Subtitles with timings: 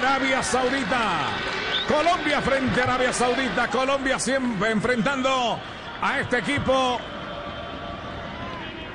[0.00, 1.28] Arabia Saudita.
[1.86, 3.68] Colombia frente a Arabia Saudita.
[3.68, 5.60] Colombia siempre enfrentando
[6.00, 6.98] a este equipo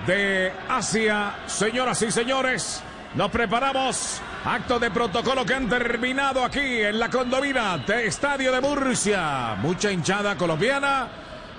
[0.07, 1.35] de Asia.
[1.45, 4.19] Señoras y señores, nos preparamos.
[4.45, 9.55] Acto de protocolo que han terminado aquí en la condomina de Estadio de Murcia.
[9.59, 11.07] Mucha hinchada colombiana,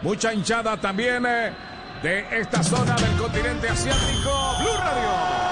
[0.03, 1.53] mucha hinchada también eh,
[2.03, 4.57] de esta zona del continente asiático.
[4.61, 5.46] Blue Radio.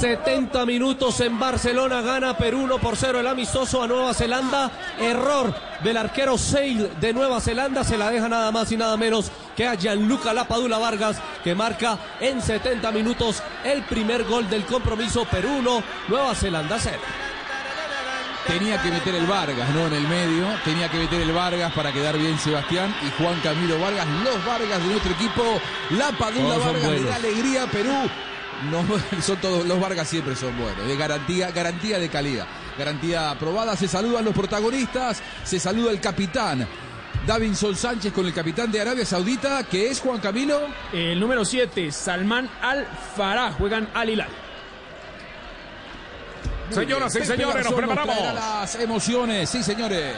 [0.00, 4.70] 70 minutos en Barcelona, gana Perú 1 por 0 el amistoso a Nueva Zelanda.
[4.98, 9.30] Error del arquero Seil de Nueva Zelanda, se la deja nada más y nada menos
[9.54, 15.26] que a Gianluca Lapadula Vargas, que marca en 70 minutos el primer gol del compromiso
[15.26, 16.96] Perú 1, Nueva Zelanda 0
[18.46, 19.86] tenía que meter el Vargas, ¿no?
[19.86, 23.78] En el medio, tenía que meter el Vargas para quedar bien Sebastián y Juan Camilo
[23.78, 27.92] Vargas, los Vargas de nuestro equipo, la Padula Vargas le da alegría a Perú,
[28.70, 28.84] no,
[29.22, 32.46] son todos, los Vargas siempre son buenos, de garantía, garantía de calidad,
[32.78, 33.76] garantía aprobada.
[33.76, 36.66] Se saludan los protagonistas, se saluda el capitán.
[37.26, 40.60] Davinson Sánchez con el capitán de Arabia Saudita, que es Juan Camilo.
[40.92, 44.28] El número 7, Salman Al-Farah, juegan al Hilal.
[46.70, 48.34] Señoras y señores, nos preparamos.
[48.34, 50.14] Las emociones, sí, señores.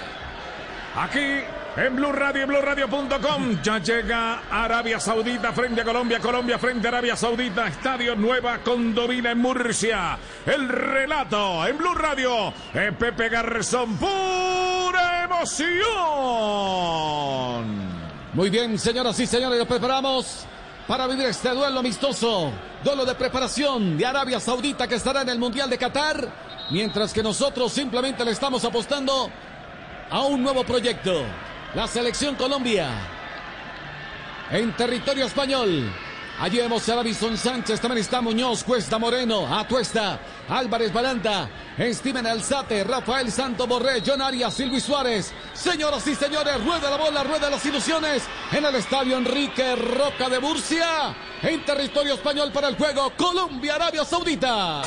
[0.94, 1.40] Aquí
[1.76, 6.90] en Blue Radio y BlueRadio.com ya llega Arabia Saudita frente a Colombia, Colombia frente a
[6.90, 10.18] Arabia Saudita, Estadio Nueva Condovina en Murcia.
[10.44, 12.52] El relato en Blue Radio,
[12.98, 15.82] Pepe Garzón, pura emoción.
[18.34, 20.46] Muy bien, señoras y señores, nos preparamos
[20.86, 22.52] para vivir este duelo amistoso,
[22.84, 26.28] duelo de preparación de Arabia Saudita que estará en el Mundial de Qatar,
[26.70, 29.30] mientras que nosotros simplemente le estamos apostando
[30.10, 31.24] a un nuevo proyecto.
[31.74, 32.90] La selección Colombia
[34.50, 35.90] en territorio español.
[36.38, 42.84] Allí vemos a Davison Sánchez, también está Muñoz, Cuesta Moreno, Atuesta, Álvarez Balanta, Steven Alzate,
[42.84, 45.32] Rafael Santo Borré, John Arias, Silvio Suárez.
[45.54, 50.40] Señoras y señores, rueda la bola, rueda las ilusiones en el estadio Enrique Roca de
[50.40, 54.82] Murcia, en territorio español para el juego Colombia-Arabia Saudita.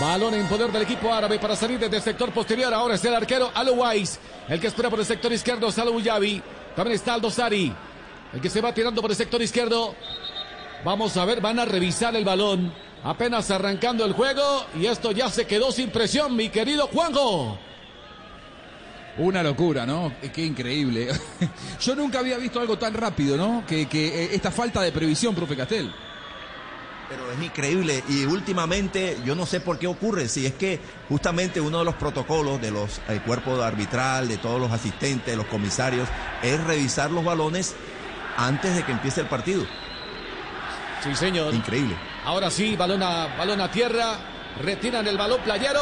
[0.00, 2.72] Balón en poder del equipo árabe para salir desde el sector posterior.
[2.72, 4.18] Ahora es el arquero Alouais.
[4.48, 6.42] El que espera por el sector izquierdo, Salou Yavi.
[6.74, 7.70] También está Aldo Sari.
[8.32, 9.94] El que se va tirando por el sector izquierdo.
[10.86, 12.72] Vamos a ver, van a revisar el balón.
[13.04, 14.64] Apenas arrancando el juego.
[14.74, 17.58] Y esto ya se quedó sin presión, mi querido Juanjo.
[19.18, 20.14] Una locura, ¿no?
[20.32, 21.08] Qué increíble.
[21.80, 23.64] Yo nunca había visto algo tan rápido, ¿no?
[23.66, 25.92] Que, que eh, esta falta de previsión, profe Castel.
[27.10, 30.78] Pero es increíble y últimamente yo no sé por qué ocurre, si es que
[31.08, 35.46] justamente uno de los protocolos de los el cuerpo arbitral, de todos los asistentes, los
[35.46, 36.08] comisarios,
[36.40, 37.74] es revisar los balones
[38.36, 39.66] antes de que empiece el partido.
[41.02, 41.52] Sí, señor.
[41.52, 41.96] Increíble.
[42.24, 44.20] Ahora sí, balón a, balón a tierra,
[44.62, 45.80] retiran el balón playero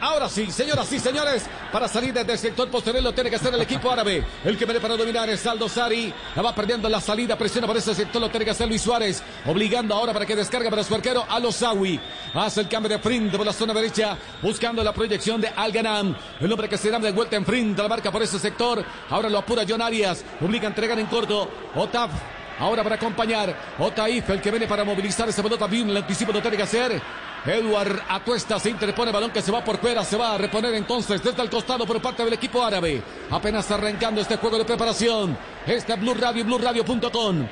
[0.00, 3.52] Ahora sí, señoras y señores, para salir desde el sector posterior lo tiene que hacer
[3.52, 4.24] el equipo árabe.
[4.44, 6.12] El que viene para dominar es Aldo Sari.
[6.34, 9.22] La va perdiendo la salida, presiona por ese sector, lo tiene que hacer Luis Suárez.
[9.46, 12.00] Obligando ahora para que descargue para su arquero a Lozawi.
[12.34, 16.16] Hace el cambio de frente por la zona derecha, buscando la proyección de Alganam.
[16.40, 18.82] El hombre que se da de vuelta en frente, la marca por ese sector.
[19.10, 20.24] Ahora lo apura John Arias.
[20.40, 21.48] Obliga a entregar en corto.
[21.74, 22.10] Otaf
[22.60, 26.42] Ahora para acompañar Otaif, el que viene para movilizar ese pelota bien, el anticipo lo
[26.42, 27.00] tiene que hacer.
[27.46, 31.22] Edward Atuesta se interpone balón que se va por fuera, se va a reponer entonces
[31.22, 33.02] desde el costado por parte del equipo árabe.
[33.30, 35.38] Apenas arrancando este juego de preparación.
[35.66, 37.46] Este Blue Radio, BlueRadio.com.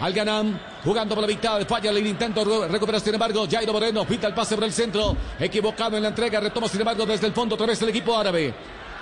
[0.00, 4.34] Alganam jugando por la mitad, falla el intento, recupera sin embargo Jairo Moreno, pita el
[4.34, 7.66] pase por el centro, equivocado en la entrega, retoma sin embargo desde el fondo otra
[7.66, 8.54] vez el equipo árabe.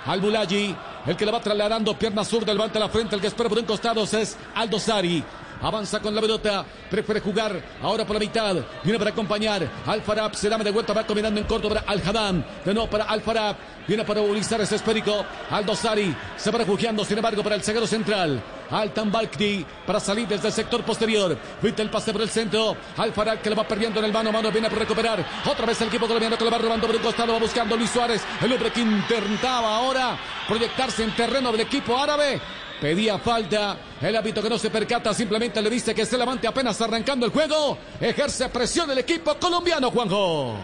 [0.05, 0.75] Al Bulagi,
[1.07, 3.65] el que le va trasladando pierna zurda, levanta la frente, el que espera por un
[3.65, 5.23] costado es Aldo Sari.
[5.63, 6.65] Avanza con la pelota.
[6.91, 8.55] Prefiere jugar ahora por la mitad.
[8.83, 9.65] Viene para acompañar.
[9.87, 10.91] Al Farab se da de vuelta.
[10.91, 12.43] Va combinando en corto para Al Haddam.
[12.65, 13.55] De nuevo para Al Farab.
[13.87, 15.25] Viene para movilizar ese esférico.
[15.49, 18.41] Aldo Sari se va refugiando, sin embargo, para el zaguero central.
[18.71, 21.37] Altan Balkdi para salir desde el sector posterior.
[21.61, 22.75] Viste el pase por el centro.
[22.97, 24.51] Al Farab que le va perdiendo en el mano a mano.
[24.51, 25.25] Viene para recuperar.
[25.49, 27.31] Otra vez el equipo colombiano que le va robando por un costado.
[27.31, 28.21] Va buscando Luis Suárez.
[28.41, 32.41] El hombre que intentaba ahora proyectarse en terreno del equipo árabe.
[32.81, 33.77] Pedía falta.
[34.01, 37.31] El hábito que no se percata simplemente le dice que se levante apenas arrancando el
[37.31, 37.77] juego.
[37.99, 40.57] Ejerce presión el equipo colombiano, Juanjo.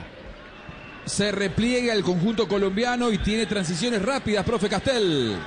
[1.05, 5.37] Se repliega el conjunto colombiano y tiene transiciones rápidas, profe Castel.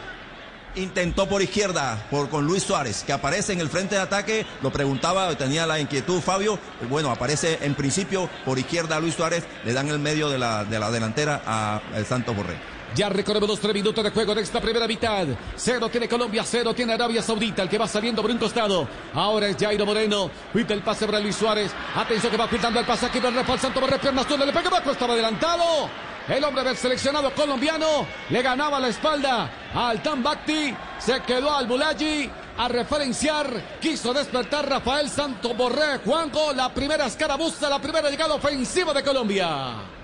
[0.75, 4.47] Intentó por izquierda, por con Luis Suárez, que aparece en el frente de ataque.
[4.62, 6.59] Lo preguntaba, tenía la inquietud Fabio.
[6.88, 10.79] Bueno, aparece en principio por izquierda Luis Suárez, le dan el medio de la, de
[10.79, 12.71] la delantera a, a Santos Borré.
[12.94, 15.26] Ya recorremos los tres minutos de juego de esta primera mitad.
[15.56, 18.86] Cero tiene Colombia, cero tiene Arabia Saudita, el que va saliendo por un costado.
[19.14, 20.30] Ahora es Jairo Moreno.
[20.52, 21.72] Pita el pase para Luis Suárez.
[21.96, 23.98] Atención que va filtrando el pase aquí para Rafael Santos Borré.
[23.98, 25.88] Piernas, tú le pega abajo, estaba adelantado.
[26.28, 30.74] El hombre del seleccionado colombiano le ganaba la espalda al Tambacti.
[30.98, 33.78] Se quedó al Bulaji a referenciar.
[33.80, 35.98] Quiso despertar Rafael Santos Borré.
[36.04, 40.01] Juanjo, la primera escaramuza, la primera llegada ofensiva de Colombia.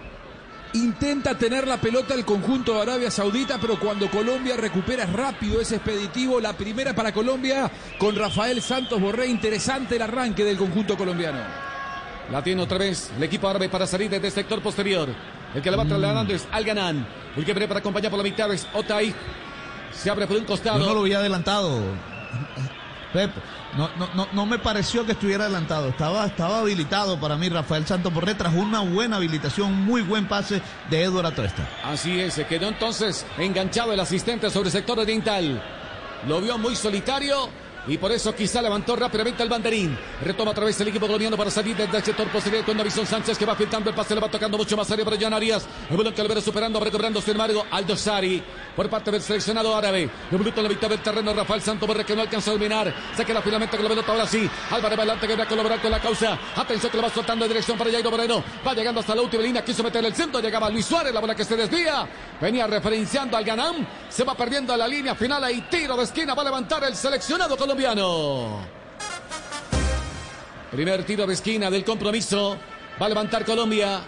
[0.74, 5.76] Intenta tener la pelota el conjunto de Arabia Saudita, pero cuando Colombia recupera rápido ese
[5.76, 9.28] expeditivo, la primera para Colombia con Rafael Santos Borré.
[9.28, 11.38] Interesante el arranque del conjunto colombiano.
[12.30, 15.08] La tiene otra vez el equipo árabe para salir desde el sector posterior.
[15.54, 17.08] El que la va trasladando es Al Ganan.
[17.34, 19.14] El que viene para acompañar por la mitad es Otay.
[19.92, 20.80] Se abre por un costado.
[20.80, 21.80] Yo no lo había adelantado.
[23.12, 23.30] Pep,
[23.76, 25.88] no, no, no, no me pareció que estuviera adelantado.
[25.88, 30.60] Estaba, estaba habilitado para mí Rafael Santos Borré tras una buena habilitación, muy buen pase
[30.90, 31.68] de Eduardo Atuesta.
[31.84, 35.62] Así es, se quedó entonces enganchado el asistente sobre el sector oriental.
[36.26, 37.48] Lo vio muy solitario
[37.88, 39.98] y por eso quizá levantó rápidamente el banderín.
[40.22, 43.38] Retoma otra vez el equipo colombiano para salir desde el sector posterior con Davison Sánchez
[43.38, 45.66] que va filtrando el pase, le va tocando mucho más área para Jan Arias.
[45.90, 48.42] El balón que lo verá superando, recobrando sin embargo Aldo Sari
[48.76, 50.10] por parte del seleccionado árabe.
[50.30, 52.94] El minuto en la mitad del terreno, Rafael Santos Borre que no alcanzó a dominar.
[53.16, 54.48] Se queda finalmente con la pelota ahora sí.
[54.70, 56.38] Álvarez adelante que va a colaborar con la causa.
[56.56, 58.44] Atención que lo va soltando en dirección para Jairo Moreno.
[58.66, 60.40] Va llegando hasta la última línea, quiso meter el centro.
[60.40, 62.06] Llegaba Luis Suárez, la bola que se desvía.
[62.40, 63.86] Venía referenciando al Ganam.
[64.10, 65.42] Se va perdiendo a la línea final.
[65.42, 66.34] Ahí tiro de esquina.
[66.34, 67.77] Va a levantar el seleccionado colombiano.
[70.72, 72.58] Primer tiro de esquina del compromiso.
[73.00, 74.00] Va a levantar Colombia.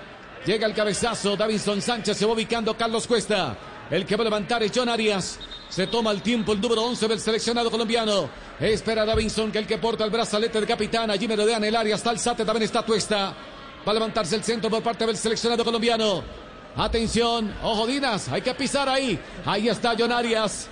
[0.45, 1.37] Llega el cabezazo.
[1.37, 3.57] Davinson Sánchez se va ubicando Carlos Cuesta.
[3.89, 5.39] El que va a levantar es John Arias.
[5.69, 8.29] Se toma el tiempo el número 11 del seleccionado colombiano.
[8.59, 11.09] Espera Davinson que el que porta el brazalete de capitán.
[11.09, 11.95] Allí merodean el área.
[11.95, 13.35] Está el Sate, también está Tuesta.
[13.87, 16.25] Va a levantarse el centro por parte del seleccionado colombiano.
[16.77, 19.19] Atención, ojo Dinas, hay que pisar ahí.
[19.45, 20.69] Ahí está John Arias.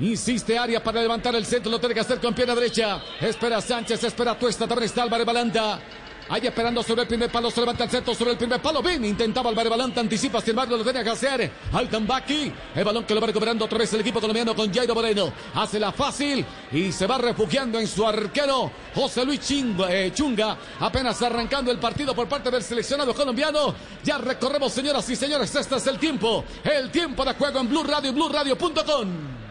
[0.00, 3.00] Insiste Arias para levantar el centro, lo tiene que hacer con pierna derecha.
[3.20, 5.80] Espera Sánchez, espera Tuesta, también está Álvarez Balanta.
[6.28, 8.80] Ahí esperando sobre el primer palo, se levanta el centro sobre el primer palo.
[8.80, 11.50] Bien, intentaba Álvarez Balanta, anticipa, sin embargo lo tenía que hacer.
[11.72, 15.30] Altambaki, el balón que lo va recuperando otra vez el equipo colombiano con Jairo Moreno.
[15.54, 20.56] Hace la fácil y se va refugiando en su arquero José Luis Chunga, eh, Chunga.
[20.80, 23.74] Apenas arrancando el partido por parte del seleccionado colombiano.
[24.02, 26.44] Ya recorremos, señoras y señores, este es el tiempo.
[26.64, 29.41] El tiempo de juego en Blue Radio y BlueRadio.com.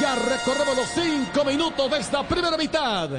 [0.00, 3.10] Ya recorremos los cinco minutos de esta primera mitad.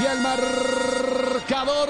[0.00, 1.86] Y el marcador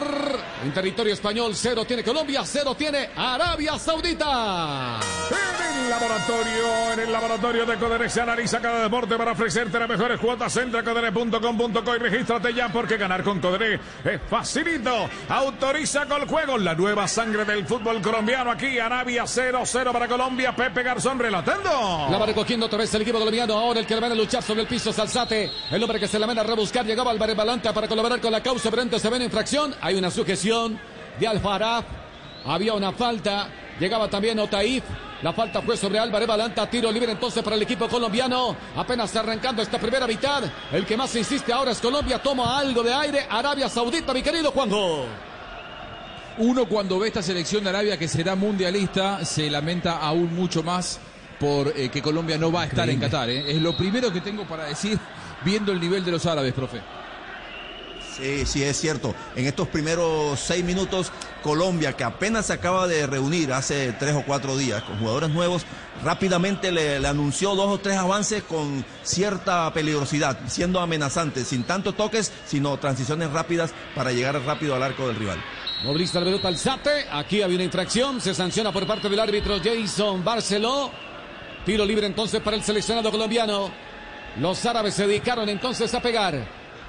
[0.63, 4.99] en territorio español, cero tiene Colombia, cero tiene Arabia Saudita.
[5.31, 9.89] En el laboratorio, en el laboratorio de Coderex se analiza cada deporte para ofrecerte las
[9.89, 10.57] mejores cuotas.
[10.57, 13.75] Entra a codere.com.co y regístrate ya porque ganar con Codere
[14.05, 15.09] es facilito.
[15.29, 18.79] Autoriza con el juego la nueva sangre del fútbol colombiano aquí.
[18.79, 20.57] Arabia 0-0 para Colombia.
[20.57, 22.09] Pepe Garzón relatando.
[22.11, 23.55] La va recogiendo otra vez el equipo colombiano.
[23.55, 25.51] Ahora el que le van a luchar sobre el piso, Salzate.
[25.71, 26.85] El hombre que se la van a rebuscar.
[26.85, 29.75] Llegaba Álvarez Balanta para colaborar con la causa, pero antes se ve en infracción.
[29.81, 30.79] Hay una sujeción
[31.19, 31.83] de Alfarab.
[32.45, 33.49] Había una falta.
[33.81, 34.85] Llegaba también Otaif.
[35.23, 36.69] La falta fue sobre Álvarez Balanta.
[36.69, 38.55] Tiro libre entonces para el equipo colombiano.
[38.77, 40.45] Apenas arrancando esta primera mitad.
[40.71, 42.21] El que más insiste ahora es Colombia.
[42.23, 43.27] Toma algo de aire.
[43.31, 45.07] Arabia Saudita, mi querido Juanjo.
[46.37, 51.01] Uno cuando ve esta selección de Arabia que será mundialista se lamenta aún mucho más
[51.41, 53.31] por eh, que Colombia no va a estar en Qatar.
[53.31, 53.53] ¿eh?
[53.53, 54.99] Es lo primero que tengo para decir
[55.47, 56.96] viendo el nivel de los árabes, profe.
[58.17, 59.15] Sí, sí, es cierto.
[59.35, 64.23] En estos primeros seis minutos, Colombia, que apenas se acaba de reunir hace tres o
[64.23, 65.67] cuatro días con jugadores nuevos,
[66.03, 72.33] rápidamente le, anunció dos o tres avances con cierta peligrosidad, siendo amenazante, sin tanto toques,
[72.47, 75.39] sino transiciones rápidas para llegar rápido al arco del rival.
[75.85, 77.07] Movilista la pelota al Sate.
[77.13, 78.19] Aquí había una infracción.
[78.21, 80.91] Se sanciona por parte del árbitro Jason Barceló.
[81.67, 83.71] Tiro libre entonces para el seleccionado colombiano.
[84.41, 86.47] Los árabes se dedicaron entonces a pegar.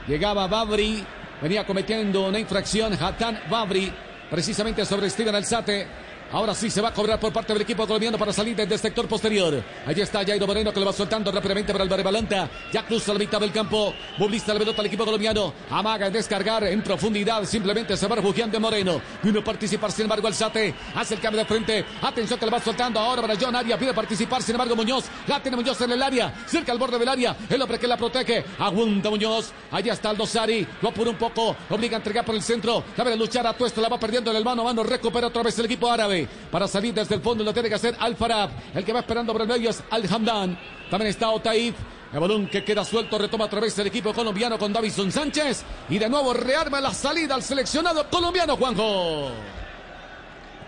[0.07, 1.05] Llegaba Babri.
[1.41, 2.93] Venía cometiendo una infracción.
[2.93, 3.91] Hatan Babri.
[4.29, 5.87] Precisamente sobre Steven Alzate.
[6.31, 8.79] Ahora sí se va a cobrar por parte del equipo colombiano para salir desde el
[8.79, 9.63] sector posterior.
[9.85, 12.49] Allí está Jairo Moreno que lo va soltando rápidamente para Álvarez Balanta.
[12.73, 13.93] Ya cruza la mitad del campo.
[14.17, 15.53] Movilista la pelota al equipo colombiano.
[15.69, 17.45] Amaga en descargar en profundidad.
[17.45, 19.01] Simplemente se va refugiando en Moreno.
[19.23, 20.73] Vino a participar, sin embargo, Alzate.
[20.95, 21.85] Hace el cambio de frente.
[22.01, 23.55] Atención que le va soltando ahora para John.
[23.79, 25.05] Pide participar, sin embargo, Muñoz.
[25.27, 26.33] La tiene Muñoz en el área.
[26.45, 27.37] Cerca al borde del área.
[27.49, 28.43] El hombre que la protege.
[28.59, 29.51] Aguanta Muñoz.
[29.71, 30.67] Allá está Aldo Sari.
[30.81, 31.55] Lo apura un poco.
[31.69, 32.83] Obliga a entregar por el centro.
[32.97, 33.79] La a luchar a Tuesto.
[33.79, 34.83] La va perdiendo en el mano a mano.
[34.83, 36.16] Recupera otra vez el equipo árabe.
[36.51, 38.49] Para salir desde el fondo lo tiene que hacer Al-Farab.
[38.73, 40.57] El que va esperando por el medio es Al-Hamdan.
[40.89, 41.75] También está Otaif.
[42.13, 45.63] El balón que queda suelto retoma a través del equipo colombiano con Davison Sánchez.
[45.89, 49.31] Y de nuevo rearma la salida al seleccionado colombiano, Juanjo.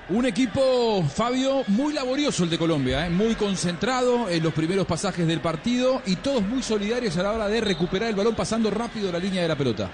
[0.10, 3.12] Un equipo, Fabio, muy laborioso el de Colombia, ¿eh?
[3.12, 7.48] muy concentrado en los primeros pasajes del partido y todos muy solidarios a la hora
[7.48, 9.88] de recuperar el balón pasando rápido la línea de la pelota.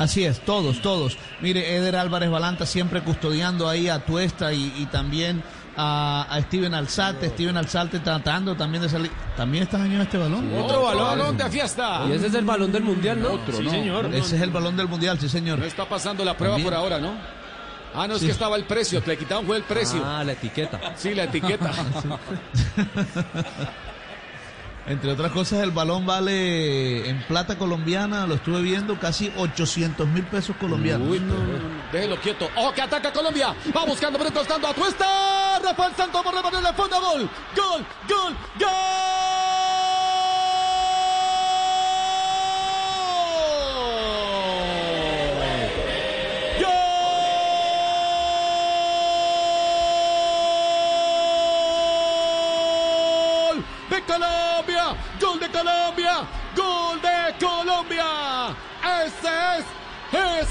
[0.00, 1.18] Así es, todos, todos.
[1.42, 5.42] Mire, Eder Álvarez Balanta siempre custodiando ahí a Tuesta y, también
[5.76, 7.28] a, Steven Alzate.
[7.28, 9.10] Steven Alzate tratando también de salir.
[9.36, 10.50] ¿También está dañado este balón?
[10.56, 12.06] Otro balón de fiesta.
[12.08, 13.32] Y ese es el balón del mundial, ¿no?
[13.32, 14.06] Otro, sí, señor.
[14.06, 15.58] Ese es el balón del mundial, sí, señor.
[15.58, 17.12] No está pasando la prueba por ahora, ¿no?
[17.94, 20.02] Ah, no, es que estaba el precio, le quitaron fue el precio.
[20.02, 20.80] Ah, la etiqueta.
[20.96, 21.72] Sí, la etiqueta.
[24.90, 30.24] Entre otras cosas, el balón vale en plata colombiana, lo estuve viendo, casi 800 mil
[30.24, 31.08] pesos colombianos.
[31.08, 31.36] Uy, no,
[31.92, 32.50] déjelo quieto.
[32.56, 33.54] ¡Oh, que ataca Colombia!
[33.74, 35.60] Va buscando, pero costando a Tuesta.
[35.62, 37.00] Rafael Santos por rebatir el fondo.
[37.00, 38.70] Gol, gol, gol, gol.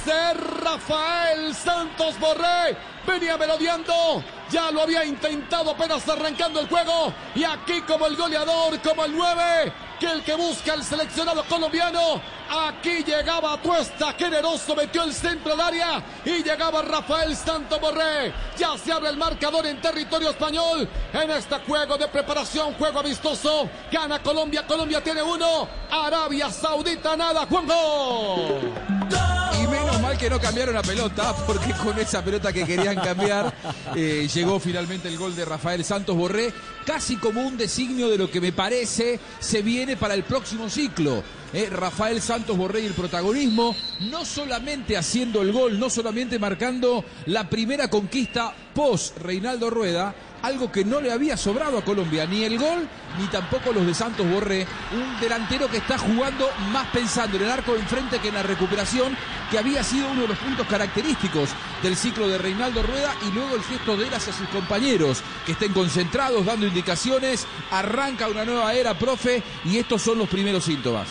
[0.10, 2.76] Es Rafael Santos Borré.
[3.06, 7.14] Venía melodiando, ya lo había intentado apenas arrancando el juego.
[7.36, 12.22] Y aquí como el goleador, como el 9, que el que busca el seleccionado colombiano.
[12.50, 18.34] Aquí llegaba Tuesta, generoso, metió el centro al área y llegaba Rafael Santo Borré.
[18.58, 23.70] Ya se abre el marcador en territorio español en este juego de preparación, juego amistoso.
[23.92, 25.68] Gana Colombia, Colombia tiene uno.
[25.92, 28.99] Arabia Saudita nada, Juanjo.
[29.62, 33.54] Y menos mal que no cambiaron la pelota, porque con esa pelota que querían cambiar,
[33.96, 36.54] eh, llegó finalmente el gol de Rafael Santos Borré,
[36.86, 41.24] casi como un designio de lo que me parece se viene para el próximo ciclo.
[41.52, 43.76] Eh, Rafael Santos Borré y el protagonismo,
[44.12, 50.72] no solamente haciendo el gol, no solamente marcando la primera conquista post Reinaldo Rueda, algo
[50.72, 52.88] que no le había sobrado a Colombia, ni el gol,
[53.20, 57.52] ni tampoco los de Santos Borré, un delantero que está jugando más pensando en el
[57.52, 59.18] arco de enfrente que en la recuperación,
[59.52, 61.50] que había sido uno de los puntos característicos
[61.84, 65.54] del ciclo de Reinaldo Rueda, y luego el gesto de él hacia sus compañeros, que
[65.54, 71.08] estén concentrados, dando indicaciones, arranca una nueva era, profe, y estos son los primeros síntomas.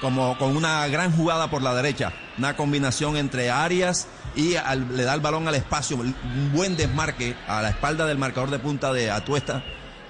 [0.00, 4.06] Como con una gran jugada por la derecha, una combinación entre Arias
[4.38, 4.54] y
[4.94, 8.60] le da el balón al espacio, un buen desmarque a la espalda del marcador de
[8.60, 9.64] punta de Atuesta.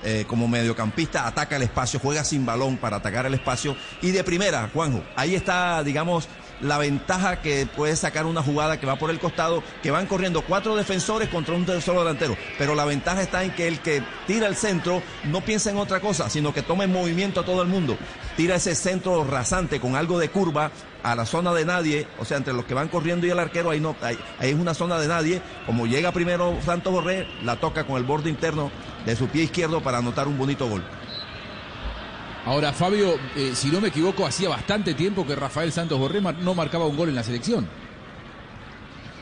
[0.05, 3.75] Eh, como mediocampista, ataca el espacio, juega sin balón para atacar el espacio.
[4.01, 6.29] Y de primera, Juanjo, ahí está, digamos,
[6.61, 10.43] la ventaja que puede sacar una jugada que va por el costado, que van corriendo
[10.43, 12.37] cuatro defensores contra un solo delantero.
[12.59, 16.01] Pero la ventaja está en que el que tira el centro no piensa en otra
[16.01, 17.97] cosa, sino que toma en movimiento a todo el mundo.
[18.37, 20.71] Tira ese centro rasante con algo de curva
[21.03, 23.71] a la zona de nadie, o sea, entre los que van corriendo y el arquero,
[23.71, 25.43] ahí no, ahí, es una zona de nadie.
[25.67, 28.71] Como llega primero Santos Borré, la toca con el borde interno
[29.07, 30.85] de su pie izquierdo para anotar un bonito gol.
[32.45, 36.55] Ahora, Fabio, eh, si no me equivoco, hacía bastante tiempo que Rafael Santos Borré no
[36.55, 37.69] marcaba un gol en la selección.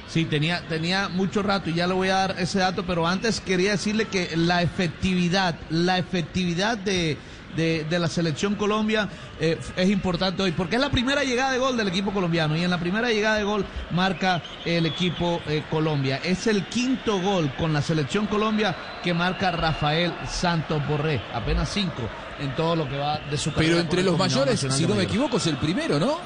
[0.09, 3.41] Sí, tenía, tenía mucho rato y ya le voy a dar ese dato, pero antes
[3.41, 7.19] quería decirle que la efectividad, la efectividad de,
[7.57, 9.09] de, la selección Colombia
[9.41, 12.63] eh, es importante hoy, porque es la primera llegada de gol del equipo colombiano y
[12.63, 16.21] en la primera llegada de gol marca el equipo eh, Colombia.
[16.23, 22.03] Es el quinto gol con la selección Colombia que marca Rafael Santos Borré, apenas cinco
[22.39, 23.71] en todo lo que va de su carrera.
[23.71, 26.19] Pero entre los mayores, si no me equivoco, es el primero, ¿no?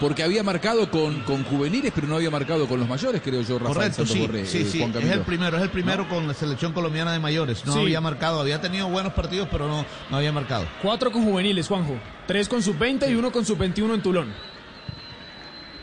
[0.00, 3.58] Porque había marcado con, con juveniles, pero no había marcado con los mayores, creo yo,
[3.58, 4.82] Rafael Correcto, sí, sí, eh, sí.
[4.82, 7.66] Es el primero, es el primero con la selección colombiana de mayores.
[7.66, 10.66] No había marcado, había tenido buenos partidos, pero no, no había marcado.
[10.82, 11.96] Cuatro con juveniles, Juanjo.
[12.26, 14.32] Tres con sub-20 y uno con sub-21 en Tulón.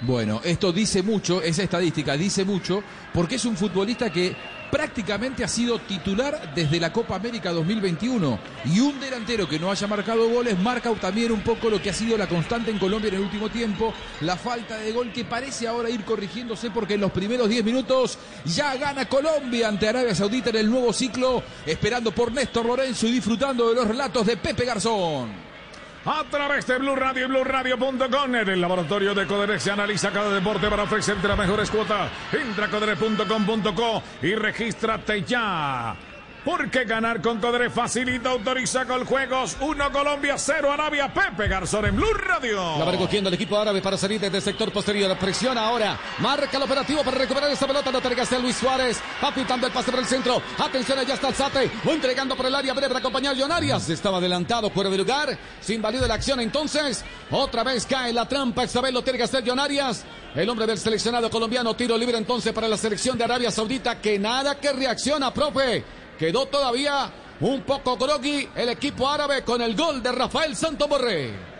[0.01, 4.35] Bueno, esto dice mucho, esa estadística dice mucho, porque es un futbolista que
[4.75, 9.87] prácticamente ha sido titular desde la Copa América 2021 y un delantero que no haya
[9.87, 13.15] marcado goles marca también un poco lo que ha sido la constante en Colombia en
[13.15, 17.13] el último tiempo, la falta de gol que parece ahora ir corrigiéndose porque en los
[17.13, 22.33] primeros 10 minutos ya gana Colombia ante Arabia Saudita en el nuevo ciclo, esperando por
[22.33, 25.44] Néstor Lorenzo y disfrutando de los relatos de Pepe Garzón
[26.05, 28.35] a través de Blue Radio y BlueRadio.com.
[28.35, 32.11] En el laboratorio de Coderex se analiza cada deporte para ofrecerte las mejores cuotas.
[32.31, 35.95] Entra a coderex.com.co y regístrate ya.
[36.45, 39.57] Porque ganar con Codere facilita, autoriza con juegos.
[39.59, 41.11] 1 Colombia, 0 Arabia.
[41.11, 42.77] Pepe Garzón en Blue Radio.
[42.77, 45.17] La va recogiendo el equipo árabe para salir desde el sector posterior.
[45.17, 45.99] Presiona ahora.
[46.19, 47.89] Marca el operativo para recuperar esa pelota.
[47.99, 49.01] Tiene que hacer Luis Suárez.
[49.23, 50.39] Va pintando el pase por el centro.
[50.59, 51.29] Atención, allá está.
[51.49, 53.89] Va entregando por el área breve para acompañar a John Arias.
[53.89, 55.35] Estaba adelantado, fuera de lugar.
[55.61, 57.03] Sin válido la acción entonces.
[57.31, 58.63] Otra vez cae la trampa.
[58.63, 60.05] Esta vez lo tiene que hacer John Arias.
[60.35, 61.75] El hombre del seleccionado colombiano.
[61.75, 63.99] Tiro libre entonces para la selección de Arabia Saudita.
[63.99, 66.04] Que nada que reacciona, profe.
[66.17, 71.55] Quedó todavía un poco groggy el equipo árabe con el gol de Rafael Santoborré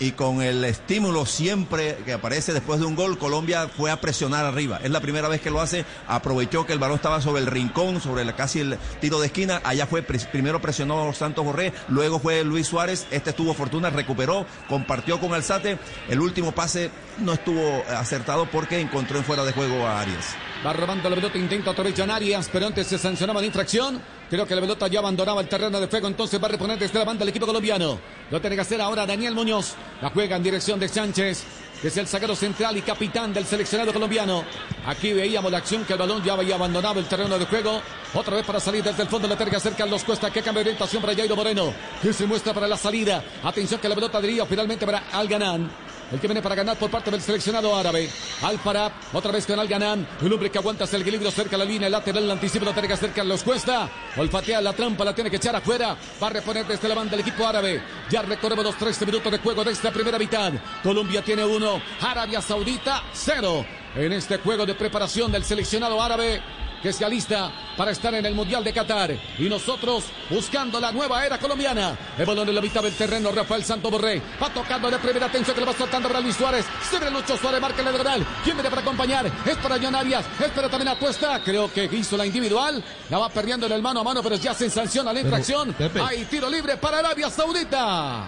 [0.00, 4.46] y con el estímulo siempre que aparece después de un gol, Colombia fue a presionar
[4.46, 4.80] arriba.
[4.82, 8.00] Es la primera vez que lo hace, aprovechó que el balón estaba sobre el rincón,
[8.00, 12.66] sobre casi el tiro de esquina, allá fue, primero presionó Santos Borré, luego fue Luis
[12.66, 18.80] Suárez, este estuvo fortuna, recuperó, compartió con Alzate, el último pase no estuvo acertado porque
[18.80, 20.34] encontró en fuera de juego a Arias.
[20.64, 23.98] Va robando la pelota, intenta otra vez Arias, pero antes se sancionaba la infracción.
[24.28, 26.98] Creo que la pelota ya abandonaba el terreno de fuego, entonces va a reponer desde
[26.98, 27.98] la banda el equipo colombiano.
[28.30, 29.74] Lo tiene que hacer ahora Daniel Muñoz.
[30.02, 31.44] La juega en dirección de Sánchez,
[31.80, 34.44] que es el zaguero central y capitán del seleccionado colombiano.
[34.84, 37.80] Aquí veíamos la acción que el balón ya había abandonado el terreno de juego.
[38.12, 40.62] Otra vez para salir desde el fondo, la tiene que hacer Carlos Cuesta, que cambia
[40.62, 43.24] de orientación para Jairo Moreno, que se muestra para la salida.
[43.42, 45.89] Atención que la pelota diría finalmente para Alganán.
[46.12, 48.10] El que viene para ganar por parte del seleccionado árabe.
[48.42, 50.06] Alfarab, otra vez con Al Ganán.
[50.20, 52.24] Un hombre que aguanta el equilibrio cerca de la línea lateral.
[52.24, 53.88] El anticipo lo tiene que hacer Carlos Cuesta.
[54.16, 55.96] Olfatea la trampa, la tiene que echar afuera.
[56.20, 57.80] Va a reponer desde la banda el equipo árabe.
[58.10, 60.52] Ya recorremos los 13 minutos de juego de esta primera mitad.
[60.82, 61.80] Colombia tiene uno.
[62.00, 63.64] Arabia Saudita, cero.
[63.94, 66.42] En este juego de preparación del seleccionado árabe
[66.82, 69.16] que se alista para estar en el Mundial de Qatar.
[69.38, 71.96] Y nosotros buscando la nueva era colombiana.
[72.18, 74.20] El balón en la mitad del terreno, Rafael Santo Borré.
[74.42, 76.66] Va tocando de primera atención que le va soltando para Luis Suárez.
[76.88, 78.26] Se ve Lucho Suárez, marca el lateral.
[78.42, 79.26] ¿Quién viene para acompañar?
[79.46, 80.24] Es para John Arias.
[80.40, 81.40] Espera también a Cuesta.
[81.42, 82.82] Creo que hizo la individual.
[83.08, 85.74] La va perdiendo en el mano a mano, pero ya se sanciona la infracción.
[86.02, 88.26] Hay tiro libre para Arabia Saudita.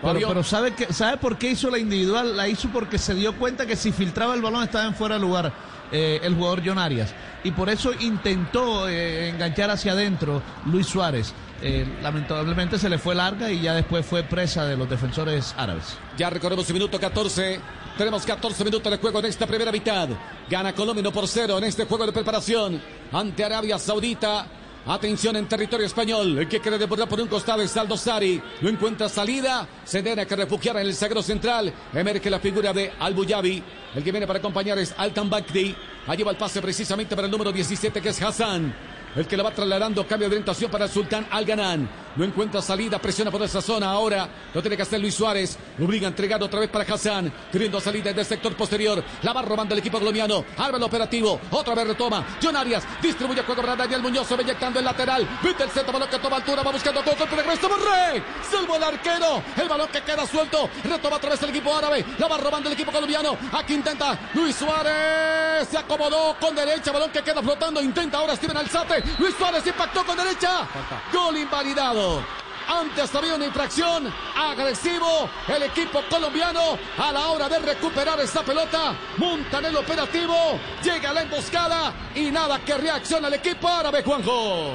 [0.00, 2.36] Pero, ¿sabe, que, ¿sabe por qué hizo la individual?
[2.36, 5.20] La hizo porque se dio cuenta que si filtraba el balón estaba en fuera de
[5.20, 5.52] lugar
[5.92, 7.14] eh, el jugador John Arias.
[7.44, 11.32] Y por eso intentó eh, enganchar hacia adentro Luis Suárez.
[11.60, 15.96] Eh, lamentablemente se le fue larga y ya después fue presa de los defensores árabes.
[16.16, 17.60] Ya recorremos el minuto 14.
[17.96, 20.08] Tenemos 14 minutos de juego en esta primera mitad.
[20.48, 22.80] Gana Colombia 1 por 0 en este juego de preparación
[23.12, 24.46] ante Arabia Saudita.
[24.86, 26.38] Atención en territorio español.
[26.38, 28.40] El que quiere deportar por un costado es Aldo Sari.
[28.60, 29.68] No encuentra salida.
[29.84, 31.72] Se tiene que refugiar en el sagro central.
[31.92, 33.62] Emerge la figura de Albuyabi.
[33.94, 35.76] El que viene para acompañar es Altan Bakri.
[36.06, 38.74] Allí va el pase precisamente para el número 17 que es Hassan.
[39.14, 41.44] El que la va trasladando cambio de orientación para el Sultán Al
[42.18, 43.90] No encuentra salida, presiona por esa zona.
[43.90, 45.56] Ahora lo tiene que hacer Luis Suárez.
[45.78, 47.32] Lo obliga a entregar otra vez para Hassan.
[47.52, 49.04] Queriendo salida desde el sector posterior.
[49.22, 50.44] La va robando el equipo colombiano.
[50.58, 51.40] El operativo.
[51.52, 52.26] Otra vez retoma.
[52.42, 54.26] John Arias distribuye juego para Daniel Muñoz.
[54.26, 55.28] Se inyectando el lateral.
[55.44, 56.64] Viste el centro, balón que toma altura.
[56.64, 57.14] Va buscando todo.
[57.22, 58.22] el regresa Borré.
[58.50, 59.42] Salvo el arquero.
[59.56, 60.68] El balón que queda suelto.
[60.82, 62.04] Retoma otra vez el equipo árabe.
[62.18, 63.36] La va robando el equipo colombiano.
[63.52, 65.68] Aquí intenta Luis Suárez.
[65.70, 66.90] Se acomodó con derecha.
[66.90, 67.80] Balón que queda flotando.
[67.80, 69.04] Intenta ahora Steven Alzate.
[69.20, 70.66] Luis Suárez impactó con derecha.
[71.12, 72.07] Gol invalidado.
[72.68, 74.12] Antes había una infracción.
[74.36, 78.94] Agresivo el equipo colombiano a la hora de recuperar esta pelota.
[79.16, 80.34] Montan el operativo.
[80.82, 84.74] Llega la emboscada y nada que reacciona el equipo árabe, Juanjo.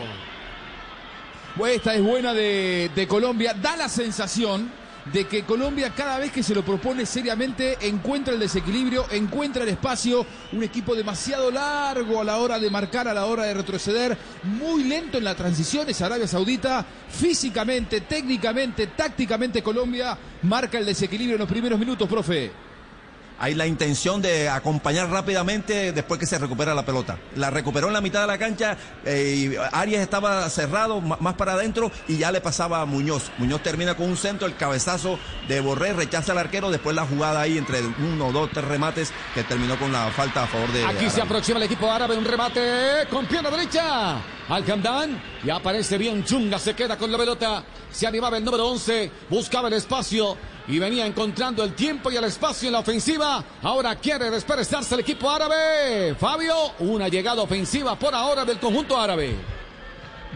[1.68, 3.54] Esta es buena de Colombia.
[3.54, 8.40] Da la sensación de que Colombia cada vez que se lo propone seriamente encuentra el
[8.40, 13.26] desequilibrio, encuentra el espacio, un equipo demasiado largo a la hora de marcar, a la
[13.26, 20.18] hora de retroceder, muy lento en la transición es Arabia Saudita, físicamente, técnicamente, tácticamente Colombia
[20.44, 22.63] marca el desequilibrio en los primeros minutos, profe
[23.40, 27.18] hay la intención de acompañar rápidamente después que se recupera la pelota.
[27.36, 31.54] La recuperó en la mitad de la cancha eh, y Arias estaba cerrado más para
[31.54, 33.32] adentro y ya le pasaba a Muñoz.
[33.38, 37.42] Muñoz termina con un centro, el cabezazo de Borré, rechaza al arquero, después la jugada
[37.42, 40.86] ahí entre uno, dos, tres remates que terminó con la falta a favor de...
[40.86, 44.22] Aquí se aproxima el equipo árabe, un remate con pierna derecha.
[44.50, 44.66] Al
[45.44, 49.70] y aparece bien Chunga, se queda con la pelota, se animaba el número 11, buscaba
[49.70, 50.38] el espacio,
[50.68, 53.44] y venía encontrando el tiempo y el espacio en la ofensiva.
[53.62, 56.16] Ahora quiere desperezarse el equipo árabe.
[56.16, 59.36] Fabio, una llegada ofensiva por ahora del conjunto árabe.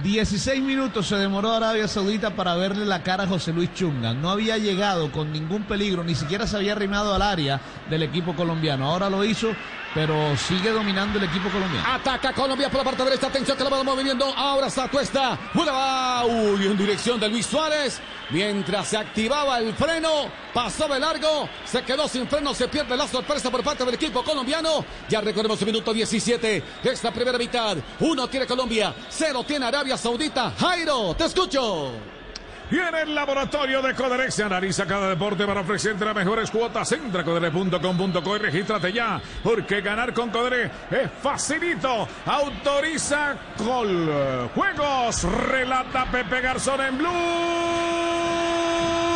[0.04, 4.14] 16 minutos se demoró Arabia Saudita para verle la cara a José Luis Chunga.
[4.14, 7.60] No había llegado con ningún peligro, ni siquiera se había arrimado al área
[7.90, 8.88] del equipo colombiano.
[8.88, 9.56] Ahora lo hizo
[9.98, 11.84] pero sigue dominando el equipo colombiano.
[11.92, 13.28] Ataca Colombia por la parte derecha.
[13.28, 14.26] Atención que la vamos moviendo.
[14.26, 15.38] Ahora está Cuesta.
[15.56, 18.00] Uy, en dirección de Luis Suárez.
[18.30, 23.08] Mientras se activaba el freno, pasó de largo, se quedó sin freno, se pierde la
[23.08, 24.84] sorpresa por parte del equipo colombiano.
[25.08, 27.78] Ya recordemos el minuto 17 de esta primera mitad.
[28.02, 30.52] Uno tiene Colombia, cero tiene Arabia Saudita.
[30.60, 32.17] Jairo, te escucho.
[32.70, 36.92] Y en el laboratorio de Coderex se analiza cada deporte para ofrecerte las mejores cuotas.
[36.92, 42.06] Entra a y regístrate ya, porque ganar con Codere es facilito.
[42.26, 45.24] Autoriza Col Juegos.
[45.24, 47.08] Relata Pepe Garzón en Blue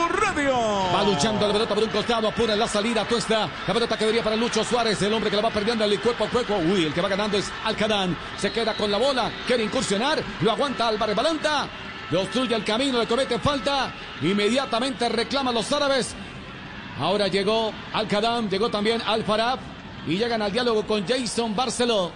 [0.07, 0.55] Radio.
[0.95, 3.49] Va luchando la pelota por un costado, apura la salida, tuesta.
[3.67, 6.23] La pelota que debería para Lucho Suárez, el hombre que la va perdiendo el cuerpo
[6.23, 6.55] a cuerpo.
[6.55, 8.15] Uy, el que va ganando es Alcadán.
[8.37, 11.67] Se queda con la bola, quiere incursionar, lo aguanta Álvarez Balanta.
[12.12, 13.93] Le obstruye el camino, le comete falta.
[14.21, 16.13] Inmediatamente reclaman los árabes.
[17.00, 19.60] Ahora llegó Al-Qadam, llegó también Al-Farab.
[20.06, 22.12] Y llegan al diálogo con Jason Barceló.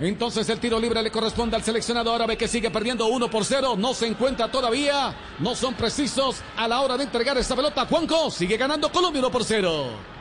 [0.00, 3.74] Entonces el tiro libre le corresponde al seleccionado árabe que sigue perdiendo 1 por 0.
[3.76, 5.14] No se encuentra todavía.
[5.38, 7.84] No son precisos a la hora de entregar esta pelota.
[7.86, 10.15] Juanco sigue ganando Colombia 1 por 0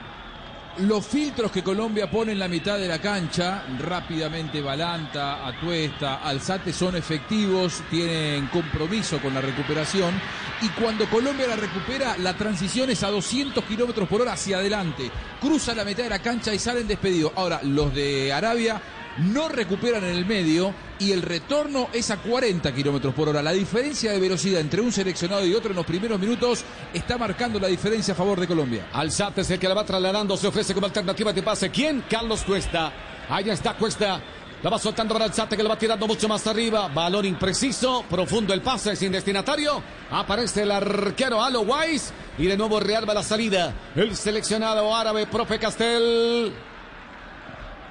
[0.80, 6.74] los filtros que Colombia pone en la mitad de la cancha, rápidamente Balanta, Atuesta, Alzate
[6.74, 10.14] son efectivos, tienen compromiso con la recuperación
[10.62, 15.10] y cuando Colombia la recupera, la transición es a 200 kilómetros por hora hacia adelante,
[15.40, 17.32] cruza la mitad de la cancha y salen despedidos.
[17.36, 18.82] Ahora, los de Arabia
[19.18, 23.42] no recuperan en el medio y el retorno es a 40 kilómetros por hora.
[23.42, 27.60] La diferencia de velocidad entre un seleccionado y otro en los primeros minutos está marcando
[27.60, 28.88] la diferencia a favor de Colombia.
[28.94, 31.70] Alzate es el que la va trasladando, se ofrece como alternativa de pase.
[31.70, 32.04] ¿Quién?
[32.10, 32.92] Carlos Cuesta.
[33.30, 34.22] Ahí está Cuesta.
[34.64, 36.88] La va soltando para Alzate que la va tirando mucho más arriba.
[36.88, 39.82] Balón impreciso, profundo el pase sin destinatario.
[40.12, 43.74] Aparece el arquero Alo Weiss y de nuevo Real va la salida.
[43.96, 46.54] El seleccionado árabe, profe Castel.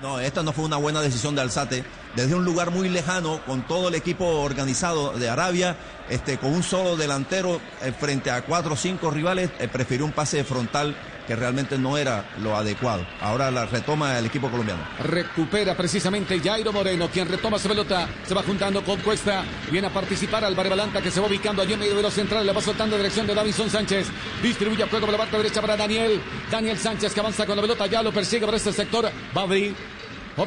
[0.05, 1.83] No, esta no fue una buena decisión de Alzate.
[2.15, 6.63] Desde un lugar muy lejano, con todo el equipo organizado de Arabia, este, con un
[6.63, 10.95] solo delantero eh, frente a cuatro o cinco rivales, eh, prefirió un pase frontal
[11.27, 13.07] que realmente no era lo adecuado.
[13.21, 14.83] Ahora la retoma el equipo colombiano.
[15.03, 19.91] Recupera precisamente Jairo Moreno, quien retoma su pelota, se va juntando con Cuesta, viene a
[19.91, 22.61] participar Álvaro Balanta que se va ubicando allí en medio de los centrales, le va
[22.61, 24.09] soltando en dirección de Davison Sánchez,
[24.43, 27.63] distribuye a juego por la parte derecha para Daniel, Daniel Sánchez que avanza con la
[27.63, 29.75] pelota, ya lo persigue por este sector, va a abrir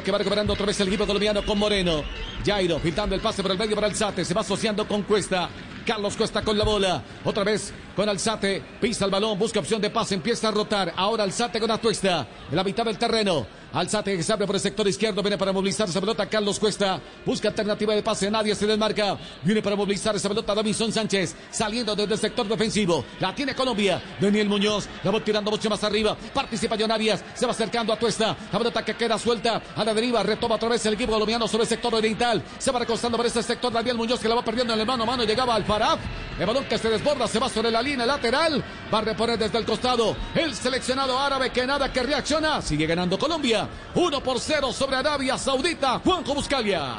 [0.04, 2.04] que va recuperando otra vez el equipo colombiano con Moreno.
[2.44, 4.24] Jairo pintando el pase por el medio para Alzate.
[4.24, 5.48] Se va asociando con Cuesta.
[5.86, 7.02] Carlos Cuesta con la bola.
[7.24, 8.62] Otra vez con Alzate.
[8.80, 9.38] Pisa el balón.
[9.38, 10.14] Busca opción de pase.
[10.14, 10.92] Empieza a rotar.
[10.94, 12.26] Ahora Alzate con Atuesta.
[12.50, 13.46] En la mitad del terreno.
[13.72, 15.22] Alzate que se abre por el sector izquierdo.
[15.22, 16.26] Viene para movilizar esa pelota.
[16.26, 17.00] Carlos Cuesta.
[17.24, 18.30] Busca alternativa de pase.
[18.30, 19.18] Nadie se desmarca.
[19.42, 20.54] Viene para movilizar esa pelota.
[20.54, 21.36] Davison Sánchez.
[21.50, 23.04] Saliendo desde el sector defensivo.
[23.20, 24.02] La tiene Colombia.
[24.20, 24.88] Daniel Muñoz.
[25.04, 26.16] La va tirando mucho más arriba.
[26.32, 27.22] Participa John Arias.
[27.34, 28.36] Se va acercando a Tuesta.
[28.50, 29.60] La pelota que queda suelta.
[29.76, 30.22] A la deriva.
[30.22, 32.42] Retoma otra vez el equipo colombiano sobre el sector oriental.
[32.58, 33.70] Se va recostando por ese sector.
[33.72, 35.24] Daniel Muñoz que la va perdiendo en el mano a mano.
[35.24, 36.00] Llegaba al Faraf.
[36.38, 37.28] El balón que se desborda.
[37.28, 38.64] Se va sobre la línea lateral.
[38.92, 40.16] Va a reponer desde el costado.
[40.34, 42.62] El seleccionado árabe que nada que reacciona.
[42.62, 43.57] Sigue ganando Colombia.
[43.94, 45.98] Uno por cero sobre Arabia Saudita.
[46.00, 46.96] Juanjo Buscalia.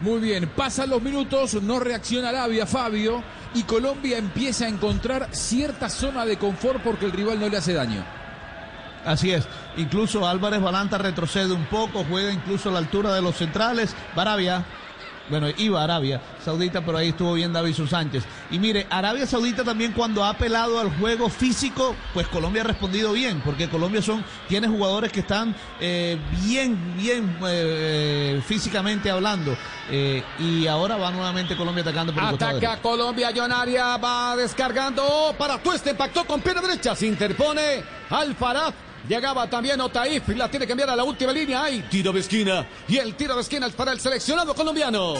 [0.00, 5.90] Muy bien, pasan los minutos, no reacciona Arabia, Fabio, y Colombia empieza a encontrar cierta
[5.90, 8.04] zona de confort porque el rival no le hace daño.
[9.04, 13.36] Así es, incluso Álvarez Balanta retrocede un poco, juega incluso a la altura de los
[13.36, 13.94] centrales.
[14.14, 14.64] Arabia
[15.28, 18.24] bueno, iba a Arabia Saudita, pero ahí estuvo bien David Sánchez.
[18.50, 23.12] Y mire, Arabia Saudita también cuando ha apelado al juego físico, pues Colombia ha respondido
[23.12, 29.56] bien, porque Colombia son, tiene jugadores que están eh, bien, bien eh, físicamente hablando.
[29.90, 35.58] Eh, y ahora va nuevamente Colombia atacando por el Ataca Colombia, Jonaria va descargando para
[35.58, 40.90] Tueste, impactó con pierna derecha, se interpone Alfaraz Llegaba también Otaif, la tiene que enviar
[40.90, 41.64] a la última línea.
[41.64, 42.68] Hay tiro de esquina.
[42.86, 45.14] Y el tiro de esquina es para el seleccionado colombiano.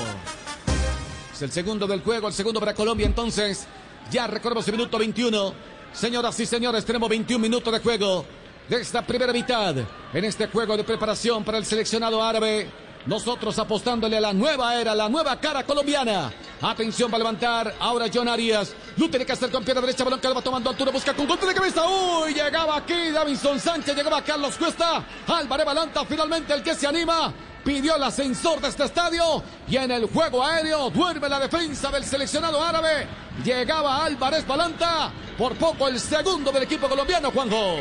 [1.33, 3.67] Es el segundo del juego, el segundo para Colombia entonces.
[4.11, 5.55] Ya recordemos el minuto 21.
[5.93, 8.27] Señoras y señores, tenemos 21 minutos de juego
[8.69, 9.75] de esta primera mitad.
[10.13, 12.88] En este juego de preparación para el seleccionado árabe.
[13.09, 16.31] Nosotros apostándole a la nueva era, la nueva cara colombiana.
[16.61, 18.75] Atención, va a levantar ahora John Arias.
[18.99, 21.47] Lo tiene que hacer con pierna derecha, balón que va tomando altura, busca con golpe
[21.47, 21.89] de cabeza.
[21.89, 25.03] Uy, llegaba aquí Davinson Sánchez, llegaba Carlos Cuesta.
[25.27, 27.33] Álvarez Balanta, finalmente el que se anima.
[27.65, 32.05] Pidió el ascensor de este estadio y en el juego aéreo duerme la defensa del
[32.05, 33.07] seleccionado árabe.
[33.43, 37.77] Llegaba Álvarez Balanta, por poco el segundo del equipo colombiano, Juanjo.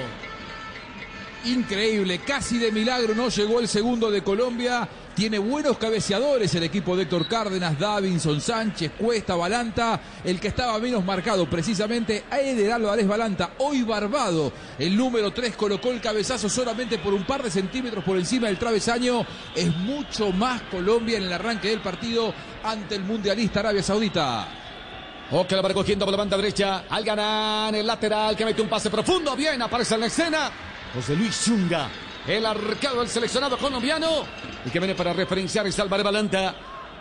[1.43, 4.87] increíble, casi de milagro no llegó el segundo de Colombia.
[5.17, 9.99] Tiene buenos cabeceadores el equipo de Héctor Cárdenas, Davinson, Sánchez, Cuesta, Balanta.
[10.23, 13.53] El que estaba menos marcado precisamente a Eder Álvarez Balanta.
[13.57, 18.15] Hoy Barbado, el número 3, colocó el cabezazo solamente por un par de centímetros por
[18.15, 19.25] encima del travesaño.
[19.55, 22.31] Es mucho más Colombia en el arranque del partido
[22.63, 24.47] ante el mundialista Arabia Saudita.
[25.31, 26.83] Oque la va recogiendo por la banda derecha.
[26.87, 29.35] Al ganar el lateral que mete un pase profundo.
[29.35, 30.51] Bien, aparece en la escena.
[30.93, 31.89] José Luis Chunga,
[32.27, 34.27] el arcado del seleccionado colombiano.
[34.67, 36.53] Y que viene para referenciar y salvar Balanta.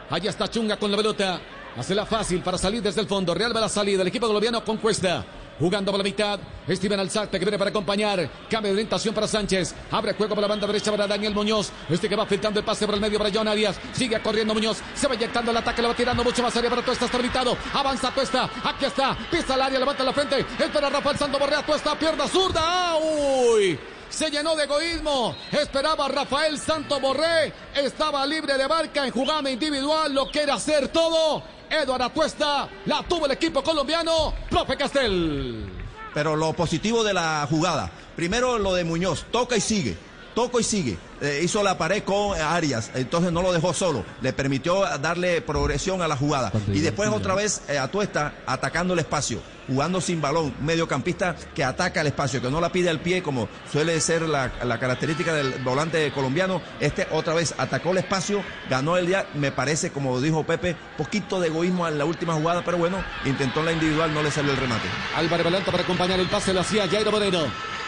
[0.08, 1.40] Allá está Chunga con la pelota.
[1.76, 3.34] Hace la fácil para salir desde el fondo.
[3.34, 4.02] Real va la salida.
[4.02, 5.24] El equipo colombiano con Cuesta.
[5.58, 6.38] Jugando por la mitad.
[6.70, 8.30] Steven Alzate que viene para acompañar.
[8.48, 9.74] Cambio de orientación para Sánchez.
[9.90, 11.72] Abre juego por la banda derecha para Daniel Muñoz.
[11.90, 13.76] Este que va filtrando el pase por el medio para John Arias.
[13.92, 14.78] Sigue corriendo Muñoz.
[14.94, 15.82] Se va inyectando el ataque.
[15.82, 17.06] Le va tirando mucho más área para Tuesta.
[17.06, 17.56] Está habilitado.
[17.74, 18.48] Avanza Tuesta.
[18.62, 19.18] Aquí está.
[19.28, 19.80] Pisa el área.
[19.80, 20.38] Levanta la frente.
[20.38, 21.66] Espera Rafael Santo Borrea.
[21.66, 21.98] Tuesta.
[21.98, 22.96] Pierna zurda.
[22.96, 23.76] ¡Uy!
[24.08, 25.34] Se llenó de egoísmo.
[25.52, 27.52] Esperaba Rafael Santo Borré.
[27.74, 30.12] Estaba libre de barca en jugada individual.
[30.12, 31.42] Lo quiere hacer todo.
[31.70, 32.68] Eduardo Atuesta.
[32.86, 34.34] La tuvo el equipo colombiano.
[34.50, 35.70] Profe Castel.
[36.14, 37.90] Pero lo positivo de la jugada.
[38.14, 39.26] Primero lo de Muñoz.
[39.30, 39.96] Toca y sigue.
[40.34, 40.98] Toca y sigue.
[41.20, 46.02] Eh, hizo la pared con Arias, entonces no lo dejó solo, le permitió darle progresión
[46.02, 46.52] a la jugada.
[46.72, 52.02] Y después otra vez eh, Atuesta atacando el espacio, jugando sin balón, mediocampista que ataca
[52.02, 56.10] el espacio, que no la pide al pie como suele ser la, característica del volante
[56.12, 56.60] colombiano.
[56.80, 61.40] Este otra vez atacó el espacio, ganó el día, me parece, como dijo Pepe, poquito
[61.40, 64.58] de egoísmo en la última jugada, pero bueno, intentó la individual, no le salió el
[64.58, 64.88] remate.
[65.16, 67.44] Álvaro Valenta para acompañar el pase lo hacía Jairo Moreno.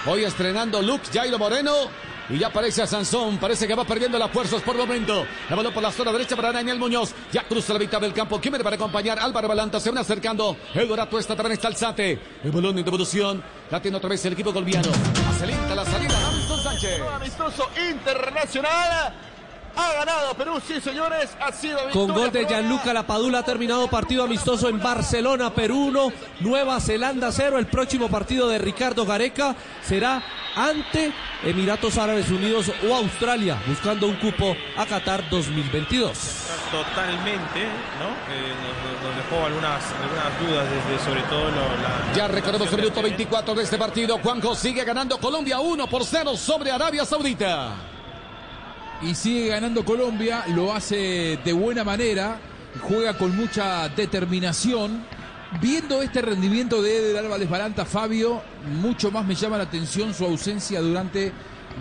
[0.06, 1.72] Hoy estrenando look Jairo Moreno
[2.30, 3.38] y ya aparece a Sansón.
[3.38, 5.26] Parece que va perdiendo las fuerzas por momento.
[5.48, 7.14] La balón por la zona derecha para Daniel Muñoz.
[7.32, 8.40] Ya cruza la mitad del campo.
[8.40, 9.18] Kimmer para acompañar.
[9.18, 10.56] Álvaro Balanta se van acercando.
[10.74, 12.18] Eduardo está también está Alzate.
[12.44, 13.42] El balón de introducción.
[13.70, 14.88] La tiene otra vez el equipo colombiano.
[15.30, 16.14] Acelenta la salida.
[16.62, 17.00] Sánchez.
[17.14, 19.14] Amistoso internacional.
[19.78, 24.24] Ha ganado Perú, sí señores, ha sido Con gol de Gianluca Lapadula ha terminado partido
[24.24, 27.60] amistoso en Barcelona, Perú 1, Nueva Zelanda 0.
[27.60, 30.20] El próximo partido de Ricardo Gareca será
[30.56, 31.12] ante
[31.44, 36.18] Emiratos Árabes Unidos o Australia, buscando un cupo a Qatar 2022.
[36.72, 37.62] Totalmente,
[38.00, 38.34] ¿no?
[38.34, 38.52] Eh,
[39.04, 42.12] nos, dejó algunas, algunas dudas desde sobre todo la...
[42.16, 44.18] Ya recordemos el minuto 24 de este partido.
[44.18, 47.97] Juanjo sigue ganando Colombia 1 por 0 sobre Arabia Saudita
[49.02, 52.40] y sigue ganando Colombia, lo hace de buena manera,
[52.82, 55.04] juega con mucha determinación.
[55.60, 58.42] Viendo este rendimiento de Eder Álvarez Balanta, Fabio,
[58.80, 61.32] mucho más me llama la atención su ausencia durante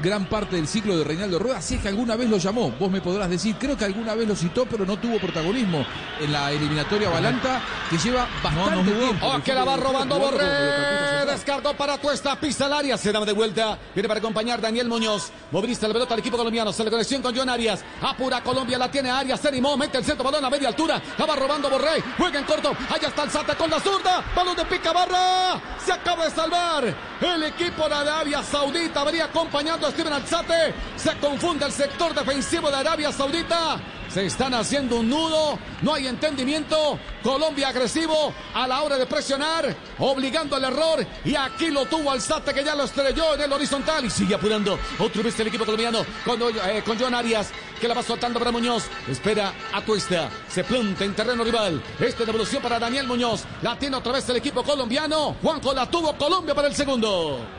[0.02, 2.92] gran parte del ciclo de Reinaldo Rueda, si es que alguna vez lo llamó, vos
[2.92, 5.86] me podrás decir, creo que alguna vez lo citó, pero no tuvo protagonismo
[6.20, 9.26] en la eliminatoria Balanta, que lleva bastante tiempo.
[9.26, 13.34] Oh, que la va robando Borré, descargó para Tuesta, pisa el área, se da de
[13.34, 17.22] vuelta, viene para acompañar Daniel Muñoz, moviliza la pelota al equipo colombiano, se le conexión
[17.22, 20.50] con John Arias, apura Colombia, la tiene Arias, se animó, mete el centro, balón a
[20.50, 23.80] media altura, la va robando Borré, juega en corto, allá está el Sata con la
[23.80, 26.96] zurda, balón de pica barra, se acaba de salvar.
[27.20, 30.73] El equipo de Arabia Saudita, venía acompañando Steven Alzate.
[30.95, 33.80] Se confunde el sector defensivo de Arabia Saudita.
[34.10, 36.97] Se están haciendo un nudo, no hay entendimiento.
[37.21, 41.06] Colombia agresivo a la hora de presionar, obligando al error.
[41.26, 44.80] Y aquí lo tuvo Alzate que ya lo estrelló en el horizontal y sigue apurando.
[44.97, 48.86] Otro vez el equipo colombiano con, eh, con Arias que la va soltando para Muñoz.
[49.08, 50.30] Espera a Tuesta.
[50.50, 51.82] Se planta en terreno rival.
[52.00, 53.43] Esta devolución para Daniel Muñoz.
[53.62, 55.36] La tiene otra vez el equipo colombiano.
[55.41, 57.57] Juanjo la tuvo Colombia para el segundo.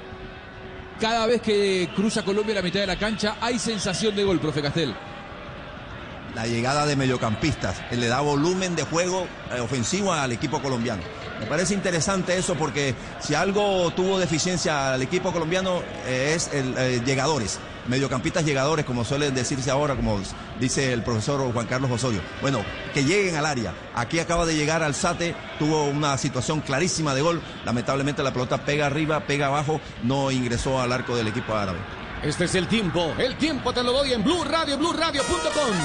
[1.01, 4.61] Cada vez que cruza Colombia la mitad de la cancha hay sensación de gol, profe
[4.61, 4.95] Castel.
[6.35, 11.03] La llegada de mediocampistas, le da volumen de juego eh, ofensivo al equipo colombiano.
[11.39, 16.75] Me parece interesante eso porque si algo tuvo deficiencia al equipo colombiano eh, es el
[16.77, 20.21] eh, llegadores mediocampistas llegadores, como suele decirse ahora, como
[20.61, 22.21] dice el profesor Juan Carlos Osorio.
[22.41, 23.75] Bueno, que lleguen al área.
[23.95, 27.43] Aquí acaba de llegar al Sate, tuvo una situación clarísima de gol.
[27.65, 31.79] Lamentablemente la pelota pega arriba, pega abajo, no ingresó al arco del equipo árabe.
[32.23, 35.77] Este es el tiempo, el tiempo te lo doy en Blue Radio, BlueRadio.com.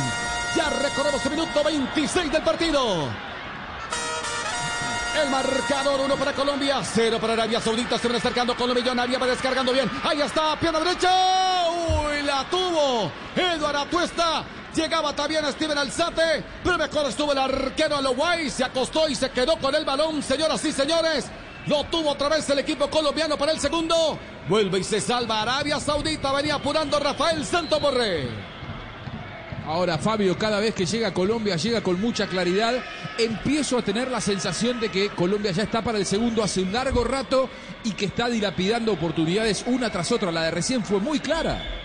[0.55, 3.07] Ya recorremos el minuto 26 del partido.
[5.21, 7.99] El marcador, uno para Colombia, cero para Arabia Saudita.
[7.99, 8.91] Se van acercando Colombia.
[8.91, 9.89] Arabia va descargando bien.
[10.03, 11.52] Ahí está, pierna derecha.
[12.25, 13.11] La tuvo.
[13.35, 14.43] Eduardo Atuesta.
[14.75, 18.49] Llegaba también Steven Alzate, pero mejor estuvo el arquero Aloguay.
[18.49, 21.25] Se acostó y se quedó con el balón, señoras y señores.
[21.67, 24.17] Lo tuvo otra vez el equipo colombiano para el segundo.
[24.49, 26.33] Vuelve y se salva Arabia Saudita.
[26.33, 28.27] Venía apurando Rafael Santo Borré.
[29.65, 32.83] Ahora, Fabio, cada vez que llega a Colombia, llega con mucha claridad.
[33.17, 36.73] Empiezo a tener la sensación de que Colombia ya está para el segundo hace un
[36.73, 37.49] largo rato
[37.83, 40.31] y que está dilapidando oportunidades una tras otra.
[40.31, 41.82] La de recién fue muy clara.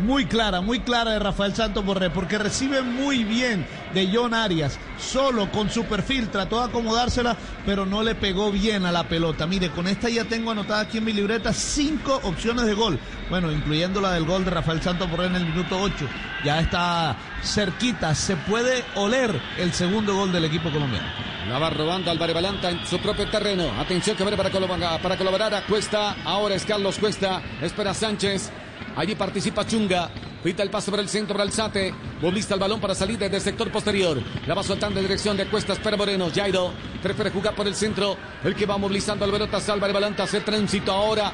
[0.00, 4.78] Muy clara, muy clara de Rafael Santos Borré, porque recibe muy bien de John Arias,
[4.98, 9.46] solo con su perfil, trató de acomodársela, pero no le pegó bien a la pelota.
[9.46, 13.50] Mire, con esta ya tengo anotada aquí en mi libreta cinco opciones de gol, bueno,
[13.50, 16.06] incluyendo la del gol de Rafael Santos Borré en el minuto 8.
[16.44, 21.08] Ya está cerquita, se puede oler el segundo gol del equipo colombiano.
[21.48, 23.72] La va robando Álvarez Balanta en su propio terreno.
[23.80, 24.50] Atención que viene para
[24.98, 26.14] para colaborar a Cuesta.
[26.24, 27.40] Ahora es Carlos Cuesta.
[27.62, 28.52] Espera Sánchez.
[28.98, 30.10] Allí participa Chunga.
[30.42, 31.94] Pita el paso por el centro para Alzate.
[32.20, 34.20] Movilista el balón para salir desde el sector posterior.
[34.44, 35.72] La va soltando en dirección de Cuesta.
[35.72, 36.28] Espera Moreno.
[36.34, 38.16] Jairo prefiere jugar por el centro.
[38.42, 39.58] El que va movilizando al pelota.
[39.72, 40.24] Álvarez Balanta.
[40.24, 41.32] Hace tránsito ahora.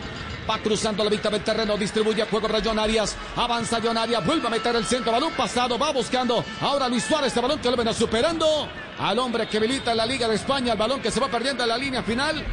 [0.48, 3.16] Va cruzando la mitad del terreno, distribuye a juego para Arias.
[3.34, 5.10] Avanza John Arias, vuelve a meter el centro.
[5.10, 6.44] Balón pasado, va buscando.
[6.60, 10.28] Ahora Luis Suárez, este balón que lo ven superando al hombre que habilita la Liga
[10.28, 10.72] de España.
[10.72, 12.44] El balón que se va perdiendo en la línea final.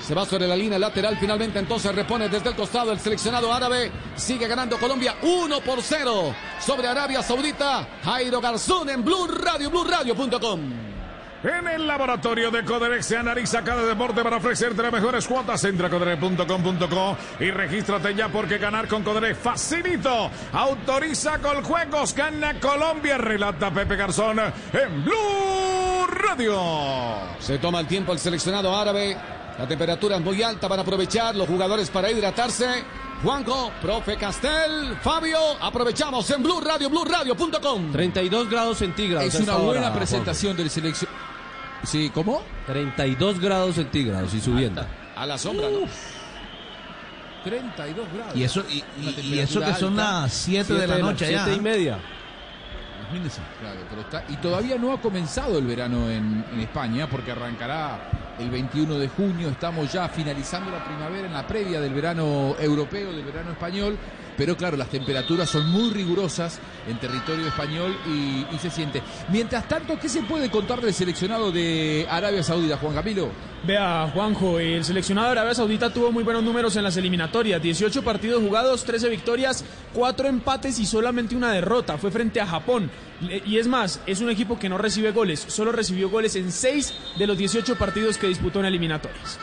[0.00, 1.16] Se va sobre la línea lateral.
[1.18, 3.90] Finalmente entonces repone desde el costado el seleccionado árabe.
[4.16, 7.86] Sigue ganando Colombia 1 por 0 sobre Arabia Saudita.
[8.04, 10.90] Jairo Garzón en Blue Radio, BlueRadio.com.
[11.42, 15.64] En el laboratorio de Coderex se analiza cada deporte para ofrecerte las mejores cuotas.
[15.64, 20.30] Entra a coderex.com.co y regístrate ya porque ganar con Coderex facilito.
[20.52, 22.14] Autoriza con juegos.
[22.14, 23.16] Gana Colombia.
[23.16, 26.60] Relata Pepe Garzón en Blue Radio.
[27.38, 29.16] Se toma el tiempo el seleccionado árabe.
[29.60, 30.66] La temperatura es muy alta.
[30.68, 32.82] Van a aprovechar los jugadores para hidratarse.
[33.22, 37.92] Juanjo, profe Castel, Fabio, aprovechamos en Blue Radio, BlueRadio.com.
[37.92, 39.34] 32 grados centígrados.
[39.34, 41.10] Es una buena presentación del selección.
[41.84, 42.42] Sí, ¿cómo?
[42.66, 44.86] 32 grados centígrados y subiendo.
[45.16, 45.80] A la sombra, ¿no?
[47.44, 48.36] 32 grados.
[48.36, 51.44] Y eso, y, y- y eso que son las 7 de la noche ya.
[51.44, 51.98] Siete y media.
[53.02, 53.40] Imagínense.
[53.60, 57.98] Claro, pero está, y todavía no ha comenzado el verano en, en España porque arrancará
[58.40, 59.48] el 21 de junio.
[59.48, 63.96] Estamos ya finalizando la primavera en la previa del verano europeo, del verano español.
[64.40, 69.02] Pero claro, las temperaturas son muy rigurosas en territorio español y, se siente.
[69.28, 73.28] Mientras tanto, ¿qué se puede contar del seleccionado de Arabia Saudita, Juan Camilo?
[73.64, 77.60] Vea, Juanjo, el seleccionado de Arabia Saudita tuvo muy buenos números en las eliminatorias.
[77.60, 81.98] 18 partidos jugados, 13 victorias, 4 empates y solamente una derrota.
[81.98, 82.90] Fue frente a Japón.
[83.44, 85.44] Y es más, es un equipo que no recibe goles.
[85.48, 89.38] Solo recibió goles en 6 de los 18 partidos que disputó en eliminatorias.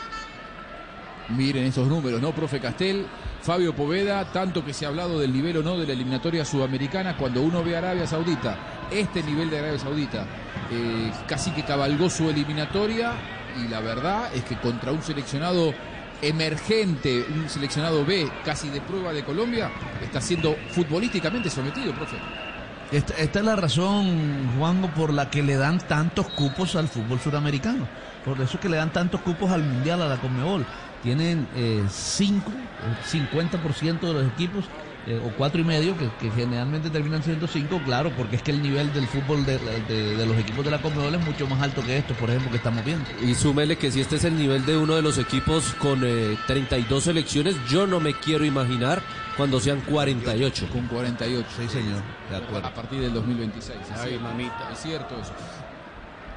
[1.28, 3.06] Miren esos números, ¿no, profe Castel?
[3.42, 7.16] Fabio Poveda, tanto que se ha hablado del nivel o no de la eliminatoria sudamericana,
[7.16, 8.56] cuando uno ve a Arabia Saudita,
[8.90, 10.26] este nivel de Arabia Saudita,
[10.70, 13.12] eh, casi que cabalgó su eliminatoria
[13.62, 15.74] y la verdad es que contra un seleccionado
[16.22, 19.70] emergente, un seleccionado B, casi de prueba de Colombia,
[20.02, 22.16] está siendo futbolísticamente sometido, profe.
[22.90, 27.86] Esta, es la razón, Juanjo, por la que le dan tantos cupos al fútbol suramericano.
[28.24, 30.64] Por eso es que le dan tantos cupos al Mundial, a la Conmebol.
[31.02, 34.64] Tienen eh, cinco, eh, 50% de los equipos,
[35.06, 38.50] eh, o cuatro y medio, que, que generalmente terminan siendo cinco, claro, porque es que
[38.50, 39.58] el nivel del fútbol de,
[39.88, 42.50] de- de los equipos de la Conmebol es mucho más alto que estos, por ejemplo,
[42.50, 43.04] que estamos viendo.
[43.22, 46.36] Y súmele que si este es el nivel de uno de los equipos con eh,
[46.46, 49.00] 32 selecciones, yo no me quiero imaginar
[49.36, 50.66] cuando sean 48.
[50.72, 51.46] Con 48.
[51.56, 52.66] Sí, señor, de acuerdo.
[52.66, 53.78] A partir del 2026.
[53.80, 54.70] Es Ay, cierto, mamita.
[54.72, 55.32] Es cierto eso.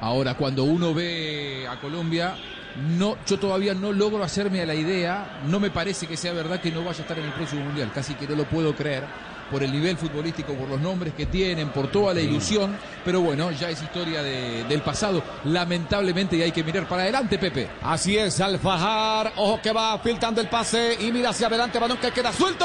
[0.00, 2.36] Ahora, cuando uno ve a Colombia,
[2.76, 6.60] no, yo todavía no logro hacerme a la idea, no me parece que sea verdad
[6.60, 9.04] que no vaya a estar en el próximo mundial, casi que no lo puedo creer
[9.50, 13.50] por el nivel futbolístico, por los nombres que tienen, por toda la ilusión, pero bueno,
[13.50, 17.68] ya es historia de- del pasado, lamentablemente, y hay que mirar para adelante, Pepe.
[17.82, 19.34] Así es, Alfajar.
[19.36, 21.78] Ojo que va filtrando el pase y mira hacia adelante.
[21.78, 22.64] Balón que queda suelto.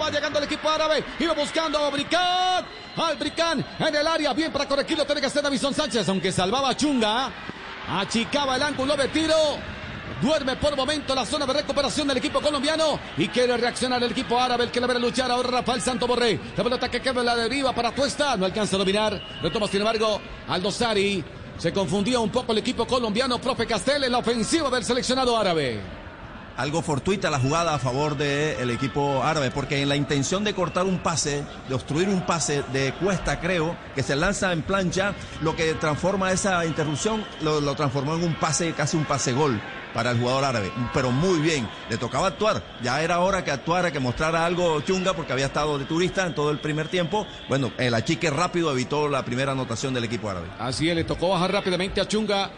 [0.00, 1.02] Va llegando el equipo árabe.
[1.18, 2.64] Iba buscando a Bricán.
[2.96, 4.32] Al Bricán en el área.
[4.32, 5.04] Bien para corregirlo.
[5.04, 6.08] Tiene que hacer Davison Sánchez.
[6.08, 7.30] Aunque salvaba a Chunga.
[7.88, 9.34] Achicaba el ángulo de tiro.
[10.20, 14.38] Duerme por momento la zona de recuperación del equipo colombiano y quiere reaccionar el equipo
[14.38, 16.38] árabe, el que le a luchar ahora Rafael Santo Borré.
[16.56, 19.20] La pelota que queda la deriva para Tuesta, no alcanza a dominar.
[19.42, 21.24] Retoma sin embargo Aldo Sari.
[21.58, 26.01] Se confundía un poco el equipo colombiano, profe Castel, en la ofensiva del seleccionado árabe.
[26.56, 30.84] Algo fortuita la jugada a favor del equipo árabe, porque en la intención de cortar
[30.86, 35.56] un pase, de obstruir un pase de Cuesta, creo, que se lanza en plancha, lo
[35.56, 39.60] que transforma esa interrupción, lo, lo transformó en un pase, casi un pase gol
[39.92, 43.90] para el jugador árabe, pero muy bien, le tocaba actuar, ya era hora que actuara,
[43.90, 47.72] que mostrara algo chunga, porque había estado de turista en todo el primer tiempo, bueno,
[47.78, 50.48] el achique rápido evitó la primera anotación del equipo árabe.
[50.58, 52.50] Así es, le tocó bajar rápidamente a Chunga.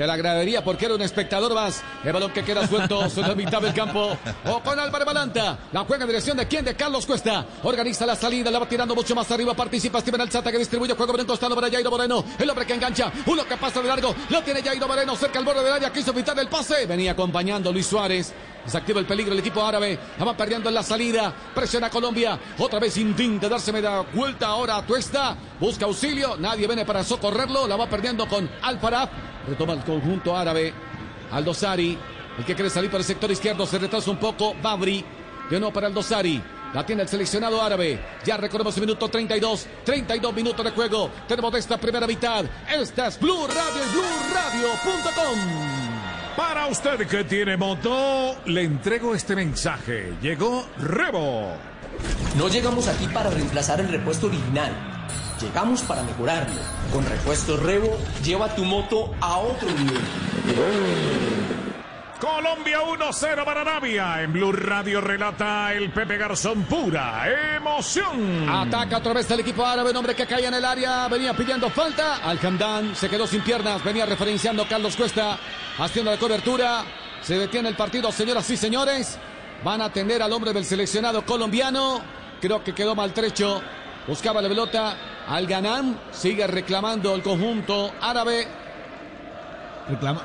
[0.00, 1.82] De la gradería porque era un espectador más.
[2.02, 4.16] El balón que queda suelto sobre la mitad del campo.
[4.46, 5.58] O con Álvaro Balanta.
[5.72, 6.64] La juega en dirección de quién?
[6.64, 7.44] De Carlos Cuesta.
[7.64, 9.52] Organiza la salida, la va tirando mucho más arriba.
[9.52, 12.24] Participa Steven Alzata que distribuye juego por un costado para Jairo Moreno.
[12.38, 13.12] El hombre que engancha.
[13.26, 14.14] Uno que pasa de largo.
[14.30, 15.92] Lo tiene Jairo Moreno cerca al borde del área.
[15.92, 16.86] Quiso evitar el pase.
[16.86, 18.32] Venía acompañando Luis Suárez.
[18.64, 19.98] Desactiva el peligro el equipo árabe.
[20.18, 21.30] La va perdiendo en la salida.
[21.54, 22.38] Presiona a Colombia.
[22.58, 25.36] Otra vez intenta darse media vuelta ahora a Tuesta.
[25.60, 26.38] Busca auxilio.
[26.38, 27.68] Nadie viene para socorrerlo.
[27.68, 29.29] La va perdiendo con Alfarab.
[29.48, 30.72] Retoma el conjunto árabe.
[31.30, 31.98] Aldosari.
[32.38, 34.54] El que quiere salir por el sector izquierdo se retrasa un poco.
[34.62, 35.04] Babri.
[35.48, 36.42] De nuevo para Aldosari.
[36.72, 37.98] La tiene el seleccionado árabe.
[38.24, 39.66] Ya recordemos el minuto 32.
[39.84, 41.10] 32 minutos de juego.
[41.26, 42.44] Tenemos de esta primera mitad.
[42.72, 45.38] Esta es Blue Radio y BlueRadio.com.
[46.36, 50.14] Para usted que tiene moto, le entrego este mensaje.
[50.22, 51.52] Llegó Rebo.
[52.36, 54.99] No llegamos aquí para reemplazar el repuesto original.
[55.40, 56.60] Llegamos para mejorarlo.
[56.92, 60.00] Con repuesto Rebo, lleva tu moto a otro nivel.
[62.20, 64.22] Colombia 1-0 para Arabia.
[64.22, 67.24] En Blue Radio relata el Pepe Garzón pura
[67.56, 68.46] emoción.
[68.46, 71.70] Ataca otra vez el equipo árabe, un hombre que caía en el área, venía pidiendo
[71.70, 72.16] falta.
[72.16, 72.38] Al
[72.94, 75.38] se quedó sin piernas, venía referenciando Carlos Cuesta,
[75.78, 76.84] haciendo la cobertura.
[77.22, 79.18] Se detiene el partido, señoras y señores.
[79.64, 82.02] Van a atender al hombre del seleccionado colombiano.
[82.42, 83.62] Creo que quedó maltrecho.
[84.10, 84.96] Buscaba la pelota.
[85.28, 88.48] Al Ganán sigue reclamando el conjunto árabe.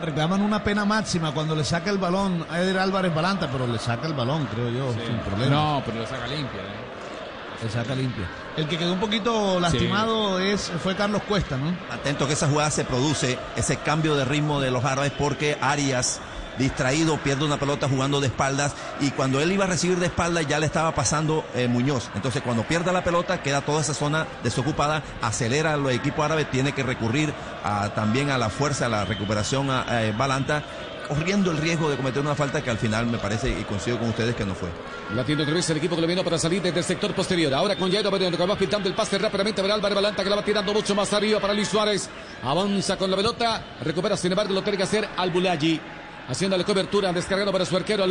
[0.01, 3.77] reclaman una pena máxima cuando le saca el balón a Eder Álvarez Balanta, pero le
[3.77, 5.55] saca el balón, creo yo, sin problema.
[5.55, 6.61] No, pero le saca limpia.
[6.61, 7.63] ¿eh?
[7.63, 8.27] Le saca limpia.
[8.57, 11.77] El que quedó un poquito lastimado es fue Carlos Cuesta, ¿no?
[11.93, 16.19] Atento que esa jugada se produce, ese cambio de ritmo de los árabes, porque Arias
[16.57, 20.47] distraído, pierde una pelota jugando de espaldas y cuando él iba a recibir de espaldas
[20.47, 22.09] ya le estaba pasando eh, Muñoz.
[22.15, 26.73] Entonces cuando pierde la pelota queda toda esa zona desocupada, acelera el equipo árabe, tiene
[26.73, 27.33] que recurrir
[27.95, 29.85] también a la fuerza, a la recuperación a,
[30.17, 30.63] Balanta
[31.07, 34.09] corriendo el riesgo de cometer una falta que al final me parece y coincido con
[34.09, 34.69] ustedes que no fue.
[35.13, 37.53] La tiene otra vez el equipo colombiano para salir desde el sector posterior.
[37.53, 40.37] Ahora con Jairo Moreno que va pintando el pase rápidamente para Álvaro Balanta que la
[40.37, 42.09] va tirando mucho más arriba para Luis Suárez.
[42.43, 45.79] Avanza con la pelota, recupera sin embargo lo tiene que hacer Al Bulagi
[46.27, 48.07] haciendo la cobertura, descargando para su arquero a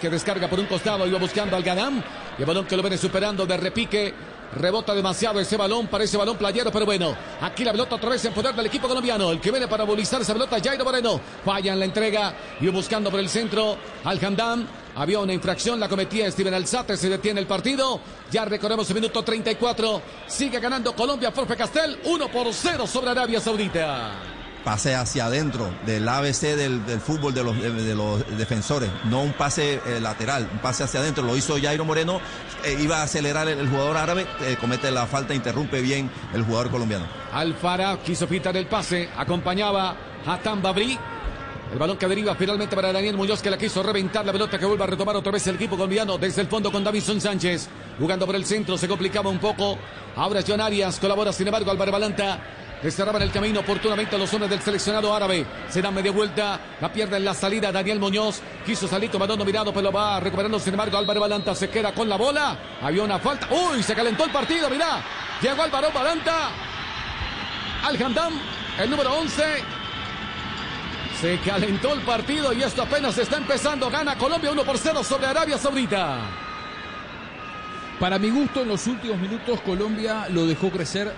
[0.00, 2.02] que descarga por un costado, iba buscando al Ganam,
[2.38, 4.14] y el balón que lo viene superando de repique,
[4.54, 8.24] rebota demasiado ese balón, para ese balón playero, pero bueno, aquí la pelota otra vez
[8.24, 11.72] en poder del equipo colombiano, el que viene para movilizar esa pelota, Jairo Moreno, falla
[11.72, 16.30] en la entrega, y buscando por el centro al Gandam, había una infracción, la cometía
[16.30, 18.00] Steven Alzate, se detiene el partido.
[18.30, 20.00] Ya recorremos el minuto 34.
[20.26, 24.35] Sigue ganando Colombia, Forfe Castel, 1 por 0 sobre Arabia Saudita
[24.66, 29.74] pase hacia adentro del ABC del, fútbol de los, de, los, defensores, no un pase
[29.86, 31.22] eh, lateral, un pase hacia adentro.
[31.22, 32.20] Lo hizo Jairo Moreno,
[32.64, 36.72] eh, iba a acelerar el, jugador árabe, eh, comete la falta, interrumpe bien el jugador
[36.72, 37.06] colombiano.
[37.32, 39.96] Alfara quiso pitar el pase, acompañaba
[40.26, 40.98] a Tambabri.
[41.70, 44.66] El balón que deriva finalmente para Daniel Muñoz que la quiso reventar la pelota que
[44.66, 47.68] vuelve a retomar otra vez el equipo colombiano desde el fondo con Davison Sánchez.
[48.00, 49.78] Jugando por el centro se complicaba un poco.
[50.16, 54.50] Ahora John Arias colabora sin embargo Álvaro Balanta cerraban el camino oportunamente a los hombres
[54.50, 55.46] del seleccionado árabe.
[55.68, 58.40] Se da media vuelta, la pierde en la salida Daniel Muñoz.
[58.64, 60.58] Quiso salir tomando mirado, pero va recuperando.
[60.58, 62.56] Sin embargo, Álvaro Balanta se queda con la bola.
[62.82, 63.48] Había una falta.
[63.50, 63.82] ¡Uy!
[63.82, 65.02] Se calentó el partido, mirá.
[65.40, 66.50] Llegó Álvaro Balanta.
[67.84, 68.34] Al Handam,
[68.78, 69.42] el número 11.
[71.20, 73.90] Se calentó el partido y esto apenas está empezando.
[73.90, 76.18] Gana Colombia 1 por 0 sobre Arabia Saudita.
[77.98, 81.10] Para mi gusto, en los últimos minutos Colombia lo dejó crecer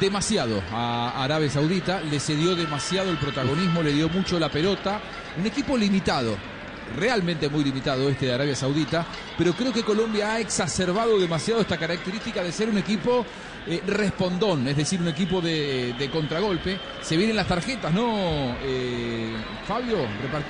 [0.00, 5.00] demasiado a Arabia Saudita, le cedió demasiado el protagonismo, le dio mucho la pelota.
[5.38, 6.36] Un equipo limitado,
[6.96, 11.76] realmente muy limitado este de Arabia Saudita, pero creo que Colombia ha exacerbado demasiado esta
[11.76, 13.24] característica de ser un equipo
[13.70, 16.78] eh, respondón, es decir, un equipo de, contragolpe.
[17.02, 18.56] Se vienen las tarjetas, ¿no?
[18.62, 19.34] Eh,
[19.66, 19.98] Fabio,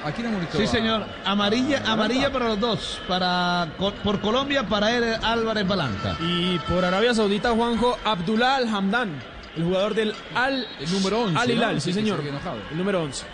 [0.05, 1.05] ¿a quién hemos Sí, señor.
[1.25, 3.01] Amarilla, amarilla para los dos.
[3.09, 6.17] Para, por Colombia, para él, Álvarez Balanta.
[6.21, 9.21] Y por Arabia Saudita, Juanjo, Abdullah Al-Hamdan,
[9.57, 10.65] el jugador del Al...
[10.79, 11.39] El número 11.
[11.39, 12.23] Al Hilal, sí, señor.
[12.71, 13.27] El número 11.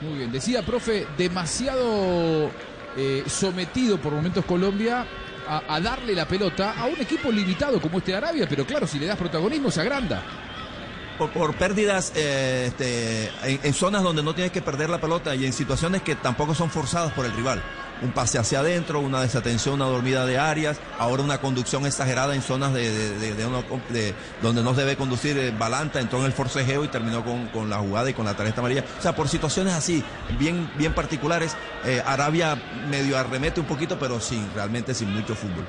[0.00, 0.32] Muy bien.
[0.32, 2.50] Decía, profe, demasiado
[2.96, 5.06] eh, sometido por momentos Colombia
[5.48, 8.98] a, darle la pelota a un equipo limitado como este de Arabia, pero claro, si
[8.98, 10.22] le das protagonismo se agranda.
[11.18, 15.52] Por, pérdidas eh, este, en, zonas donde no tienes que perder la pelota y en
[15.52, 17.62] situaciones que tampoco son forzadas por el rival
[18.02, 22.42] un pase hacia adentro, una desatención, una dormida de áreas, ahora una conducción exagerada en
[22.42, 27.24] zonas de, donde no se debe conducir eh, Balanta, entró en el forcejeo y terminó
[27.24, 28.84] con, la jugada y con la tarjeta amarilla.
[28.98, 30.02] O sea, por situaciones así,
[30.38, 35.66] bien, bien particulares, eh, Arabia medio arremete un poquito, pero sin, realmente sin mucho fútbol.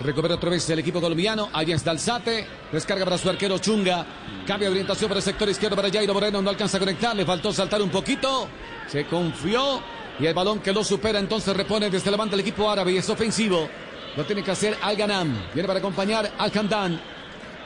[0.00, 1.48] Recupera otra vez el equipo colombiano.
[1.52, 2.46] Ahí está Alzate.
[2.72, 4.04] Descarga para su arquero Chunga.
[4.46, 6.42] Cambia de orientación para el sector izquierdo para Jairo Moreno.
[6.42, 7.14] No alcanza a conectar.
[7.14, 8.48] Le faltó saltar un poquito.
[8.88, 9.80] Se confió.
[10.18, 12.92] Y el balón que lo supera entonces repone desde la banda el equipo árabe.
[12.92, 13.68] Y es ofensivo.
[14.16, 15.34] Lo tiene que hacer Al Ganam.
[15.54, 17.00] Viene para acompañar al Khandan.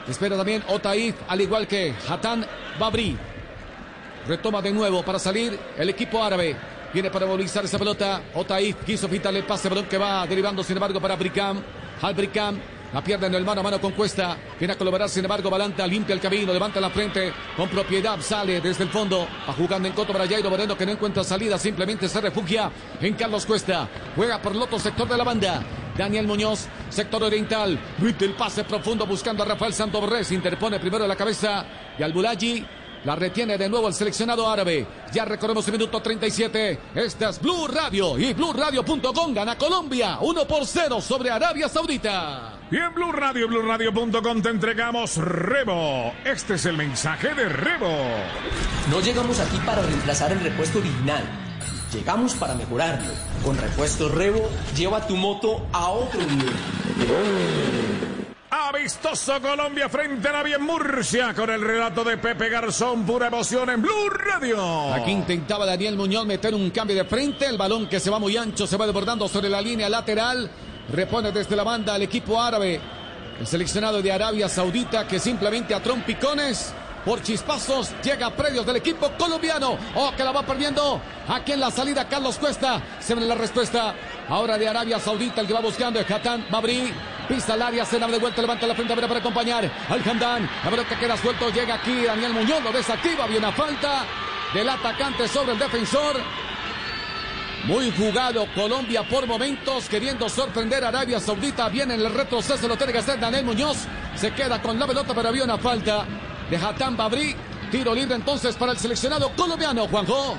[0.07, 2.45] Espera también Otaif, al igual que Hatan
[2.79, 3.17] Babri.
[4.27, 6.55] Retoma de nuevo para salir el equipo árabe.
[6.93, 8.21] Viene para movilizar esa pelota.
[8.33, 11.61] Otaif quiso quitarle el pase, balón que va derivando, sin embargo, para Bricam.
[12.01, 12.57] Al Bricam.
[12.93, 14.37] La pierde en el mano a mano con Cuesta.
[14.57, 17.33] Viene a colaborar, sin embargo, Balanta limpia el camino, levanta la frente.
[17.55, 19.27] Con propiedad sale desde el fondo.
[19.47, 21.57] Va jugando en coto para Jairo Moreno que no encuentra salida.
[21.57, 22.71] Simplemente se refugia
[23.01, 23.89] en Carlos Cuesta.
[24.15, 25.63] Juega por el otro sector de la banda.
[25.97, 27.77] Daniel Muñoz, sector oriental.
[27.97, 30.31] Mete el pase profundo buscando a Rafael Santoborrés.
[30.31, 31.65] Interpone primero la cabeza
[31.99, 32.65] y al Bulaji.
[33.03, 34.87] La retiene de nuevo el seleccionado árabe.
[35.13, 36.79] Ya recorremos el minuto 37.
[36.95, 42.56] Esta es Blue Radio y BlueRadio.com gana Colombia 1 por 0 sobre Arabia Saudita.
[42.69, 46.11] Y en Blue Radio, BlueRadio.com te entregamos Rebo.
[46.25, 47.95] Este es el mensaje de Rebo.
[48.91, 51.23] No llegamos aquí para reemplazar el repuesto original.
[51.93, 53.13] Llegamos para mejorarlo.
[53.41, 56.53] Con repuesto Rebo, lleva tu moto a otro nivel.
[58.49, 63.69] Avistoso Colombia frente a la bien Murcia con el relato de Pepe Garzón, pura emoción
[63.69, 64.93] en Blue Radio.
[64.93, 68.35] Aquí intentaba Daniel Muñoz meter un cambio de frente, el balón que se va muy
[68.35, 70.49] ancho, se va desbordando sobre la línea lateral,
[70.91, 72.79] repone desde la banda al equipo árabe,
[73.39, 76.73] el seleccionado de Arabia Saudita que simplemente a trompicones
[77.07, 79.77] por chispazos llega a predios del equipo colombiano.
[79.95, 80.99] Oh, que la va perdiendo.
[81.29, 82.81] Aquí en la salida Carlos Cuesta.
[82.99, 83.95] Se ve la respuesta.
[84.27, 86.93] Ahora de Arabia Saudita el que va buscando es Hatán Babri.
[87.29, 90.49] Pisa el área, se la de vuelta, levanta la frente para acompañar al Hamdan.
[90.63, 94.05] A ver que queda suelto, llega aquí Daniel Muñoz, lo desactiva, viene a falta
[94.53, 96.21] del atacante sobre el defensor.
[97.65, 101.67] Muy jugado Colombia por momentos, queriendo sorprender a Arabia Saudita.
[101.67, 103.79] Viene en el retroceso, lo tiene que hacer Daniel Muñoz.
[104.15, 106.05] Se queda con la pelota, pero había una falta
[106.49, 107.35] de Hatán Babri.
[107.69, 110.37] Tiro libre entonces para el seleccionado colombiano, Juanjo.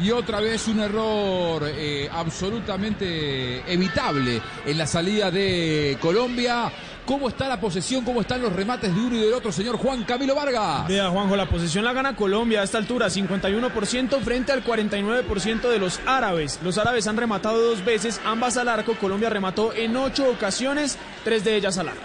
[0.00, 6.72] Y otra vez un error eh, absolutamente evitable en la salida de Colombia.
[7.10, 8.04] ¿Cómo está la posesión?
[8.04, 10.86] ¿Cómo están los remates de uno y del otro, señor Juan Camilo Vargas?
[10.86, 15.78] Vea, Juanjo, la posesión la gana Colombia a esta altura, 51% frente al 49% de
[15.80, 16.60] los árabes.
[16.62, 18.94] Los árabes han rematado dos veces, ambas al arco.
[18.94, 22.00] Colombia remató en ocho ocasiones, tres de ellas al arco.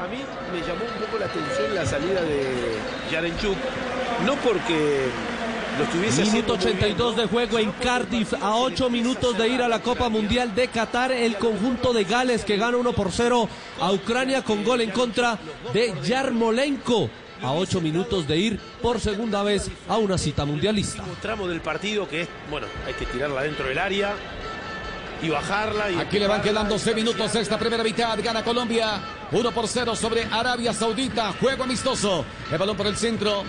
[0.00, 0.16] A mí
[0.50, 2.78] me llamó un poco la atención la salida de
[3.10, 3.56] Yarenchuk,
[4.24, 5.10] no porque
[5.72, 9.68] Minuto haciendo muy bien, 82 de juego en Cardiff, a 8 minutos de ir a
[9.68, 13.48] la Copa Mundial de Qatar, el conjunto de Gales que gana 1 por 0
[13.80, 15.38] a Ucrania con gol en contra
[15.72, 17.08] de Yarmolenko.
[17.42, 21.02] A 8 minutos de ir por segunda vez a una cita mundialista.
[21.04, 24.14] Un tramo del partido que es, bueno, hay que tirarla dentro del área
[25.22, 25.90] y bajarla.
[25.90, 28.18] Y Aquí le van quedando y 6 minutos esta primera mitad.
[28.22, 29.00] Gana Colombia
[29.32, 31.32] 1 por 0 sobre Arabia Saudita.
[31.40, 32.26] Juego amistoso.
[32.50, 33.44] El balón por el centro.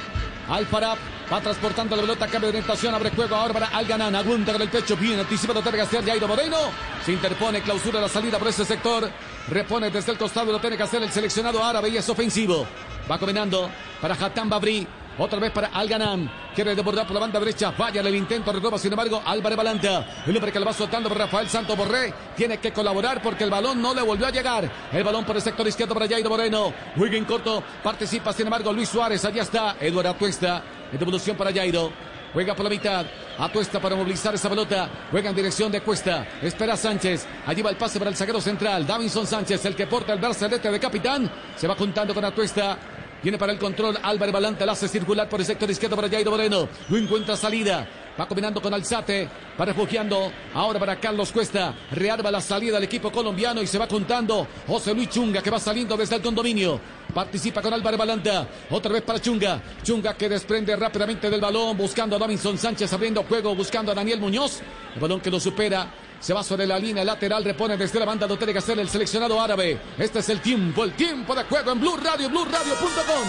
[0.50, 0.98] Al Farab
[1.32, 2.28] va transportando la pelota.
[2.28, 2.94] Cambio de orientación.
[2.94, 4.16] Abre juego ahora para Al Ganan.
[4.16, 4.96] Aguanta con el pecho.
[4.98, 5.64] Bien anticipado.
[5.64, 6.58] Que hacer Jairo Moreno.
[7.06, 7.62] Se interpone.
[7.62, 9.10] Clausura la salida por ese sector.
[9.50, 10.52] Repone desde el costado.
[10.52, 12.66] Lo tiene que hacer el seleccionado árabe y es ofensivo.
[13.10, 13.70] Va combinando
[14.02, 14.88] para Hatán Babri.
[15.18, 16.30] Otra vez para Al Ganan.
[16.55, 17.74] Quiere desbordar por la banda derecha.
[17.78, 18.51] Vaya el intento.
[18.51, 20.24] Retoma, sin embargo, Álvaro Balanta.
[20.26, 22.14] El hombre que le va soltando por Rafael Santo Borré.
[22.36, 24.70] Tiene que colaborar porque el balón no le volvió a llegar.
[24.91, 26.74] El balón por el sector izquierdo para Jairo Moreno.
[26.95, 27.64] Wiggin corto.
[27.84, 29.24] Participa, sin embargo, Luis Suárez.
[29.26, 29.76] Allá está.
[29.80, 30.64] Eduardo Atuesta.
[30.91, 31.91] En devolución para Jairo.
[32.34, 33.05] Juega por la mitad.
[33.38, 34.89] Atuesta para movilizar esa pelota.
[35.11, 36.26] Juega en dirección de Cuesta.
[36.41, 37.28] Espera Sánchez.
[37.45, 38.88] Allí va el pase para el zaguero central.
[38.88, 41.32] Davinson Sánchez, el que porta el brazalete de capitán.
[41.55, 42.78] Se va juntando con Atuesta.
[43.24, 46.32] Viene para el control Álvaro Balanta, la hace circular por el sector izquierdo para Jairo
[46.32, 46.67] Moreno.
[46.89, 47.88] No encuentra salida.
[48.19, 49.30] Va combinando con Alzate.
[49.57, 50.30] Va refugiando.
[50.53, 51.74] Ahora para Carlos Cuesta.
[51.91, 54.45] Rearba la salida del equipo colombiano y se va contando.
[54.67, 56.82] José Luis Chunga que va saliendo desde el condominio.
[57.13, 58.45] Participa con Álvaro Balanta.
[58.69, 59.61] Otra vez para Chunga.
[59.84, 61.78] Chunga que desprende rápidamente del balón.
[61.78, 63.55] Buscando a Davinson Sánchez abriendo juego.
[63.55, 64.59] Buscando a Daniel Muñoz.
[64.99, 65.88] Balón que lo supera.
[66.24, 68.88] Se va sobre la línea lateral, repone desde la banda, lo tiene que hacer el
[68.88, 69.78] seleccionado árabe.
[69.97, 73.28] Este es el tiempo, el tiempo de juego en Blue Radio, BlueRadio.com.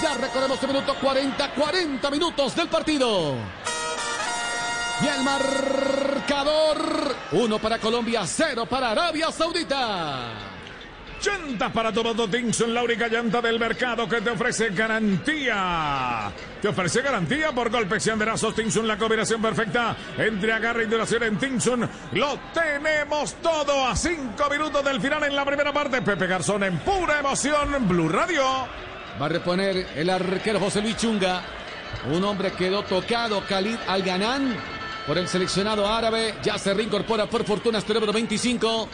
[0.00, 3.34] Ya recorremos el minuto 40, 40 minutos del partido.
[5.02, 6.78] Y el marcador,
[7.32, 10.49] uno para Colombia, cero para Arabia Saudita.
[11.22, 16.32] Llantas para tu moto Tinson, la única llanta del mercado que te ofrece garantía.
[16.62, 21.22] Te ofrece garantía por golpes y anderazos Tinson, la combinación perfecta entre agarre y duración
[21.24, 21.88] en Tinson.
[22.12, 26.00] Lo tenemos todo a cinco minutos del final en la primera parte.
[26.00, 28.44] Pepe Garzón en pura emoción, Blue Radio.
[29.20, 31.42] Va a reponer el arquero José Luis Chunga.
[32.10, 34.56] Un hombre quedó tocado, Khalid Alganán,
[35.06, 36.34] por el seleccionado árabe.
[36.42, 38.88] Ya se reincorpora por fortuna este número 25.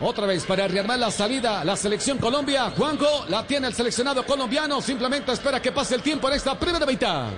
[0.00, 2.70] Otra vez para rearmar la salida, la selección Colombia.
[2.76, 4.80] Juanjo la tiene el seleccionado colombiano.
[4.80, 7.30] Simplemente espera que pase el tiempo en esta primera mitad.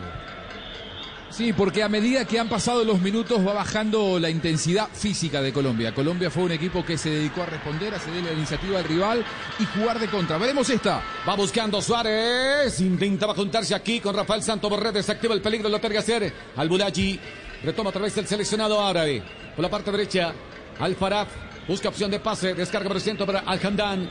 [1.31, 5.55] Sí, porque a medida que han pasado los minutos va bajando la intensidad física de
[5.55, 5.95] Colombia.
[5.95, 9.25] Colombia fue un equipo que se dedicó a responder, a ceder la iniciativa al rival
[9.59, 10.37] y jugar de contra.
[10.37, 11.03] Veremos esta.
[11.27, 12.79] Va buscando Suárez.
[12.81, 14.93] Intentaba juntarse aquí con Rafael Santo Borré.
[14.93, 15.71] Desactiva el peligro.
[15.71, 16.31] Lo que hacer.
[16.57, 17.19] Al Bulaji.
[17.63, 19.23] Retoma otra vez el seleccionado árabe.
[19.57, 20.35] Por la parte derecha.
[20.79, 21.50] Al Faraf.
[21.71, 22.53] Busca opción de pase.
[22.53, 24.11] Descarga por el centro para Al Hamdan.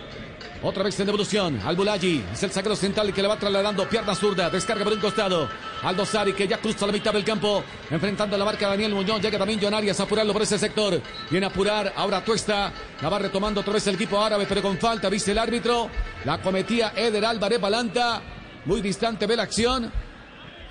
[0.63, 1.59] Otra vez en devolución.
[1.65, 2.23] Al Bulaji.
[2.31, 4.49] Es el sagrado central que le va trasladando pierna zurda.
[4.49, 5.49] Descarga por un costado.
[5.83, 7.61] Aldo Sari que ya cruza la mitad del campo.
[7.91, 9.21] Enfrentando la marca Daniel Muñoz.
[9.21, 11.01] Llega también John Arias a apurarlo por ese sector.
[11.29, 11.91] Viene a apurar.
[11.97, 12.71] Ahora Tuesta.
[13.01, 14.45] La va retomando otra vez el equipo árabe.
[14.47, 15.09] Pero con falta.
[15.09, 15.89] Viste el árbitro.
[16.23, 18.21] La cometía Eder Álvarez Balanta.
[18.63, 19.91] Muy distante ve la acción.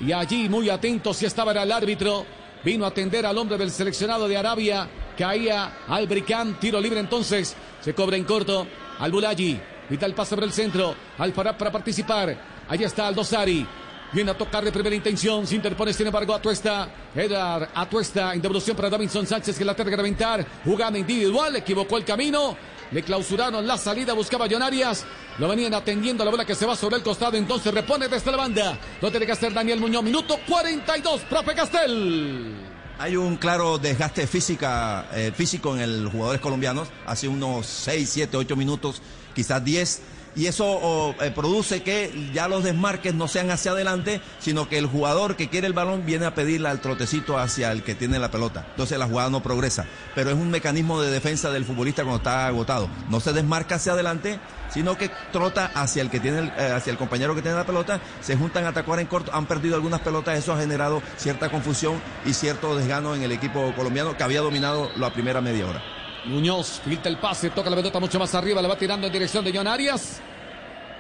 [0.01, 2.25] Y allí muy atento si estaba el árbitro.
[2.65, 4.89] Vino a atender al hombre del seleccionado de Arabia.
[5.19, 6.61] Caía al Bricán.
[6.61, 7.57] Tiro libre entonces.
[7.81, 8.67] Se cobra en corto.
[9.01, 9.61] Al Bulaji.
[9.91, 10.95] Vital pase por el centro.
[11.19, 12.37] Al Farab para participar.
[12.69, 13.67] Allí está Aldosari.
[14.13, 15.47] Viene a tocar de primera intención.
[15.47, 16.89] Se interpone, sin embargo, Atuesta.
[17.15, 20.47] Edar Atuesta en devolución para Davinson Sánchez que la tiene que reventar.
[20.65, 21.57] Jugada individual.
[21.57, 22.57] Equivocó el camino.
[22.93, 24.13] Le clausuraron la salida.
[24.13, 25.05] Buscaba John Arias.
[25.39, 27.37] Lo venían atendiendo la bola que se va sobre el costado.
[27.37, 28.79] Entonces repone desde la banda.
[29.01, 30.05] Lo tiene que hacer Daniel Muñoz.
[30.05, 31.23] Minuto 42.
[31.23, 32.78] Profe Castel.
[33.01, 36.89] Hay un claro desgaste física, eh, físico en los jugadores colombianos.
[37.07, 39.03] Hace unos 6, 7, 8 minutos,
[39.35, 40.03] quizás 10.
[40.39, 44.87] Y eso eh, produce que ya los desmarques no sean hacia adelante, sino que el
[44.87, 48.31] jugador que quiere el balón viene a pedirle al trotecito hacia el que tiene la
[48.31, 48.65] pelota.
[48.71, 49.85] Entonces la jugada no progresa.
[50.15, 52.89] Pero es un mecanismo de defensa del futbolista cuando está agotado.
[53.11, 54.39] No se desmarca hacia adelante,
[54.71, 58.01] sino que trota hacia el que tiene eh, hacia el compañero que tiene la pelota,
[58.21, 62.01] se juntan a atacar en corto, han perdido algunas pelotas, eso ha generado cierta confusión
[62.25, 65.98] y cierto desgano en el equipo colombiano que había dominado la primera media hora.
[66.29, 69.45] Muñoz filtra el pase, toca la pelota mucho más arriba, la va tirando en dirección
[69.45, 70.21] de John Arias.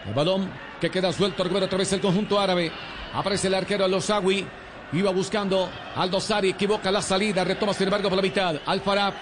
[0.07, 0.51] El balón
[0.81, 2.73] que queda suelto, recupera otra vez el conjunto árabe.
[3.13, 4.47] Aparece el arquero Losawi.
[4.91, 8.57] Iba buscando Aldo Sari, equivoca la salida, retoma sin embargo por la mitad.
[8.65, 9.13] Al Farab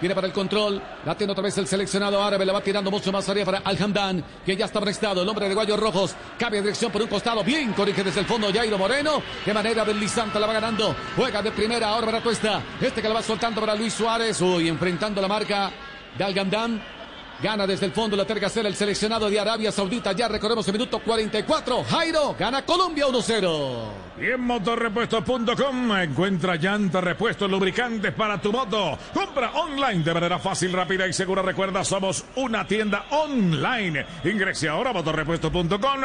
[0.00, 0.80] Viene para el control.
[1.04, 2.44] La tiene otra vez el seleccionado árabe.
[2.44, 5.22] La va tirando mucho más arriba para Al Hamdan, que ya está prestado.
[5.22, 6.14] El hombre de Guayos Rojos.
[6.38, 7.42] Cambia dirección por un costado.
[7.42, 9.22] Bien, corrige desde el fondo Jairo Moreno.
[9.44, 10.94] De manera deslizante la va ganando.
[11.16, 12.62] Juega de primera ahora para Tuesta.
[12.80, 14.40] Este que la va soltando para Luis Suárez.
[14.40, 15.70] Uy, enfrentando la marca
[16.16, 16.95] de Al Hamdan.
[17.42, 20.12] Gana desde el fondo la terga el seleccionado de Arabia Saudita.
[20.12, 21.84] Ya recorremos el minuto 44.
[21.84, 24.06] Jairo gana Colombia 1-0.
[24.18, 28.98] Y en motorrepuestos.com encuentra llantas, repuestos, lubricantes para tu moto.
[29.12, 31.42] Compra online de manera fácil, rápida y segura.
[31.42, 34.06] Recuerda, somos una tienda online.
[34.24, 36.00] Ingrese ahora a motorrepuestos.com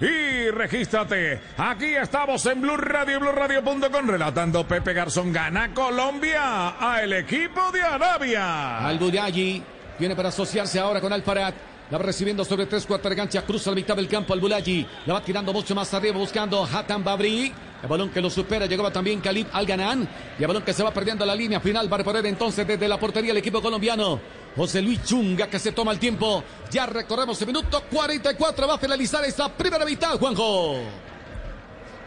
[0.00, 1.40] y regístrate.
[1.58, 7.82] Aquí estamos en Blue Radio, BlueRadio.com relatando Pepe Garzón gana Colombia a el equipo de
[7.82, 8.86] Arabia.
[8.86, 11.54] Al Buyayi Viene para asociarse ahora con Alfarad.
[11.90, 13.42] La va recibiendo sobre tres cuartos de cancha.
[13.42, 14.86] Cruza la mitad del campo al Bulaji.
[15.06, 17.52] La va tirando mucho más arriba buscando Hatan Babri.
[17.82, 18.66] El balón que lo supera.
[18.66, 20.08] Llegaba también Khalid Alganán.
[20.38, 21.90] Y el balón que se va perdiendo la línea final.
[21.90, 24.20] Va a reponer entonces desde la portería el equipo colombiano.
[24.56, 26.42] José Luis Chunga que se toma el tiempo.
[26.70, 28.66] Ya recorremos el minuto 44.
[28.66, 31.05] Va a finalizar esta primera mitad, Juanjo.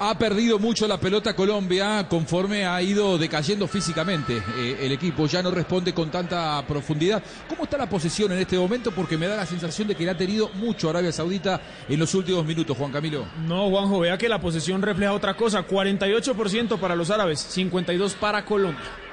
[0.02, 5.28] Ha perdido mucho la pelota Colombia conforme ha ido decayendo físicamente eh, el equipo.
[5.28, 7.22] Ya no responde con tanta profundidad.
[7.50, 8.92] ¿Cómo está la posesión en este momento?
[8.92, 12.16] Porque me da la sensación de que le ha tenido mucho Arabia Saudita en los
[12.16, 13.26] últimos minutos, Juan Camilo.
[13.46, 15.68] No, Juanjo, vea que la posesión refleja otra cosa.
[15.68, 19.09] 48% para los árabes, 52% para Colombia.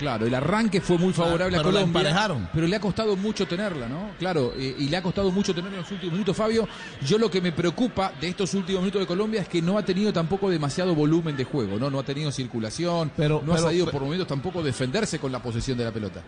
[0.00, 1.82] Claro, el arranque fue muy favorable a Colombia.
[1.82, 2.48] emparejaron.
[2.54, 4.12] Pero le ha costado mucho tenerla, ¿no?
[4.18, 6.66] Claro, eh, y le ha costado mucho tenerla en los últimos minutos, Fabio.
[7.06, 9.84] Yo lo que me preocupa de estos últimos minutos de Colombia es que no ha
[9.84, 11.90] tenido tampoco demasiado volumen de juego, ¿no?
[11.90, 15.42] No ha tenido circulación, Pero- no ha sabido pero- por momentos tampoco defenderse con la
[15.42, 16.22] posesión de la pelota.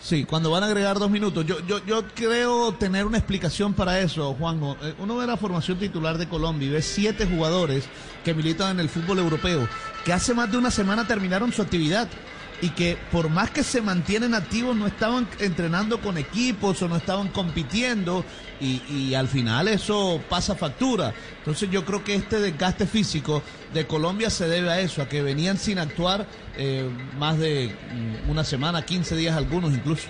[0.00, 1.44] Sí, cuando van a agregar dos minutos.
[1.44, 4.76] Yo, yo, yo creo tener una explicación para eso, Juanjo.
[4.80, 7.82] Eh, Uno ve la formación titular de Colombia y ve siete jugadores
[8.24, 9.66] que militan en el fútbol europeo,
[10.04, 12.06] que hace más de una semana terminaron su actividad
[12.60, 16.96] y que por más que se mantienen activos no estaban entrenando con equipos o no
[16.96, 18.24] estaban compitiendo
[18.60, 21.14] y, al final eso pasa factura.
[21.38, 23.42] Entonces yo creo que este desgaste físico
[23.72, 26.88] de Colombia se debe a eso, a que venían sin actuar eh,
[27.18, 27.74] más de
[28.26, 30.08] mm, una semana, 15 días algunos incluso.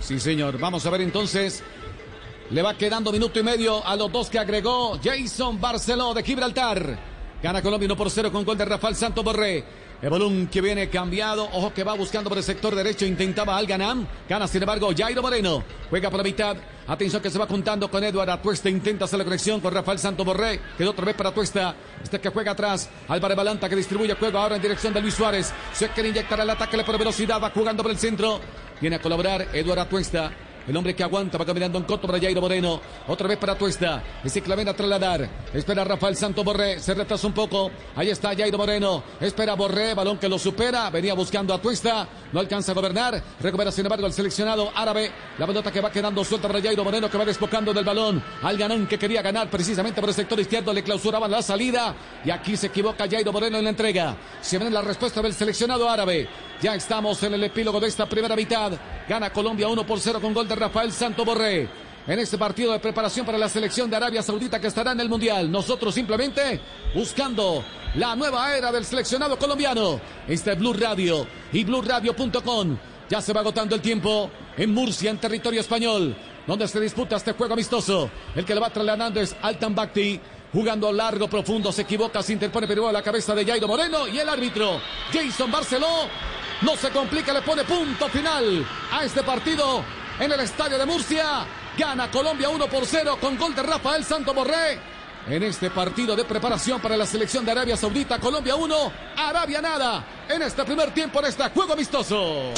[0.00, 0.58] Sí, señor.
[0.58, 1.62] Vamos a ver entonces.
[2.50, 6.98] Le va quedando minuto y medio a los dos que agregó Jason Barceló de Gibraltar.
[7.42, 9.64] Gana Colombia 1 por 0 con gol de Rafael Santos Borré.
[10.02, 11.44] El balón que viene cambiado.
[11.44, 13.06] Ojo que va buscando por el sector derecho.
[13.06, 14.06] Intentaba al Ganam.
[14.28, 15.64] Gana, sin embargo, Jairo Moreno.
[15.88, 16.56] Juega por la mitad.
[16.86, 18.68] Atención que se va juntando con Eduardo Atuesta.
[18.68, 20.60] Intenta hacer la conexión con Rafael Santo Borré.
[20.76, 21.74] Quedó otra vez para Atuesta.
[22.02, 22.90] Este que juega atrás.
[23.08, 25.50] Álvarez Balanta que distribuye juego ahora en dirección de Luis Suárez.
[25.72, 27.42] Se quiere inyectar el ataque por velocidad.
[27.42, 28.38] Va jugando por el centro.
[28.82, 30.30] Viene a colaborar Eduardo Atuesta.
[30.66, 32.80] El hombre que aguanta va caminando en coto para Jairo Moreno.
[33.08, 34.02] Otra vez para Tuesta.
[34.22, 35.28] Ese clavena trasladar.
[35.52, 36.78] Espera Rafael Santo Borré.
[36.78, 37.70] Se retrasa un poco.
[37.96, 39.02] Ahí está Jairo Moreno.
[39.20, 39.94] Espera Borré.
[39.94, 40.90] Balón que lo supera.
[40.90, 42.06] Venía buscando a Tuesta.
[42.32, 43.22] No alcanza a gobernar.
[43.40, 45.10] Recupera sin embargo el seleccionado árabe.
[45.38, 48.22] La pelota que va quedando suelta para Jairo Moreno que va despocando del balón.
[48.42, 50.72] Al ganón que quería ganar precisamente por el sector izquierdo.
[50.72, 51.94] Le clausuraban la salida.
[52.24, 54.16] Y aquí se equivoca Jairo Moreno en la entrega.
[54.40, 56.28] Se viene la respuesta del seleccionado árabe.
[56.62, 58.72] Ya estamos en el epílogo de esta primera mitad.
[59.08, 61.66] Gana Colombia 1 por 0 con gol de Rafael Santo Borré.
[62.06, 65.08] En este partido de preparación para la selección de Arabia Saudita que estará en el
[65.08, 65.50] Mundial.
[65.50, 66.60] Nosotros simplemente
[66.94, 70.02] buscando la nueva era del seleccionado colombiano.
[70.28, 72.76] Este es Blue Radio y BlueRadio.com.
[73.08, 76.14] Ya se va agotando el tiempo en Murcia, en territorio español,
[76.46, 78.10] donde se disputa este juego amistoso.
[78.36, 80.20] El que le va trasladando es Altan Bakti.
[80.52, 84.18] Jugando largo, profundo, se equivoca, se interpone Perú a la cabeza de Jairo Moreno y
[84.18, 84.80] el árbitro
[85.12, 85.86] Jason Barceló
[86.62, 89.82] no se complica, le pone punto final a este partido
[90.18, 91.46] en el estadio de Murcia.
[91.78, 94.78] Gana Colombia 1 por 0 con gol de Rafael Santo Borré.
[95.28, 100.04] En este partido de preparación para la selección de Arabia Saudita, Colombia 1, Arabia nada.
[100.28, 102.52] En este primer tiempo, en este juego amistoso.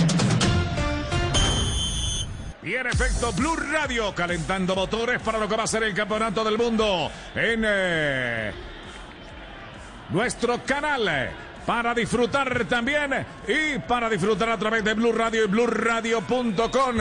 [2.63, 6.45] Y en efecto, Blue Radio calentando motores para lo que va a ser el campeonato
[6.45, 8.53] del mundo en eh,
[10.11, 11.09] nuestro canal
[11.67, 16.97] para disfrutar también y para disfrutar a través de Blue Radio y BlueRadio.com.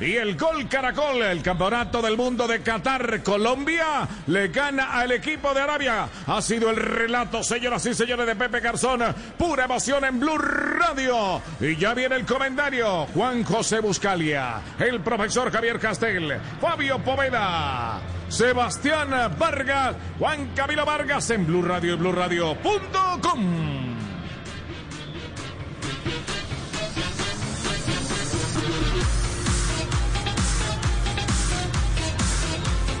[0.00, 5.54] Y el gol Caracol, el campeonato del mundo de Qatar, Colombia, le gana al equipo
[5.54, 6.08] de Arabia.
[6.26, 9.02] Ha sido el relato, señoras y señores, de Pepe Garzón.
[9.38, 11.40] Pura emoción en Blue Radio.
[11.60, 13.06] Y ya viene el comentario.
[13.14, 18.00] Juan José Buscalia, el profesor Javier Castel, Fabio Poveda.
[18.32, 23.91] Sebastián Vargas, Juan Camilo Vargas en Blue Radio y BlueRadio.com.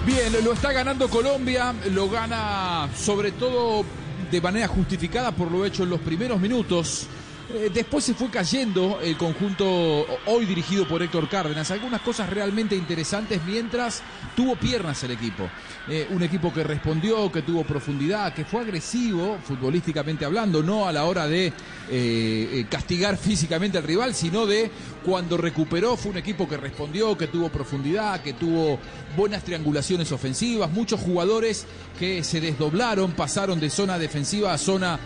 [0.04, 3.84] Bien, lo está ganando Colombia, lo gana sobre todo
[4.32, 7.06] de manera justificada por lo hecho en los primeros minutos.
[7.54, 11.70] Eh, después se fue cayendo el conjunto hoy dirigido por Héctor Cárdenas.
[11.70, 14.02] Algunas cosas realmente interesantes mientras
[14.34, 15.48] tuvo piernas el equipo.
[15.88, 20.92] Eh, un equipo que respondió, que tuvo profundidad, que fue agresivo, futbolísticamente hablando, no a
[20.92, 21.52] la hora de
[21.90, 24.70] eh, castigar físicamente al rival, sino de
[25.04, 28.78] cuando recuperó, fue un equipo que respondió, que tuvo profundidad, que tuvo
[29.16, 31.66] buenas triangulaciones ofensivas, muchos jugadores
[31.98, 34.98] que se desdoblaron, pasaron de zona defensiva a zona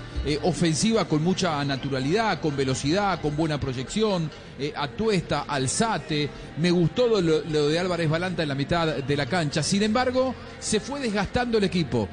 [0.42, 4.28] ofensiva con mucha naturalidad, con velocidad, con buena proyección,
[4.58, 6.28] eh, Atuesta, Alzate,
[6.58, 10.80] me gustó lo, de Álvarez Balanta en la mitad de la cancha, sin embargo, se
[10.80, 12.08] fue desgastando el equipo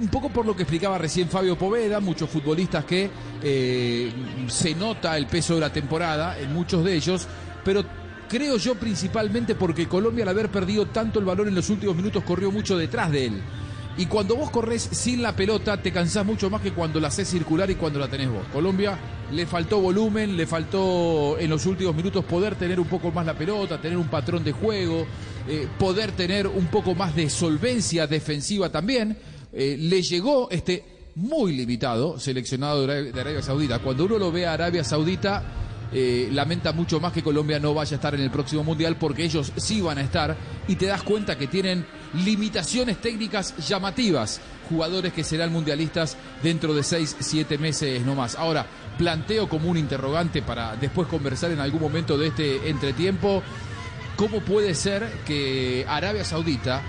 [0.00, 3.10] un poco por lo que explicaba recién Fabio Poveda, muchos futbolistas que
[3.42, 4.12] eh,
[4.48, 7.26] se nota el peso de la temporada en muchos de ellos,
[7.64, 7.84] pero
[8.28, 12.24] creo yo principalmente porque Colombia al haber perdido tanto el balón en los últimos minutos
[12.24, 13.42] corrió mucho detrás de él.
[13.96, 17.28] Y cuando vos corres sin la pelota, te cansás mucho más que cuando la haces
[17.28, 18.44] circular y cuando la tenés vos.
[18.52, 18.98] Colombia
[19.30, 23.34] le faltó volumen, le faltó en los últimos minutos poder tener un poco más la
[23.34, 25.06] pelota, tener un patrón de juego,
[25.46, 29.16] eh, poder tener un poco más de solvencia defensiva también.
[29.54, 30.84] Eh, le llegó este
[31.16, 33.78] muy limitado seleccionado de Arabia Saudita.
[33.78, 35.44] Cuando uno lo ve a Arabia Saudita,
[35.92, 39.24] eh, lamenta mucho más que Colombia no vaya a estar en el próximo Mundial porque
[39.24, 40.36] ellos sí van a estar
[40.66, 41.86] y te das cuenta que tienen
[42.24, 48.34] limitaciones técnicas llamativas, jugadores que serán mundialistas dentro de 6, 7 meses no más.
[48.34, 48.66] Ahora,
[48.98, 53.40] planteo como un interrogante para después conversar en algún momento de este entretiempo,
[54.16, 56.82] ¿cómo puede ser que Arabia Saudita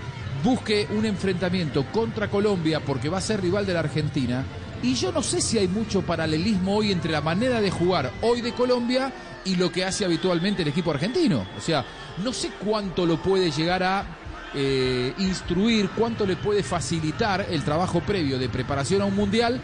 [0.46, 4.46] busque un enfrentamiento contra Colombia porque va a ser rival de la Argentina?
[4.84, 8.42] Y yo no sé si hay mucho paralelismo hoy entre la manera de jugar hoy
[8.42, 9.12] de Colombia
[9.44, 11.48] y lo que hace habitualmente el equipo argentino.
[11.58, 11.84] O sea,
[12.24, 14.06] no sé cuánto lo puede llegar a
[14.54, 19.60] eh, instruir, cuánto le puede facilitar el trabajo previo de preparación a un mundial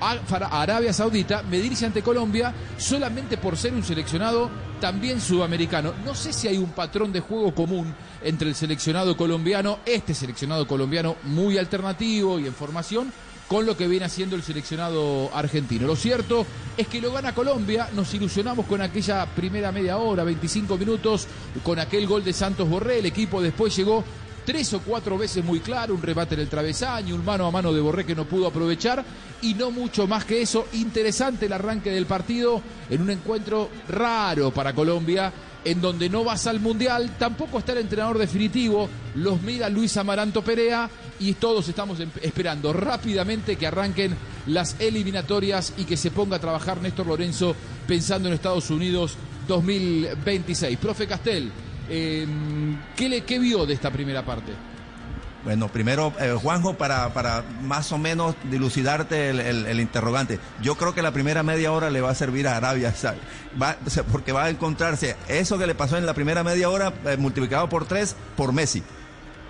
[0.00, 5.94] a Arabia Saudita medirse ante Colombia solamente por ser un seleccionado también sudamericano.
[6.04, 10.66] No sé si hay un patrón de juego común entre el seleccionado colombiano, este seleccionado
[10.66, 13.12] colombiano muy alternativo y en formación,
[13.48, 15.86] con lo que viene haciendo el seleccionado argentino.
[15.86, 20.76] Lo cierto es que lo gana Colombia, nos ilusionamos con aquella primera media hora, 25
[20.78, 21.26] minutos,
[21.62, 24.02] con aquel gol de Santos Borré, el equipo después llegó
[24.44, 27.72] tres o cuatro veces muy claro, un rebate en el travesaño, un mano a mano
[27.72, 29.04] de Borré que no pudo aprovechar
[29.42, 30.66] y no mucho más que eso.
[30.74, 35.32] Interesante el arranque del partido en un encuentro raro para Colombia
[35.64, 40.42] en donde no vas al Mundial, tampoco está el entrenador definitivo, los mira Luis Amaranto
[40.42, 44.14] Perea y todos estamos em- esperando rápidamente que arranquen
[44.48, 49.16] las eliminatorias y que se ponga a trabajar Néstor Lorenzo pensando en Estados Unidos
[49.48, 50.76] 2026.
[50.78, 51.50] Profe Castel,
[51.88, 54.52] em, ¿qué, le, ¿qué vio de esta primera parte?
[55.44, 60.40] Bueno, primero, eh, Juanjo, para, para más o menos dilucidarte el, el- interrogante.
[60.62, 62.94] Yo creo que la primera media hora le va a servir a Arabia,
[64.10, 67.68] porque va a encontrarse eso que le pasó en la primera media hora eh, multiplicado
[67.68, 68.82] por tres por Messi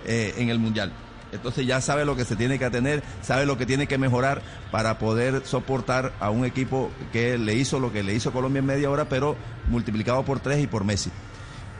[0.05, 0.91] eh, en el Mundial.
[1.31, 4.41] Entonces ya sabe lo que se tiene que tener, sabe lo que tiene que mejorar
[4.71, 8.65] para poder soportar a un equipo que le hizo lo que le hizo Colombia en
[8.65, 9.37] media hora, pero
[9.69, 11.09] multiplicado por tres y por Messi.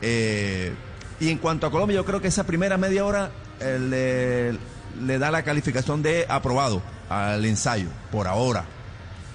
[0.02, 0.72] Eh,
[1.20, 3.30] y en cuanto a Colombia, yo creo que esa primera media hora
[3.60, 4.56] eh,
[5.00, 8.64] le, da la calificación de aprobado al ensayo, por ahora.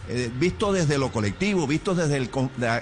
[0.10, 2.30] Eh, visto desde lo colectivo, visto desde, el,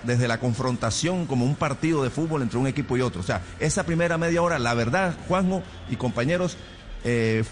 [0.03, 3.21] desde la confrontación como un partido de fútbol entre un equipo y otro.
[3.21, 6.57] O sea, esa primera media hora, la verdad, Juanjo y compañeros,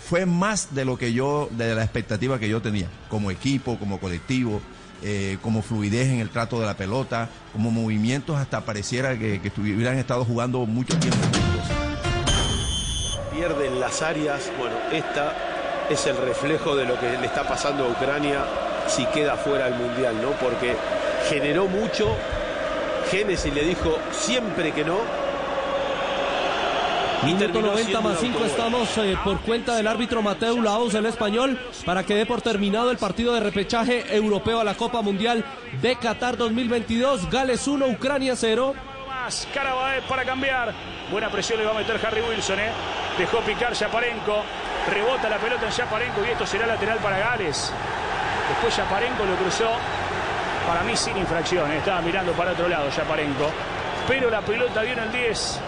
[0.09, 3.99] fue más de lo que yo, de la expectativa que yo tenía, como equipo, como
[3.99, 4.61] colectivo,
[5.04, 9.52] eh, como fluidez en el trato de la pelota, como movimientos hasta pareciera que, que
[9.62, 11.78] hubieran estado jugando mucho tiempo juntos.
[13.32, 14.52] pierden las áreas.
[14.58, 15.36] Bueno, esta
[15.89, 18.43] es el reflejo de lo que le está pasando a Ucrania
[18.88, 20.32] si queda fuera del Mundial, ¿no?
[20.32, 20.76] Porque
[21.30, 22.16] generó mucho.
[23.12, 25.26] Génesis le dijo siempre que no.
[27.24, 28.47] Minuto terminó 90 siendo más un 5 autogol.
[28.47, 32.91] estamos eh, por cuenta del árbitro Mateo Laos, el español, para que dé por terminado
[32.91, 35.43] el partido de repechaje europeo a la Copa Mundial
[35.82, 37.30] de Qatar 2022.
[37.30, 38.74] Gales 1, Ucrania 0.
[39.07, 39.47] más.
[39.53, 40.74] Carabaez para cambiar.
[41.11, 42.70] Buena presión le va a meter Harry Wilson, ¿eh?
[43.18, 44.43] Dejó picar Yaparenko.
[44.93, 47.74] Rebota la pelota en Yaparenko y esto será lateral para Gales.
[48.49, 49.70] Después Yaparenko lo cruzó.
[50.68, 51.72] Para mí sin infracción.
[51.72, 51.78] ¿eh?
[51.78, 53.49] Estaba mirando para otro lado Yaparenko.
[54.07, 55.59] Pero la pelota viene el 10.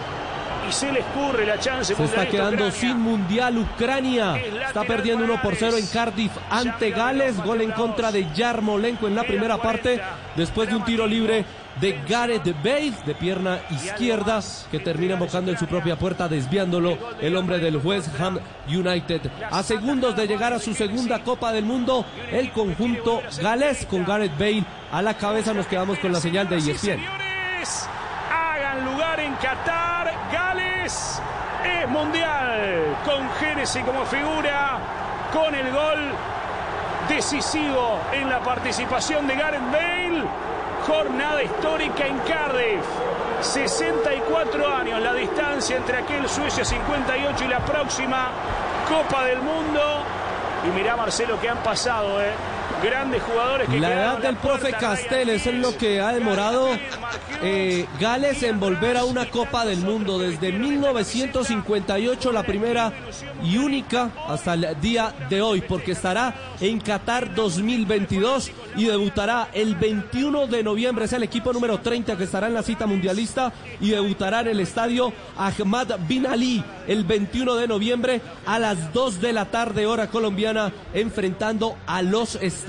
[0.70, 1.96] Y se le escurre la chance.
[1.96, 4.36] Se está quedando sin mundial Ucrania.
[4.36, 7.42] Está perdiendo 1 por 0 en Cardiff ante Gales.
[7.42, 10.00] Gol en contra de Yarmolenko en la primera parte.
[10.36, 11.44] Después de un tiro libre
[11.80, 14.38] de Gareth Bale de pierna izquierda
[14.70, 19.22] que termina embocando en su propia puerta desviándolo el hombre del West Ham United.
[19.50, 24.38] A segundos de llegar a su segunda Copa del Mundo, el conjunto galés con Gareth
[24.38, 26.78] Bale a la cabeza nos quedamos con la señal de E ESPN.
[26.78, 27.88] Señores,
[28.30, 30.00] hagan lugar en Qatar.
[31.64, 32.96] Es mundial.
[33.04, 34.78] Con Génesis como figura.
[35.32, 36.12] Con el gol
[37.08, 40.24] decisivo en la participación de Gareth Bale.
[40.86, 42.84] Jornada histórica en Cardiff.
[43.40, 48.30] 64 años la distancia entre aquel Suecia 58 y la próxima
[48.88, 49.80] Copa del Mundo.
[50.66, 52.32] Y mirá Marcelo que han pasado, ¿eh?
[52.82, 56.00] Grandes jugadores que La edad la del profe puerta, Ryan Castel es en lo que
[56.00, 56.68] ha demorado
[57.42, 62.92] eh, Gales en volver a una Copa del Mundo desde 1958, la primera
[63.42, 69.74] y única hasta el día de hoy, porque estará en Qatar 2022 y debutará el
[69.74, 71.04] 21 de noviembre.
[71.04, 74.60] Es el equipo número 30 que estará en la cita mundialista y debutará en el
[74.60, 80.08] estadio Ahmad Bin Ali el 21 de noviembre a las 2 de la tarde, hora
[80.08, 82.59] colombiana, enfrentando a los Estados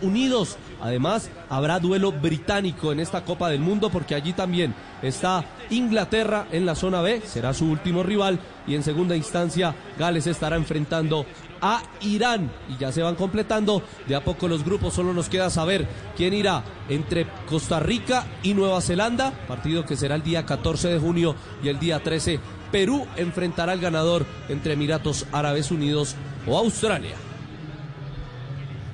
[0.00, 0.56] Unidos.
[0.80, 6.66] Además, habrá duelo británico en esta Copa del Mundo porque allí también está Inglaterra en
[6.66, 11.26] la zona B, será su último rival y en segunda instancia Gales estará enfrentando
[11.60, 15.50] a Irán y ya se van completando de a poco los grupos, solo nos queda
[15.50, 20.88] saber quién irá entre Costa Rica y Nueva Zelanda, partido que será el día 14
[20.88, 22.38] de junio y el día 13
[22.70, 26.14] Perú enfrentará al ganador entre Emiratos Árabes Unidos
[26.46, 27.27] o Australia.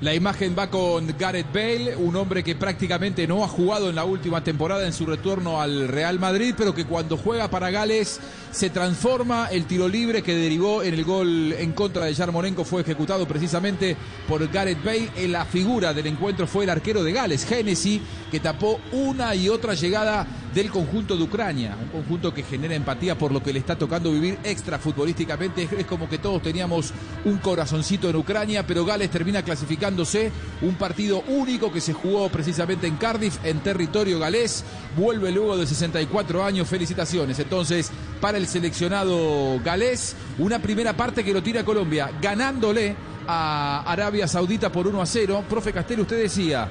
[0.05, 4.05] La imagen va con Gareth Bale, un hombre que prácticamente no ha jugado en la
[4.05, 8.68] última temporada en su retorno al Real Madrid, pero que cuando juega para Gales se
[8.68, 9.48] transforma.
[9.50, 13.96] El tiro libre que derivó en el gol en contra de Yarmolenko fue ejecutado precisamente
[14.28, 15.11] por Gareth Bale.
[15.16, 19.48] En la figura del encuentro fue el arquero de Gales, Hennessy, que tapó una y
[19.48, 23.59] otra llegada del conjunto de Ucrania, un conjunto que genera empatía por lo que le
[23.59, 25.68] está tocando vivir extra futbolísticamente.
[25.76, 26.92] Es como que todos teníamos
[27.24, 30.30] un corazoncito en Ucrania, pero Gales termina clasificándose.
[30.62, 34.64] Un partido único que se jugó precisamente en Cardiff, en territorio galés.
[34.96, 36.68] Vuelve luego de 64 años.
[36.68, 37.38] Felicitaciones.
[37.38, 37.90] Entonces,
[38.20, 42.94] para el seleccionado galés, una primera parte que lo tira Colombia, ganándole
[43.26, 45.44] a Arabia Saudita por 1 a 0.
[45.48, 46.70] Profe Castel, usted decía.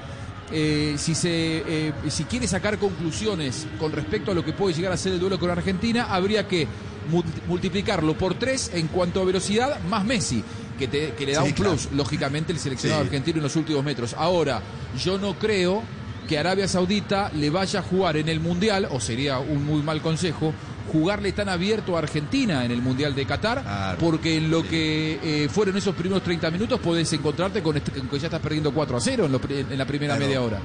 [0.54, 1.30] Eh, si, se,
[1.68, 5.20] eh, si quiere sacar conclusiones con respecto a lo que puede llegar a ser el
[5.20, 6.68] duelo con Argentina, habría que
[7.47, 10.43] multiplicarlo por tres en cuanto a velocidad más Messi.
[10.78, 14.16] Que, te, que le da un plus, lógicamente, el seleccionado argentino en los últimos metros.
[14.18, 14.62] Ahora,
[15.04, 15.84] yo no creo
[16.28, 20.01] que Arabia Saudita le vaya a jugar en el Mundial, o sería un muy mal
[20.01, 20.54] consejo,
[20.94, 25.50] jugarle tan abierto a Argentina en el Mundial de Qatar, porque en lo que eh,
[25.50, 29.02] fueron esos primeros 30 minutos podés encontrarte con, este, que ya estás perdiendo 4 a
[29.02, 30.60] 0 en, la primera media hora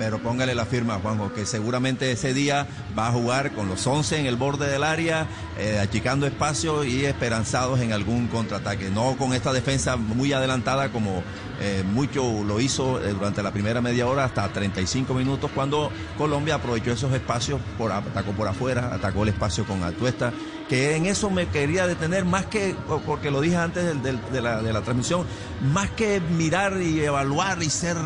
[0.00, 2.66] pero póngale la firma, Juanjo, que seguramente ese día
[2.98, 5.26] va a jugar con los 11 en el borde del área,
[5.58, 8.88] eh, achicando espacio y esperanzados en algún contraataque.
[8.88, 11.22] No con esta defensa muy adelantada como
[11.60, 16.54] eh, mucho lo hizo eh, durante la primera media hora hasta 35 minutos cuando Colombia
[16.54, 20.32] aprovechó esos espacios, por, atacó por afuera, atacó el espacio con Atuesta,
[20.70, 24.72] que en eso me quería detener más que, porque lo dije antes de, la, de
[24.72, 25.26] la transmisión,
[25.72, 27.96] más que mirar y evaluar y ser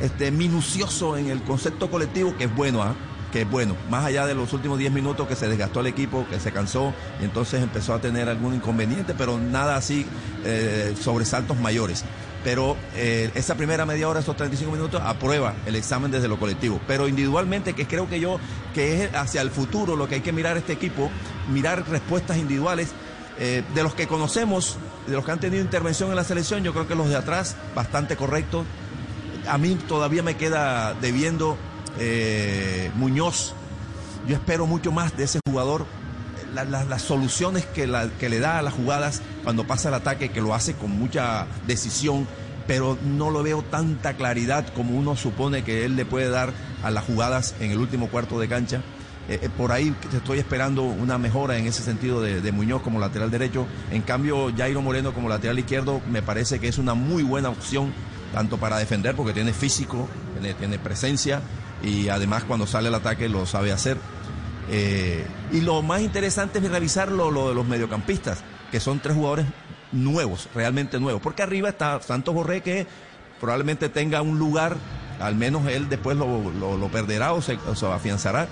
[0.00, 2.96] este, minucioso en el concepto colectivo, que es bueno, ¿ah?
[3.30, 6.26] que es bueno, más allá de los últimos 10 minutos que se desgastó el equipo,
[6.28, 10.04] que se cansó y entonces empezó a tener algún inconveniente, pero nada así,
[10.44, 12.04] eh, sobresaltos mayores.
[12.42, 16.80] Pero eh, esa primera media hora, esos 35 minutos, aprueba el examen desde lo colectivo.
[16.86, 18.38] Pero individualmente, que creo que yo,
[18.74, 21.10] que es hacia el futuro lo que hay que mirar este equipo,
[21.48, 22.90] mirar respuestas individuales.
[23.40, 26.72] Eh, de los que conocemos, de los que han tenido intervención en la selección, yo
[26.72, 28.66] creo que los de atrás, bastante correctos,
[29.48, 31.56] a mí todavía me queda debiendo
[31.98, 33.54] eh, Muñoz.
[34.26, 35.86] Yo espero mucho más de ese jugador.
[36.52, 40.74] las soluciones que, le da a las jugadas cuando pasa el ataque, que lo hace
[40.74, 42.26] con mucha decisión,
[42.66, 46.90] pero no lo veo tanta claridad como uno supone que él le puede dar a
[46.90, 48.82] las jugadas en el último cuarto de cancha.
[49.28, 53.30] Eh, eh, por ahí estoy esperando una mejora en ese sentido de, Muñoz como lateral
[53.30, 53.66] derecho.
[53.90, 57.92] En cambio, Jairo Moreno como lateral izquierdo me parece que es una muy buena opción
[58.32, 60.08] tanto para defender porque tiene físico,
[60.58, 61.40] tiene, presencia
[61.82, 63.98] y además cuando sale el ataque lo sabe hacer.
[64.70, 69.46] Eh, y lo más interesante es revisar lo, de los mediocampistas, que son tres jugadores
[69.92, 72.86] nuevos, realmente nuevos, porque arriba está Santos Borré que
[73.40, 74.76] probablemente tenga un lugar,
[75.20, 77.58] al menos él después lo, perderá o se,
[77.92, 78.48] afianzará.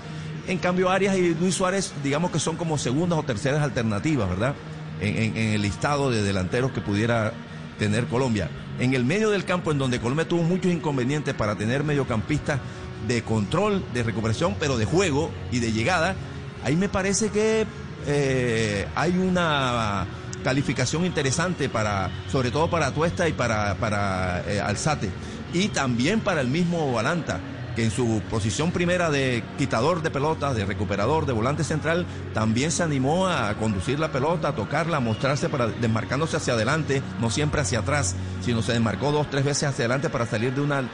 [0.47, 4.55] En cambio, Arias y Luis Suárez, digamos que son como segundas o terceras alternativas, ¿verdad?
[5.01, 7.33] En, el listado de delanteros que pudiera
[7.77, 8.49] tener Colombia.
[8.79, 12.59] En el medio del campo, en donde Colombia tuvo muchos inconvenientes para tener mediocampistas
[13.07, 16.15] de control, de recuperación, pero de juego y de llegada,
[16.63, 17.65] ahí me parece que
[18.07, 20.07] eh, hay una
[20.45, 25.09] calificación interesante para, sobre todo para Tuesta y para, para eh, Alzate,
[25.53, 27.41] y también para el mismo Balanta
[27.77, 32.71] que en su posición primera de quitador de pelotas, de recuperador, de volante central, también
[32.71, 37.29] se animó a conducir la pelota, a tocarla, a mostrarse para desmarcándose hacia adelante, no
[37.29, 40.89] siempre hacia atrás, sino se desmarcó dos, tres veces hacia adelante para salir de una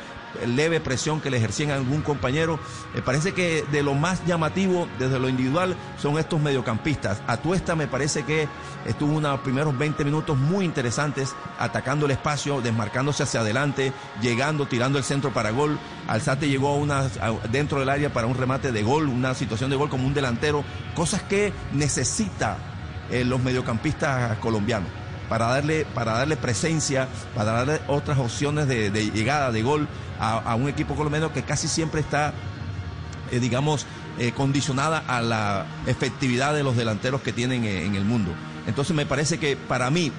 [0.46, 2.60] leve presión que le ejercían a algún compañero.
[2.94, 7.22] Me parece que de lo más llamativo desde lo individual son estos mediocampistas.
[7.28, 8.48] Atuesta me parece que
[8.86, 14.98] estuvo unos primeros 20 minutos muy interesantes, atacando el espacio, desmarcándose hacia adelante, llegando, tirando
[14.98, 15.78] el centro para gol.
[16.08, 17.04] Alzate llegó a una,
[17.52, 20.64] dentro del área para un remate de gol, una situación de gol como un delantero,
[20.96, 22.58] cosas que necesita
[23.10, 29.52] eh, los mediocampistas colombianos para darle, para darle presencia, para darle otras opciones de, llegada,
[29.52, 29.88] de gol
[30.20, 32.34] a, un equipo colombiano que casi siempre está,
[33.32, 33.86] eh, digamos,
[34.20, 38.32] eh, condicionada a la efectividad de los delanteros que tienen eh, en el mundo.
[38.68, 40.12] Entonces me parece que para mí,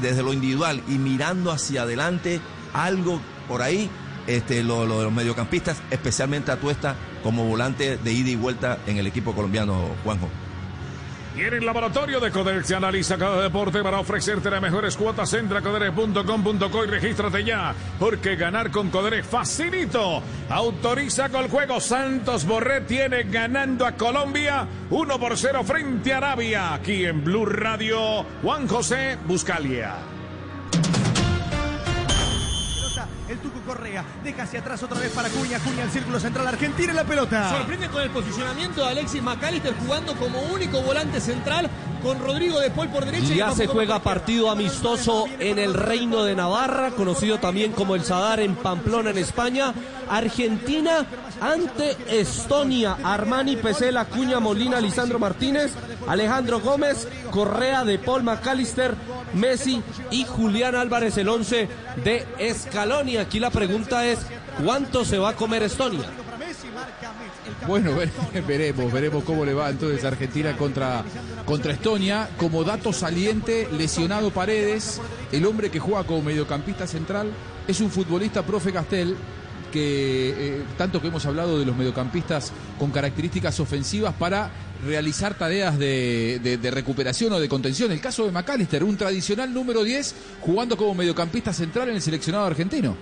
[0.00, 2.40] desde lo individual y mirando hacia adelante,
[2.72, 3.90] algo por ahí,
[4.26, 8.98] este, lo, de los mediocampistas, especialmente a Tuesta como volante de ida y vuelta en
[8.98, 10.28] el equipo colombiano, Juanjo.
[11.36, 15.32] Y en el laboratorio de Codex se analiza cada deporte para ofrecerte las mejores cuotas.
[15.32, 15.62] Entra a
[16.84, 20.22] y regístrate ya, porque ganar con Coderex facilito.
[20.50, 21.80] Autoriza con el juego.
[21.80, 26.74] Santos Borré tiene ganando a Colombia 1 por 0 frente a Arabia.
[26.74, 30.11] Aquí en Blue Radio, Juan José Buscalia.
[33.32, 35.58] El Tuco Correa deja hacia atrás otra vez para Cuña.
[35.58, 36.46] Cuña al círculo central.
[36.48, 37.48] Argentina en la pelota.
[37.56, 41.70] Sorprende con el posicionamiento de Alexis McAllister jugando como único volante central
[42.02, 43.32] con Rodrigo de Paul por derecha.
[43.32, 48.40] Ya se juega partido amistoso en el Reino de Navarra, conocido también como el Sadar
[48.40, 49.72] en Pamplona, en España.
[50.10, 51.06] Argentina
[51.42, 52.98] ante Estonia.
[53.02, 55.72] Armani, Pesela, Cuña, Molina, Lisandro Martínez,
[56.06, 58.94] Alejandro Gómez, Correa de Paul McAllister,
[59.34, 59.82] Messi
[60.12, 61.68] y Julián Álvarez, el 11
[62.04, 63.22] de Escalonia.
[63.22, 64.20] Aquí la pregunta es,
[64.64, 66.04] ¿cuánto se va a comer Estonia?
[67.66, 67.90] Bueno,
[68.46, 71.02] veremos, veremos cómo le va entonces Argentina contra,
[71.44, 72.28] contra Estonia.
[72.38, 75.00] Como dato saliente, lesionado Paredes,
[75.32, 77.32] el hombre que juega como mediocampista central,
[77.66, 79.16] es un futbolista profe Castel
[79.72, 84.50] que eh, tanto que hemos hablado de los mediocampistas con características ofensivas para
[84.86, 87.90] realizar tareas de, de- de recuperación o de contención.
[87.90, 92.44] El caso de McAllister, un tradicional número 10 jugando como mediocampista central en el seleccionado
[92.46, 92.96] argentino.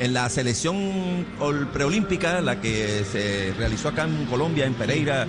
[0.00, 0.76] En la selección
[1.40, 5.26] ol- preolímpica, la que se realizó acá en Colombia, en Pereira.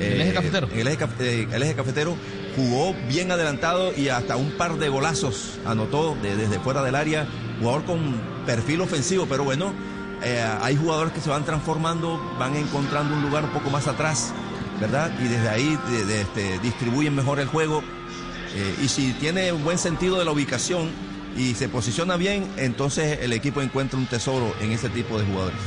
[0.00, 0.68] El eje cafetero.
[0.72, 2.16] en el, eje, caf- eh, el eje cafetero
[2.56, 7.26] jugó bien adelantado y hasta un par de golazos anotó de- desde fuera del área.
[7.60, 9.72] Jugador con perfil ofensivo, pero bueno,
[10.22, 14.32] eh, hay jugadores que se van transformando, van encontrando un lugar un poco más atrás,
[14.80, 15.10] ¿verdad?
[15.20, 15.78] Y desde ahí
[16.10, 17.82] este, distribuyen mejor el juego.
[18.56, 20.90] Eh, y si tiene un buen sentido de la ubicación
[21.36, 25.58] y se posiciona bien, entonces el equipo encuentra un tesoro en ese tipo de jugadores.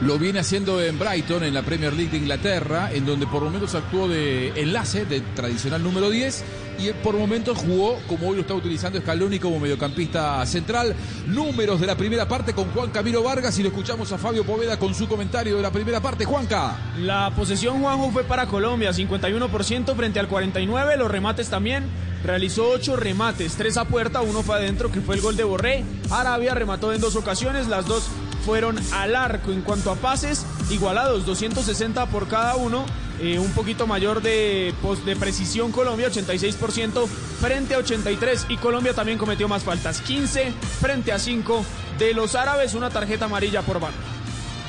[0.00, 3.74] Lo viene haciendo en Brighton, en la Premier League de Inglaterra, en donde por momentos
[3.74, 6.44] actuó de enlace, de tradicional número 10,
[6.78, 10.94] y por momentos jugó, como hoy lo está utilizando Scaloni, como mediocampista central.
[11.26, 14.78] Números de la primera parte con Juan Camilo Vargas, y lo escuchamos a Fabio Poveda
[14.78, 16.24] con su comentario de la primera parte.
[16.24, 16.76] Juanca.
[17.00, 20.96] La posesión, Juanjo, fue para Colombia, 51% frente al 49%.
[20.96, 21.84] Los remates también.
[22.24, 25.84] Realizó 8 remates, 3 a puerta, uno fue adentro, que fue el gol de Borré.
[26.10, 28.08] Arabia remató en dos ocasiones, las dos
[28.48, 29.52] fueron al arco.
[29.52, 32.86] En cuanto a pases, igualados, 260 por cada uno.
[33.20, 34.72] eh, un poquito mayor de,
[35.04, 37.06] de precisión Colombia, 86%
[37.40, 38.46] frente a 83.
[38.48, 41.62] Y Colombia también cometió más faltas, 15 frente a 5
[41.98, 43.98] de los árabes, una tarjeta amarilla por banda.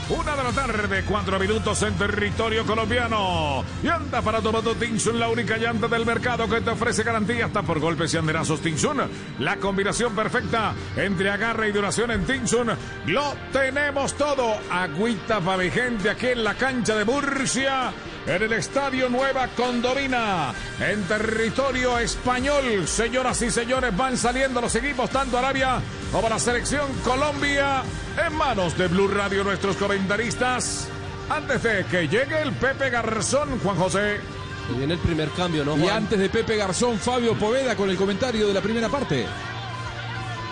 [0.10, 3.64] Una de la tarde, cuatro minutos en territorio colombiano.
[3.84, 7.62] Llanta para tu moto Tinsun, la única llanta del mercado que te ofrece garantía hasta
[7.62, 9.02] por golpes y anderazos Tinsun.
[9.38, 12.72] La combinación perfecta entre agarre y duración en Tinsun.
[13.06, 14.58] Lo tenemos todo.
[14.72, 17.92] Agüita para mi gente aquí en la cancha de Murcia.
[18.30, 22.88] En el Estadio Nueva Condomina, en territorio español.
[22.88, 27.82] Señoras y señores, van saliendo los equipos, tanto Arabia como la selección Colombia,
[28.24, 30.88] en manos de Blue Radio, nuestros comentaristas.
[31.28, 34.20] Antes de que llegue el Pepe Garzón, Juan José.
[34.68, 37.98] Se viene el primer cambio, ¿no, Y antes de Pepe Garzón, Fabio Poveda con el
[37.98, 39.26] comentario de la primera parte.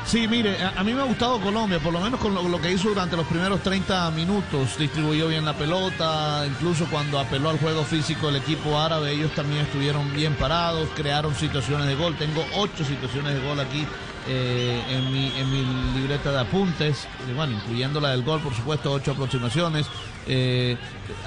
[0.08, 2.72] Sí, mire, a, mí me ha gustado Colombia, por lo menos con lo, lo que
[2.72, 4.78] hizo durante los primeros 30 minutos.
[4.78, 9.66] Distribuyó bien la pelota, incluso cuando apeló al juego físico el equipo árabe, ellos también
[9.66, 12.16] estuvieron bien parados, crearon situaciones de gol.
[12.16, 13.86] Tengo ocho situaciones de gol aquí
[14.28, 18.54] eh, en, mi, en mi libreta de apuntes, eh, bueno, incluyendo la del gol, por
[18.54, 19.88] supuesto, ocho aproximaciones.
[20.28, 20.78] Eh,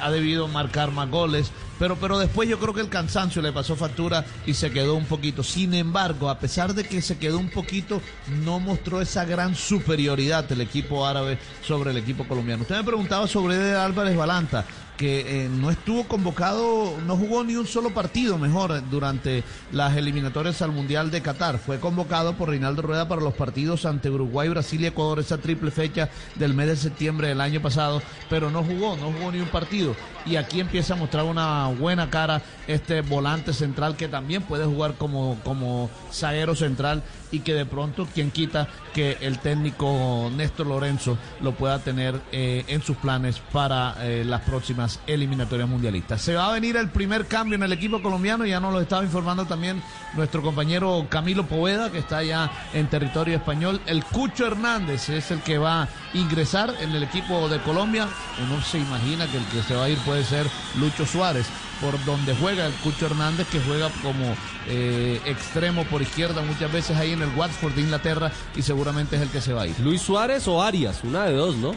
[0.02, 3.74] ha debido marcar más goles, pero, pero después yo creo que el cansancio le pasó
[3.74, 5.42] factura y se quedó un poquito.
[5.42, 8.02] Sin embargo, a pesar de que se quedó un poquito,
[8.44, 12.62] no mostró esa gran superioridad el equipo árabe sobre el equipo colombiano.
[12.62, 14.66] Usted me preguntaba sobre Álvarez Balanta
[15.00, 19.42] que eh, no estuvo convocado, no jugó ni un solo partido mejor durante
[19.72, 21.58] las eliminatorias al Mundial de Qatar.
[21.58, 25.70] Fue convocado por Reinaldo Rueda para los partidos ante Uruguay, Brasil y Ecuador, esa triple
[25.70, 29.48] fecha del mes de septiembre del año pasado, pero no jugó, no jugó ni un
[29.48, 29.96] partido.
[30.26, 34.96] Y aquí empieza a mostrar una buena cara este volante central que también puede jugar
[34.98, 41.16] como, como zaguero central y que de pronto, quien quita que el técnico Néstor Lorenzo
[41.40, 46.20] lo pueda tener eh, en sus planes para eh, las próximas eliminatorias mundialistas.
[46.20, 49.04] Se va a venir el primer cambio en el equipo colombiano, ya nos lo estaba
[49.04, 49.82] informando también
[50.14, 53.80] nuestro compañero Camilo Poveda, que está ya en territorio español.
[53.86, 58.08] El Cucho Hernández es el que va a ingresar en el equipo de Colombia.
[58.42, 60.46] Uno se imagina que el que se va a ir puede ser
[60.78, 61.46] Lucho Suárez
[61.80, 64.34] por donde juega el Cucho Hernández, que juega como
[64.68, 69.22] eh, extremo por izquierda muchas veces ahí en el Watford de Inglaterra y seguramente es
[69.22, 69.78] el que se va a ir.
[69.80, 71.74] Luis Suárez o Arias, una de dos, ¿no?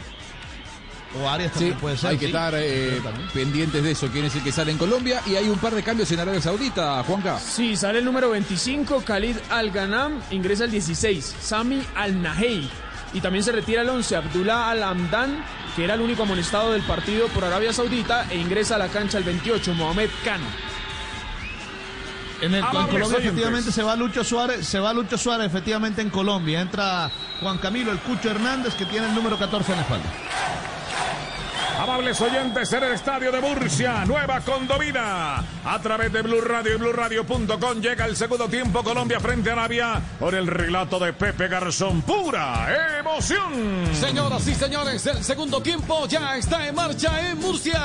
[1.22, 2.10] O Arias Sí, también puede ser.
[2.10, 2.32] hay que sí.
[2.32, 3.00] estar eh,
[3.32, 5.20] pendientes de eso, quién es el que sale en Colombia.
[5.26, 7.38] Y hay un par de cambios en Arabia Saudita, Juanca.
[7.38, 12.68] Sí, sale el número 25, Khalid Al-Ghanam, ingresa el 16, Sami Al-Nahey.
[13.14, 15.44] Y también se retira el 11, Abdullah Al-Hamdan,
[15.76, 19.18] que era el único amonestado del partido por Arabia Saudita, e ingresa a la cancha
[19.18, 20.40] el 28, Mohamed Khan.
[22.40, 23.24] En, el, en Amables Colombia oyentes.
[23.24, 26.60] efectivamente se va Lucho Suárez, se va Lucho Suárez efectivamente en Colombia.
[26.60, 27.10] Entra
[27.40, 30.12] Juan Camilo el Cucho Hernández que tiene el número 14 en la espalda.
[31.78, 35.44] Amables oyentes en el estadio de Murcia, Nueva Condomina.
[35.64, 40.02] A través de Blue Radio y BlueRadio.com llega el segundo tiempo Colombia frente a Arabia
[40.18, 42.02] con el relato de Pepe Garzón.
[42.02, 43.88] Pura emoción.
[43.92, 47.80] Señoras y señores, el segundo tiempo ya está en marcha en Murcia.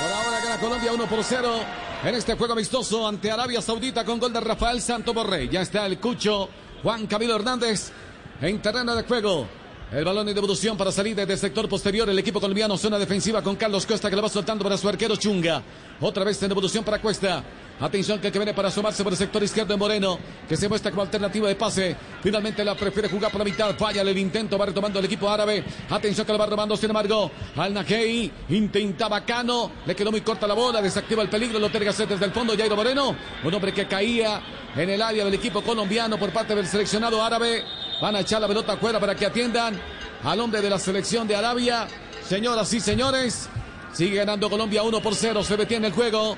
[0.00, 1.60] Por ahora gana Colombia 1 por 0
[2.04, 5.48] en este juego amistoso ante Arabia Saudita con gol de Rafael Santo Borré.
[5.48, 6.48] Ya está el Cucho
[6.82, 7.92] Juan Camilo Hernández
[8.40, 9.59] en terreno de juego.
[9.92, 12.08] El balón en devolución para salir desde el sector posterior.
[12.08, 15.16] El equipo colombiano, zona defensiva con Carlos Cuesta que la va soltando para su arquero
[15.16, 15.64] Chunga.
[16.00, 17.42] Otra vez en devolución para Cuesta.
[17.80, 20.16] Atención que que viene para asomarse por el sector izquierdo de Moreno,
[20.48, 21.96] que se muestra como alternativa de pase.
[22.22, 23.74] Finalmente la prefiere jugar por la mitad.
[23.76, 25.64] Falla el intento, va retomando el equipo árabe.
[25.88, 28.30] Atención que la va robando, sin embargo, al Najei.
[28.50, 32.30] Intentaba Cano, le quedó muy corta la bola, desactiva el peligro, lo hacer desde el
[32.30, 32.56] fondo.
[32.56, 34.40] Jairo Moreno, un hombre que caía
[34.76, 37.64] en el área del equipo colombiano por parte del seleccionado árabe.
[38.00, 39.78] Van a echar la pelota afuera para que atiendan
[40.24, 41.86] al hombre de la selección de Arabia.
[42.26, 43.50] Señoras y señores,
[43.92, 45.44] sigue ganando Colombia 1 por 0.
[45.44, 46.36] Se detiene el juego.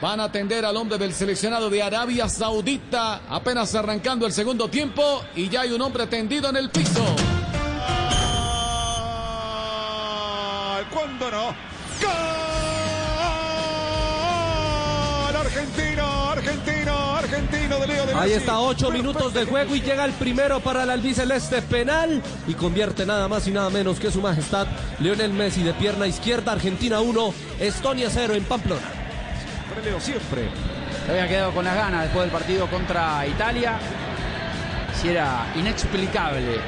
[0.00, 3.20] Van a atender al hombre del seleccionado de Arabia Saudita.
[3.28, 5.22] Apenas arrancando el segundo tiempo.
[5.36, 7.04] Y ya hay un hombre tendido en el piso.
[10.92, 11.54] ¿Cuándo no?
[12.00, 12.16] ¡Gol!
[15.36, 17.61] Argentino, argentino, argentino
[18.14, 22.54] Ahí está, ocho minutos de juego y llega el primero para el albiceleste penal y
[22.54, 24.66] convierte nada más y nada menos que su majestad
[24.98, 28.82] Lionel Messi de pierna izquierda, Argentina 1, Estonia 0 en Pamplona.
[29.84, 30.48] Leo siempre.
[31.06, 33.78] Se había quedado con las ganas después del partido contra Italia.
[35.00, 36.60] Si era inexplicable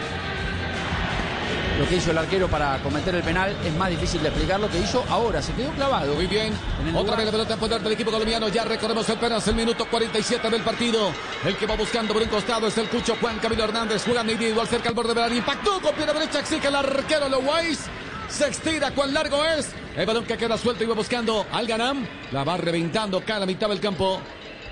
[1.79, 4.71] lo que hizo el arquero para cometer el penal, es más difícil de explicar lo
[4.71, 5.43] que hizo ahora.
[5.43, 6.15] Se quedó clavado.
[6.15, 6.53] Muy bien.
[6.89, 7.17] Otra lugar.
[7.17, 8.49] vez la pelota en poder del equipo colombiano.
[8.49, 9.09] Ya recorremos.
[9.09, 11.11] Es el minuto 47 del partido.
[11.45, 14.05] El que va buscando por un costado es el Cucho Juan Camilo Hernández.
[14.05, 15.39] Jugando individual cerca al borde del área.
[15.39, 16.41] Impactó con pierna derecha.
[16.41, 17.81] Exige el arquero Loweis.
[18.29, 18.93] Se estira.
[18.93, 19.71] ¿Cuán largo es?
[19.97, 22.07] El balón que queda suelto y va buscando al Ganam.
[22.31, 24.21] La va reventando cada la mitad del campo.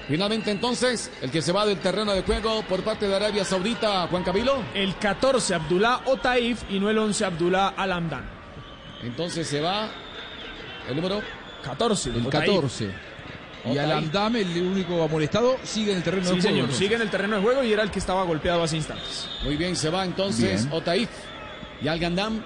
[0.09, 4.07] Finalmente entonces, el que se va del terreno de juego por parte de Arabia Saudita,
[4.09, 4.63] Juan Camilo.
[4.75, 8.29] El 14 Abdullah Otaif y no el 11 Abdullah Alamdan.
[9.03, 9.89] Entonces se va
[10.89, 11.23] el número
[11.65, 12.11] 14.
[12.11, 12.47] El Otaif.
[12.47, 12.91] 14.
[13.65, 13.79] Y.
[13.79, 16.43] Alamdam, el único amonestado, sigue en el terreno Sí, de juego.
[16.49, 16.79] señor, entonces.
[16.79, 19.29] sigue en el terreno de juego y era el que estaba golpeado hace instantes.
[19.45, 20.73] Muy bien, se va entonces Bien.
[20.75, 21.09] Otaif
[21.81, 22.43] y Al Gandam.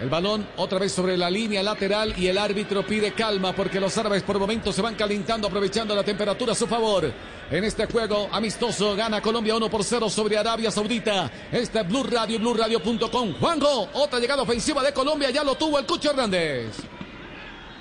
[0.00, 3.96] El balón otra vez sobre la línea lateral y el árbitro pide calma porque los
[3.96, 7.10] árabes por momentos se van calentando aprovechando la temperatura a su favor.
[7.50, 11.30] En este juego amistoso gana Colombia 1 por 0 sobre Arabia Saudita.
[11.50, 13.34] Este es Blue Radio, BlueRadio.com.
[13.40, 16.76] Juanjo, otra llegada ofensiva de Colombia, ya lo tuvo el Cucho Hernández.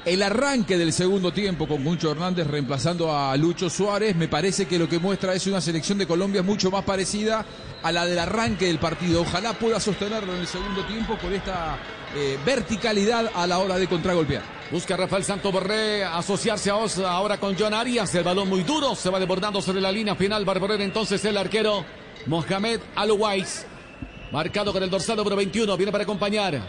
[0.05, 4.77] El arranque del segundo tiempo con Mucho Hernández reemplazando a Lucho Suárez, me parece que
[4.77, 7.43] lo que muestra es una selección de Colombia mucho más parecida
[7.81, 9.23] a la del arranque del partido.
[9.23, 11.79] Ojalá pueda sostenerlo en el segundo tiempo con esta
[12.15, 14.41] eh, verticalidad a la hora de contragolpear.
[14.71, 18.15] Busca Rafael Santo Borré asociarse a Osa ahora con John Arias.
[18.15, 20.43] El balón muy duro se va desbordando sobre la línea final.
[20.45, 21.85] Barboré entonces el arquero
[22.25, 23.65] Mohamed Alouais.
[24.31, 25.77] Marcado con el dorsal número 21.
[25.77, 26.59] Viene para acompañar.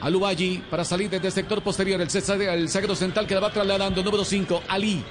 [0.00, 2.00] Alubayi para salir desde el sector posterior.
[2.00, 4.02] El, el central que la va trasladando.
[4.02, 4.62] Número 5.
[4.68, 5.04] Ali.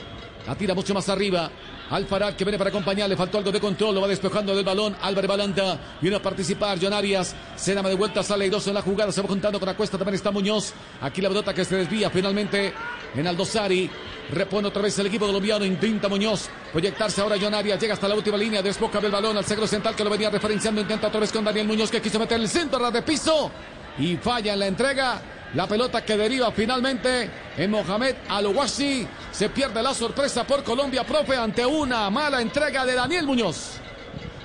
[0.48, 1.50] La tira mucho más arriba.
[1.92, 3.10] Alfarad que viene para acompañar.
[3.10, 3.94] Le faltó algo de control.
[3.94, 4.96] Lo va despejando del balón.
[5.02, 6.78] Álvaro Balanta viene a participar.
[6.82, 7.36] John Arias.
[7.58, 8.24] Se da de vuelta.
[8.24, 9.12] Sale airoso en la jugada.
[9.12, 9.98] Se va juntando con la cuesta.
[9.98, 10.74] También está Muñoz.
[11.02, 12.74] Aquí la pelota que se desvía finalmente
[13.14, 13.90] en Aldosari.
[14.32, 15.66] Repone otra vez el equipo colombiano.
[15.66, 17.78] Intenta Muñoz proyectarse ahora John Arias.
[17.82, 18.62] Llega hasta la última línea.
[18.62, 20.80] Desboca del balón al sagro central que lo venía referenciando.
[20.80, 23.52] Intenta otra vez con Daniel Muñoz que quiso meter el centro a ras de piso.
[23.98, 25.22] Y falla en la entrega.
[25.54, 29.06] La pelota que deriva finalmente en Mohamed Alouashi.
[29.32, 33.82] Se pierde la sorpresa por Colombia, profe, ante una mala entrega de Daniel Muñoz.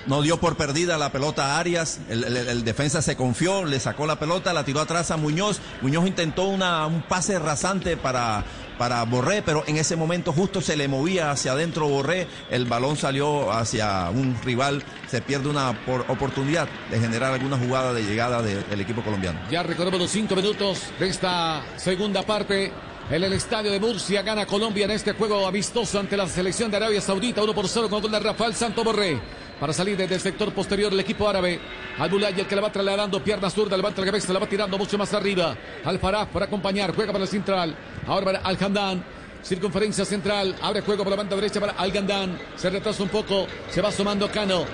[0.07, 4.17] No dio por perdida la pelota a Arias, el, defensa se confió, le sacó la
[4.17, 5.59] pelota, la tiró atrás a Muñoz.
[5.81, 8.45] Muñoz intentó una, un pase rasante para,
[8.77, 12.95] para Borré, pero en ese momento justo se le movía hacia adentro Borré, el balón
[12.95, 18.41] salió hacia un rival, se pierde una por- oportunidad de generar alguna jugada de llegada
[18.41, 19.39] de- del equipo colombiano.
[19.51, 22.71] Ya recorremos los cinco minutos de esta segunda parte.
[23.09, 26.75] En el estadio de Murcia gana Colombia en este juego amistoso ante la selección de
[26.77, 27.41] Arabia Saudita.
[27.41, 29.17] 1 por 0 con gol de Rafael Santo Borré.
[29.59, 31.59] Para salir desde el sector posterior el equipo árabe.
[31.97, 34.97] Al el que la va trasladando, pierna zurda, levanta la cabeza, la va tirando mucho
[34.97, 35.55] más arriba.
[35.83, 37.75] Al Farah para acompañar, juega para el central.
[38.05, 39.03] Ahora para Al Hamdan.
[39.43, 42.37] Circunferencia central, abre juego por la banda derecha para Al Gandán.
[42.55, 44.65] Se retrasa un poco, se va sumando Cano.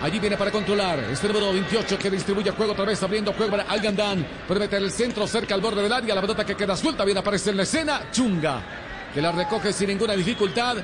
[0.00, 0.98] Allí viene para controlar.
[1.10, 4.24] Este número 28 que distribuye juego otra vez, abriendo juego para Al Gandán.
[4.46, 6.14] Puede meter el centro cerca al borde del área.
[6.14, 8.02] La pelota que queda suelta, bien aparece en la escena.
[8.12, 8.62] Chunga,
[9.12, 10.76] que la recoge sin ninguna dificultad.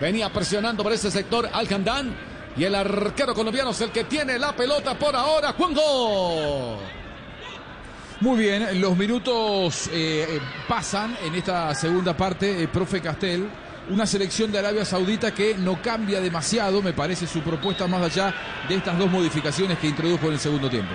[0.00, 2.35] Venía presionando por ese sector Al Gandán.
[2.56, 5.52] Y el arquero colombiano es el que tiene la pelota por ahora.
[5.52, 6.78] Juanjo.
[8.20, 13.46] Muy bien, los minutos eh, eh, pasan en esta segunda parte, eh, profe Castel.
[13.90, 18.34] Una selección de Arabia Saudita que no cambia demasiado, me parece, su propuesta más allá
[18.68, 20.94] de estas dos modificaciones que introdujo en el segundo tiempo.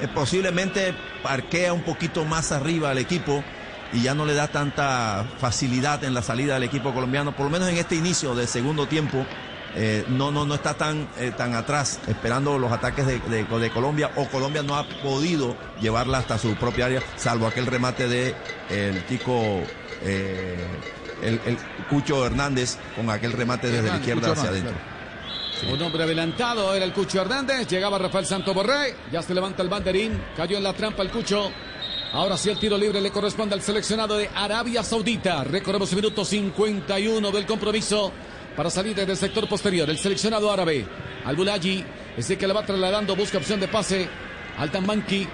[0.00, 3.42] Eh, posiblemente parquea un poquito más arriba al equipo
[3.92, 7.50] y ya no le da tanta facilidad en la salida del equipo colombiano, por lo
[7.50, 9.24] menos en este inicio del segundo tiempo.
[9.76, 13.70] Eh, no, no, no está tan, eh, tan atrás esperando los ataques de, de- de
[13.70, 18.34] Colombia o Colombia no ha podido llevarla hasta su propia área, salvo aquel remate de
[18.70, 19.62] el chico
[20.02, 20.56] eh,
[21.22, 21.58] el, el
[21.90, 24.74] Cucho Hernández con aquel remate desde la izquierda Cucho hacia adentro.
[25.72, 27.66] Un hombre adelantado era el Cucho Hernández.
[27.66, 28.94] Llegaba Rafael Santo Borré.
[29.10, 30.22] Ya se levanta el banderín.
[30.36, 31.50] Cayó en la trampa el Cucho.
[32.12, 35.42] Ahora sí el tiro libre le corresponde al seleccionado de Arabia Saudita.
[35.42, 38.12] Recorremos el minuto 51 del compromiso
[38.58, 39.88] para salir desde el sector posterior.
[39.88, 40.84] El seleccionado árabe.
[41.24, 41.84] Al Bulaji.
[42.16, 43.14] Es el que le va trasladando.
[43.14, 44.08] Busca opción de pase.
[44.58, 45.28] Al Tambanki.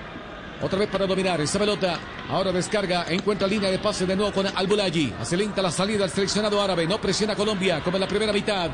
[0.60, 1.98] Otra vez para dominar esa pelota.
[2.28, 5.14] Ahora descarga, encuentra línea de pase de nuevo con Al-Bulaji.
[5.18, 6.86] Hace lenta la salida al seleccionado árabe.
[6.86, 8.70] No presiona Colombia como en la primera mitad.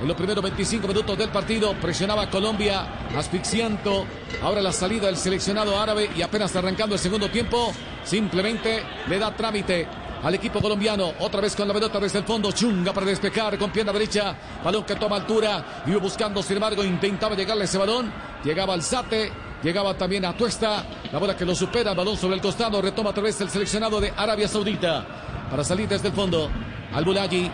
[0.00, 4.06] En los primeros 25 minutos del partido presionaba Colombia, asfixiando.
[4.42, 7.74] Ahora la salida del seleccionado árabe y apenas arrancando el segundo tiempo,
[8.04, 9.86] simplemente le da trámite
[10.22, 11.12] al equipo colombiano.
[11.20, 14.36] Otra vez con la pelota desde el fondo, Chunga para despejar con pierna derecha.
[14.64, 18.12] Balón que toma altura, iba buscando, sin embargo, intentaba llegarle ese balón.
[18.44, 19.32] Llegaba al Sate,
[19.62, 20.84] llegaba también a Tuesta.
[21.12, 24.12] La bola que lo supera, balón sobre el costado, retoma otra vez el seleccionado de
[24.16, 25.06] Arabia Saudita.
[25.50, 26.50] Para salir desde el fondo,
[26.92, 27.50] al Bulaji.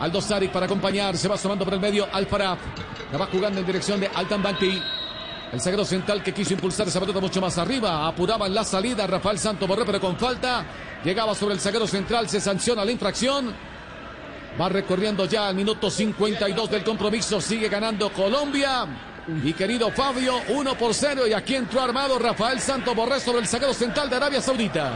[0.00, 2.58] Aldo Saric para acompañar, se va sumando por el medio Al Farab.
[3.12, 4.82] La va jugando en dirección de Altan Banti.
[5.54, 8.08] El zaguero central que quiso impulsar esa pelota mucho más arriba.
[8.08, 10.64] Apuraba en la salida Rafael Santo Borré, pero con falta.
[11.04, 13.54] Llegaba sobre el zaguero central, se sanciona la infracción.
[14.60, 17.40] Va recorriendo ya al minuto 52 del compromiso.
[17.40, 18.84] Sigue ganando Colombia.
[19.28, 21.28] Mi querido Fabio, 1 por 0.
[21.28, 24.90] Y aquí entró armado Rafael Santo Borré sobre el zaguero central de Arabia Saudita.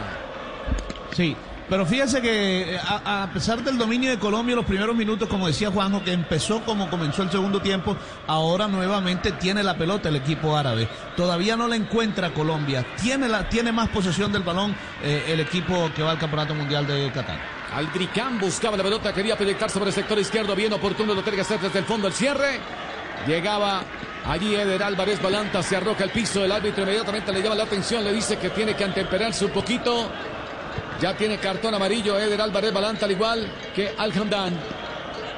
[1.15, 1.37] Sí,
[1.69, 5.47] pero fíjense que eh, a, pesar del dominio de Colombia en los primeros minutos, como
[5.47, 7.95] decía Juanjo, que empezó como comenzó el segundo tiempo,
[8.27, 10.87] ahora nuevamente tiene la pelota el equipo árabe.
[11.15, 12.85] Todavía no la encuentra Colombia.
[13.01, 16.87] Tiene, la, tiene más posesión del balón eh, el equipo que va al Campeonato Mundial
[16.87, 17.39] de Qatar.
[17.73, 21.59] Aldricán buscaba la pelota, quería proyectarse por el sector izquierdo, bien oportuno, lo tiene hacer
[21.59, 22.59] desde el fondo el cierre.
[23.27, 23.83] Llegaba
[24.25, 28.03] allí Eder Álvarez Balanta, se arroja el piso, el árbitro inmediatamente le llama la atención,
[28.03, 30.09] le dice que tiene que antemperarse un poquito.
[31.01, 34.53] Ya tiene cartón amarillo Eder Álvarez Balanta, al igual que Alhamdan.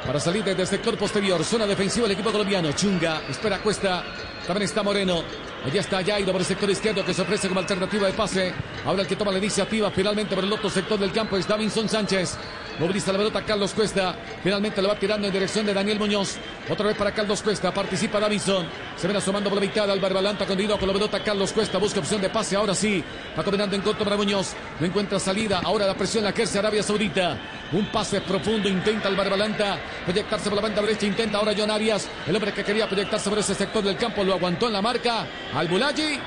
[0.07, 2.71] Para salir desde el sector posterior, zona defensiva del equipo colombiano.
[2.71, 4.03] Chunga, espera Cuesta,
[4.47, 5.21] también está Moreno.
[5.63, 8.51] Allí está Jairo por el sector izquierdo que se ofrece como alternativa de pase.
[8.83, 11.87] Ahora el que toma la iniciativa finalmente por el otro sector del campo es Davinson
[11.87, 12.37] Sánchez.
[12.79, 14.15] Moviliza la pelota Carlos Cuesta.
[14.43, 16.37] Finalmente lo va tirando en dirección de Daniel Muñoz.
[16.69, 17.73] Otra vez para Carlos Cuesta.
[17.73, 18.65] Participa Davinson.
[18.95, 19.89] Se ven asomando por la mitad.
[19.89, 21.23] Álvaro Balanta continuado con la pelota.
[21.23, 22.55] Carlos Cuesta busca opción de pase.
[22.55, 23.03] Ahora sí.
[23.37, 24.53] Va combinando en corto para Muñoz.
[24.79, 25.61] No encuentra salida.
[25.63, 27.37] Ahora la presión la ejerce Arabia Saudita.
[27.71, 28.67] Un pase profundo.
[28.67, 31.05] Intenta Álvaro Balanta proyectarse por la banda derecha.
[31.05, 32.07] Intenta ahora John Arias.
[32.25, 35.27] El hombre que quería proyectarse por ese sector del campo lo aguantó en la marca.
[35.53, 36.19] Al Bulaji.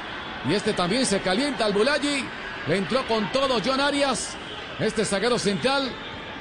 [0.49, 2.25] Y este también se calienta al Bulaji.
[2.69, 4.37] Le entró con todo John Arias.
[4.79, 5.91] Este zaguero central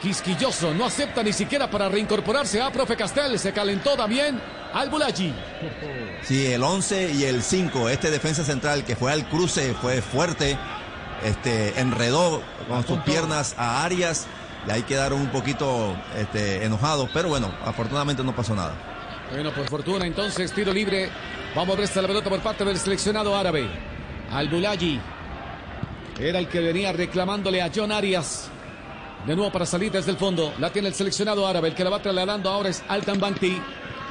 [0.03, 4.37] quisquilloso, no acepta ni siquiera para reincorporarse a Profe Castel, se calentó también
[4.73, 5.33] al Bulaji.
[6.23, 10.57] Sí, el 11 y el 5, este defensa central que fue al cruce, fue fuerte,
[11.23, 14.27] este, enredó con sus piernas a Arias
[14.67, 18.75] y ahí quedaron un poquito este, enojados, pero bueno, afortunadamente no pasó nada.
[19.31, 21.09] Bueno, por fortuna entonces, tiro libre.
[21.55, 23.69] Vamos a ver esta la pelota por parte del seleccionado árabe.
[24.31, 24.99] Al Bulaji.
[26.19, 28.49] Era el que venía reclamándole a John Arias.
[29.25, 30.53] De nuevo para salir desde el fondo.
[30.59, 31.69] La tiene el seleccionado árabe.
[31.69, 33.57] El que la va trasladando ahora es Altan Banti.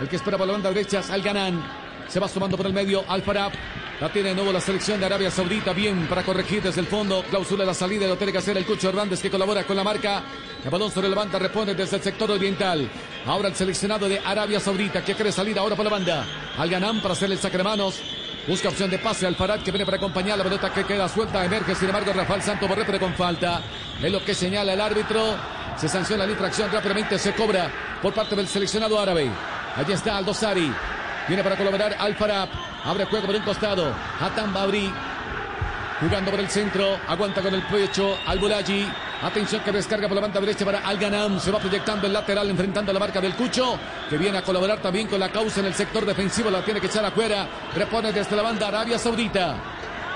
[0.01, 1.63] El que espera por la banda derecha Al Ganan.
[2.09, 3.53] Se va sumando por el medio Al Farab.
[4.01, 5.75] La tiene de nuevo la selección de Arabia Saudita.
[5.75, 7.23] Bien para corregir desde el fondo.
[7.29, 8.09] Clausula la salida.
[8.09, 10.23] Lo tiene que hacer el Cucho Hernández que colabora con la marca.
[10.65, 12.89] El balón sobre la banda responde desde el sector oriental.
[13.27, 16.27] Ahora el seleccionado de Arabia Saudita que quiere salir ahora por la banda.
[16.57, 18.01] Al Ganan para hacer el saque de manos.
[18.47, 21.45] Busca opción de pase al Farad que viene para acompañar la pelota que queda suelta.
[21.45, 23.61] Emerge, sin embargo, Rafael Santo Borré, con falta.
[24.03, 25.37] Es lo que señala el árbitro.
[25.77, 26.69] Se sanciona la infracción.
[26.73, 27.71] Rápidamente se cobra
[28.03, 29.31] por parte del seleccionado árabe.
[29.77, 30.73] Allí está Aldo Sari.
[31.29, 32.49] Viene para colaborar al Farab.
[32.85, 33.95] Abre juego por un costado.
[34.21, 34.93] Hatan Babri.
[36.01, 36.99] Jugando por el centro.
[37.07, 38.89] Aguanta con el pecho al Bulaji.
[39.23, 41.39] Atención que descarga por la banda derecha para Al Ganam.
[41.39, 43.79] Se va proyectando el lateral enfrentando la marca del Cucho.
[44.11, 46.51] Que viene a colaborar también con la causa en el sector defensivo.
[46.51, 47.47] La tiene que echar afuera.
[47.73, 49.57] Repone desde la banda Arabia Saudita.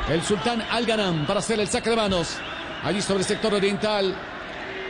[0.09, 2.37] El sultán Al Ganam para hacer el saque de manos.
[2.83, 4.13] Allí sobre el sector oriental.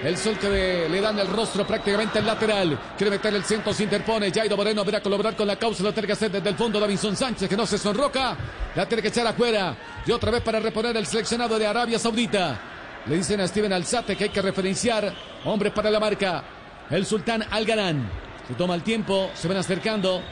[0.02, 2.78] El sol que le, dan el rostro prácticamente el lateral.
[2.96, 4.30] Quiere meter el centro, se interpone.
[4.30, 5.82] Jairo Moreno verá colaborar con la causa.
[5.82, 8.34] Lo tiene que hacer desde el fondo Davinson Sánchez, que no se sonroca.
[8.74, 9.76] La tiene que echar afuera.
[10.06, 12.75] Y otra vez para reponer el seleccionado de Arabia Saudita.
[13.08, 15.12] Le dicen a Steven Alzate que hay que referenciar.
[15.44, 16.42] Hombre para la marca.
[16.90, 18.10] El sultán Al Ganan.
[18.48, 20.22] Se toma el tiempo, se van acercando.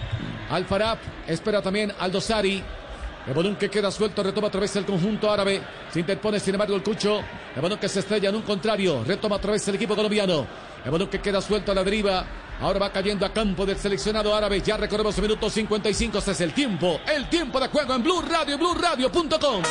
[0.51, 0.99] Al Farab.
[1.27, 2.63] Espera también Al Dosari.
[3.27, 5.63] El balón que queda suelto retoma otra vez el conjunto árabe.
[5.91, 7.21] Se interpone, sin embargo, el Cucho.
[7.55, 9.03] El balón que se estrella en un contrario.
[9.07, 10.47] Retoma otra vez el equipo colombiano.
[10.85, 12.27] El balón que queda suelto a la deriva.
[12.61, 14.61] Ahora va cayendo a campo del seleccionado árabe.
[14.61, 16.19] Ya recorremos el minuto 55.
[16.19, 17.01] Este es el tiempo.
[17.07, 19.63] El tiempo de juego en Blue Radio BlueRadio.com.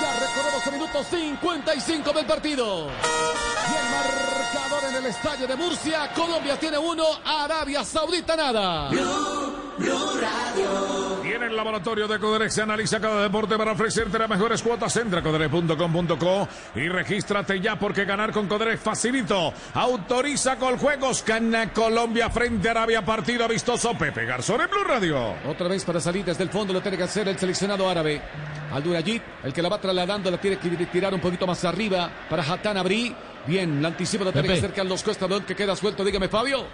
[0.00, 2.88] Ya recorremos el minuto 55 del partido.
[2.88, 6.10] Y el marcador en el estadio de Murcia.
[6.14, 8.90] Colombia tiene uno, Arabia Saudita nada.
[11.22, 12.54] Tiene el laboratorio de Coderex.
[12.54, 14.96] Se analiza cada deporte para ofrecerte las mejores cuotas.
[14.96, 19.52] Entra a coderex.com.co y regístrate ya porque ganar con Coderex facilito.
[19.74, 21.24] Autoriza con juegos.
[21.26, 23.04] Gana Colombia frente a Arabia.
[23.04, 23.94] Partido vistoso.
[23.98, 25.34] Pepe Garzón en Blue Radio.
[25.48, 28.22] Otra vez para salir desde el fondo lo tiene que hacer el seleccionado árabe.
[28.74, 32.42] Aldurayit, el que la va trasladando, la tiene que tirar un poquito más arriba para
[32.42, 33.14] Hatan Abri.
[33.46, 34.66] Bien, la anticipa lo tiene que Pepe.
[34.66, 36.04] hacer Carlos Cuesta, balón que queda suelto.
[36.04, 36.64] Dígame, Fabio.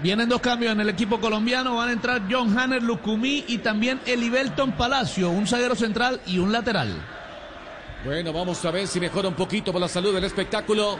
[0.00, 1.76] Vienen dos cambios en el equipo colombiano.
[1.76, 6.50] Van a entrar John Hanner Lucumí y también Elibelton Palacio, un zaguero central y un
[6.50, 6.90] lateral.
[8.04, 10.98] Bueno, vamos a ver si mejora un poquito por la salud del espectáculo.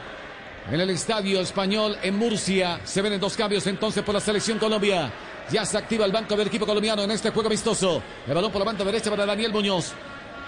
[0.70, 5.10] En el estadio español en Murcia se ven dos cambios entonces por la selección Colombia.
[5.50, 8.02] Ya se activa el banco del equipo colombiano en este juego amistoso.
[8.26, 9.92] El balón por la banda derecha para Daniel Muñoz.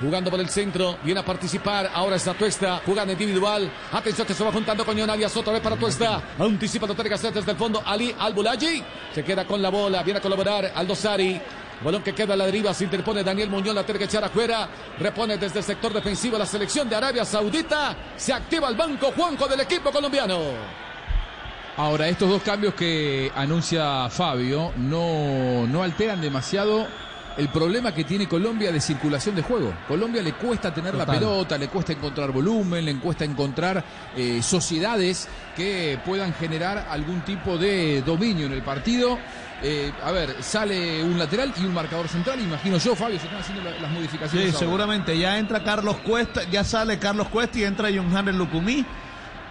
[0.00, 1.90] Jugando por el centro, viene a participar.
[1.94, 3.70] Ahora está Tuesta, jugando individual.
[3.92, 6.20] Atención que se va juntando con Arias otra vez para Tuesta.
[6.38, 7.82] Anticipa lo tiene que hacer desde el fondo.
[7.84, 8.82] Ali Albulaji
[9.14, 11.40] se queda con la bola, viene a colaborar Aldosari.
[11.82, 14.68] Balón que queda a la deriva, se interpone Daniel Muñoz, la tiene que echar afuera.
[14.98, 17.94] Repone desde el sector defensivo la selección de Arabia Saudita.
[18.16, 20.40] Se activa el banco Juanjo del equipo colombiano.
[21.76, 26.86] Ahora, estos dos cambios que anuncia Fabio no, no alteran demasiado
[27.36, 29.74] el problema que tiene Colombia de circulación de juego.
[29.88, 33.84] Colombia le cuesta tener la pelota, le cuesta encontrar volumen, le cuesta encontrar
[34.16, 39.18] eh, sociedades que puedan generar algún tipo de dominio en el partido.
[39.60, 43.40] Eh, a ver, sale un lateral y un marcador central, imagino yo, Fabio, se están
[43.40, 44.50] haciendo la- las modificaciones.
[44.50, 44.58] Sí, ahora.
[44.66, 45.18] seguramente.
[45.18, 48.86] Ya entra Carlos Cuesta, ya sale Carlos Cuesta y entra John Hanner Lucumí.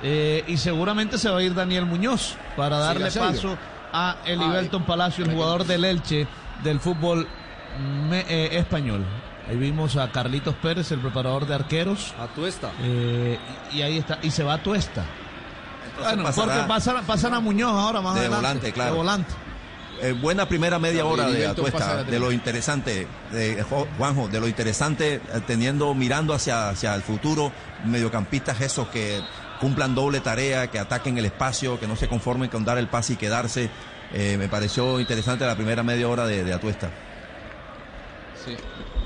[0.03, 3.57] Eh, y seguramente se va a ir Daniel Muñoz para darle paso
[3.93, 6.27] a Elibelton Palacio, el jugador del Elche
[6.63, 7.27] del fútbol
[8.09, 9.05] me- eh, español.
[9.49, 12.13] Ahí vimos a Carlitos Pérez, el preparador de arqueros.
[12.19, 12.71] A Tuesta.
[12.81, 13.37] Eh,
[13.73, 15.03] y ahí está, y se va a Tuesta.
[15.99, 18.41] Bueno, pasará porque pasan, pasan a Muñoz ahora más de adelante.
[18.41, 18.91] volante, claro.
[18.91, 19.33] De volante.
[20.01, 24.47] Eh, buena primera media hora de Atuesta, de lo interesante, de Jo- Juanjo, de lo
[24.47, 27.51] interesante, eh, teniendo, mirando hacia, hacia el futuro,
[27.85, 29.21] mediocampistas esos que
[29.63, 33.13] cumplan doble tarea, que ataquen el espacio, que no se conformen con dar el pase
[33.13, 33.69] y quedarse.
[34.13, 36.91] Eh, me pareció interesante la primera media hora de, de Atuesta.
[38.43, 38.57] Sí,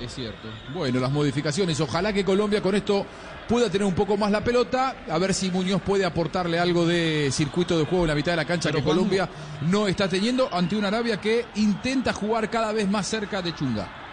[0.01, 0.49] es cierto.
[0.73, 1.79] Bueno, las modificaciones.
[1.79, 3.05] Ojalá que Colombia con esto
[3.47, 4.95] pueda tener un poco más la pelota.
[5.07, 8.37] A ver si Muñoz puede aportarle algo de circuito de juego en la mitad de
[8.37, 9.29] la cancha Pero, que Colombia
[9.69, 14.06] no está teniendo ante una Arabia que intenta jugar cada vez más cerca de Chunga.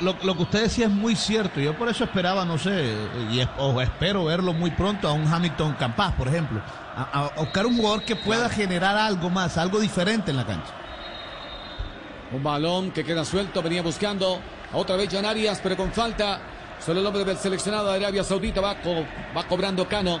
[0.00, 1.58] Lo, lo que usted decía es muy cierto.
[1.60, 2.94] Yo por eso esperaba, no sé,
[3.30, 6.60] y es- o espero verlo muy pronto a un Hamilton Campas, por ejemplo.
[6.96, 10.70] A, a buscar un jugador que pueda generar algo más, algo diferente en la cancha.
[12.32, 14.40] Un balón que queda suelto, venía buscando
[14.72, 16.40] a otra vez John Arias, pero con falta.
[16.84, 19.04] Solo el hombre del seleccionado de Arabia Saudita va, co-
[19.36, 20.20] va cobrando Cano.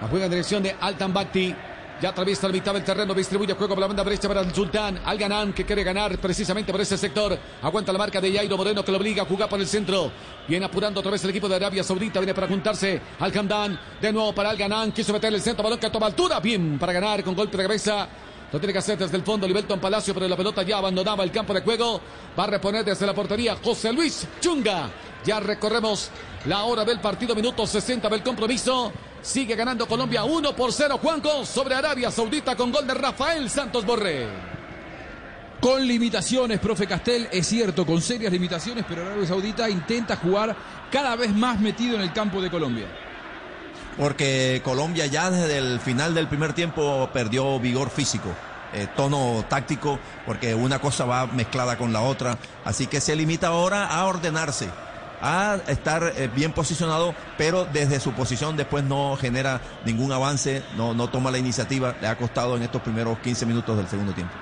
[0.00, 1.54] La juega en dirección de Altan Bakti.
[2.00, 5.00] Ya atraviesa la mitad del terreno, distribuye juego por la banda derecha para el Sultán.
[5.04, 7.36] Al Ganán que quiere ganar precisamente por ese sector.
[7.60, 10.12] Aguanta la marca de Jairo Moreno que lo obliga a jugar por el centro.
[10.46, 12.20] Viene apurando otra vez el equipo de Arabia Saudita.
[12.20, 13.80] Viene para juntarse al Hamdan.
[14.00, 14.92] De nuevo para Al Ganán.
[14.92, 15.64] Quiso meter el centro.
[15.64, 16.38] Balón que toma altura.
[16.38, 18.08] Bien para ganar con golpe de cabeza.
[18.52, 21.32] Lo tiene que hacer desde el fondo Libelton Palacio, pero la pelota ya abandonaba el
[21.32, 22.00] campo de juego.
[22.38, 24.88] Va a reponer desde la portería José Luis Chunga.
[25.24, 26.10] Ya recorremos
[26.46, 28.92] la hora del partido, minuto 60 del compromiso.
[29.22, 33.84] Sigue ganando Colombia 1 por 0, Juanco, sobre Arabia Saudita con gol de Rafael Santos
[33.84, 34.26] Borré.
[35.60, 40.54] Con limitaciones, profe Castel, es cierto, con serias limitaciones, pero Arabia Saudita intenta jugar
[40.90, 42.86] cada vez más metido en el campo de Colombia.
[43.98, 48.28] Porque Colombia ya desde el final del primer tiempo perdió vigor físico,
[48.72, 52.38] eh, tono táctico, porque una cosa va mezclada con la otra.
[52.64, 54.68] Así que se limita ahora a ordenarse,
[55.20, 60.94] a estar eh, bien posicionado, pero desde su posición después no genera ningún avance, no,
[60.94, 61.96] no toma la iniciativa.
[62.00, 64.34] Le ha costado en estos primeros 15 minutos del segundo tiempo.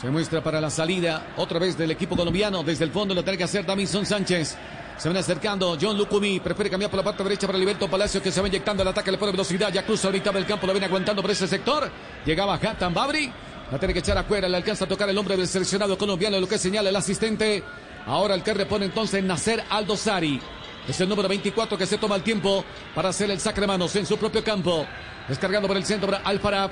[0.00, 2.62] Se muestra para la salida otra vez del equipo colombiano.
[2.62, 4.56] Desde el fondo lo tiene que hacer Davinson Sánchez.
[4.96, 6.40] Se van acercando John Lucumi.
[6.40, 9.10] Prefiere cambiar por la parte derecha para Liberto Palacio que se va inyectando el ataque.
[9.10, 9.70] Le pone velocidad.
[9.72, 10.66] Ya cruza mitad del campo.
[10.66, 11.90] Lo viene aguantando por ese sector.
[12.24, 13.30] Llegaba Hatan Babri.
[13.70, 14.48] La tiene que echar afuera.
[14.48, 16.40] Le alcanza a tocar el hombre del seleccionado colombiano.
[16.40, 17.62] Lo que señala el asistente.
[18.06, 20.40] Ahora el que repone entonces Nacer Aldosari.
[20.88, 22.64] Es el número 24 que se toma el tiempo
[22.94, 24.86] para hacer el de manos en su propio campo.
[25.28, 26.70] Descargando por el centro para Alfarab.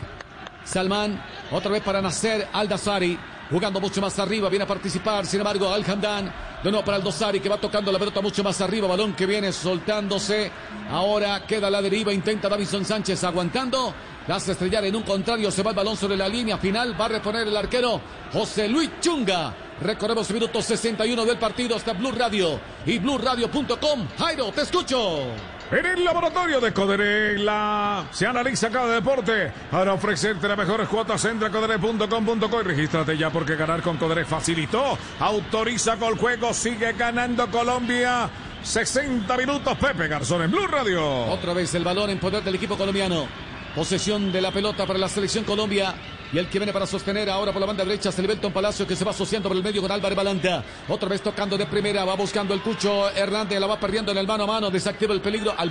[0.64, 3.18] Salman, otra vez para Nasser Aldazari,
[3.50, 6.30] jugando mucho más arriba, viene a participar, sin embargo, Al Hamdan,
[6.62, 9.50] de nuevo para Aldazari, que va tocando la pelota mucho más arriba, balón que viene
[9.50, 10.50] soltándose,
[10.90, 13.94] ahora queda la deriva, intenta Davison Sánchez aguantando,
[14.28, 15.50] La hace estrellar en un contrario.
[15.50, 16.94] Se va el balón sobre la línea final.
[17.00, 17.98] Va a reponer el arquero
[18.30, 19.67] José Luis Chunga.
[19.80, 24.08] Recorremos el minuto 61 del partido hasta Blue Radio y BlueRadio.com.
[24.18, 25.26] Jairo, te escucho.
[25.70, 31.22] En el laboratorio de Coderela se analiza cada deporte para ofrecerte las mejores cuotas.
[31.26, 34.96] Entra a codere.com.co y regístrate ya porque ganar con Codere facilitó.
[35.20, 38.30] Autoriza con el juego, sigue ganando Colombia.
[38.62, 41.26] 60 minutos, Pepe Garzón en Blue Radio.
[41.26, 43.28] Otra vez el balón en poder del equipo colombiano.
[43.74, 45.94] Posesión de la pelota para la selección Colombia.
[46.32, 48.86] Y el que viene para sostener ahora por la banda derecha es el Belton Palacio
[48.86, 50.62] que se va asociando por el medio con Álvaro Balanta.
[50.88, 54.26] Otra vez tocando de primera, va buscando el Cucho Hernández, la va perdiendo en el
[54.26, 55.70] mano a mano, desactiva el peligro al.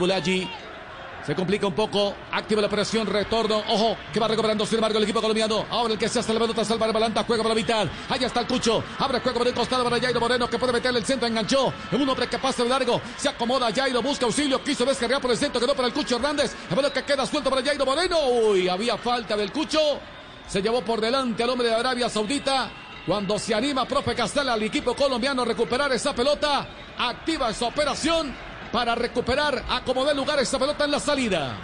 [1.28, 5.04] Se complica un poco, activa la operación, retorno, ojo, que va recuperando sin embargo el
[5.04, 5.66] equipo colombiano.
[5.70, 7.86] Ahora el que se hace la pelota es Álvaro Balanta, juega por la mitad.
[8.08, 11.00] Allá está el Cucho, abre juego por el costado para Jairo Moreno que puede meterle
[11.00, 11.74] el centro, enganchó.
[11.92, 15.32] En un hombre que pasa de largo, se acomoda Jairo, busca auxilio, quiso descargar por
[15.32, 16.56] el centro, quedó para el Cucho Hernández.
[16.70, 18.20] El balón que queda suelto para Jairo Moreno.
[18.30, 20.00] Uy, había falta del Cucho.
[20.48, 22.72] Se llevó por delante al hombre de Arabia Saudita.
[23.06, 26.66] Cuando se anima, profe Castela, al equipo colombiano a recuperar esa pelota,
[26.98, 28.34] activa esa operación
[28.72, 31.58] para recuperar, acomodar lugar esa pelota en la salida.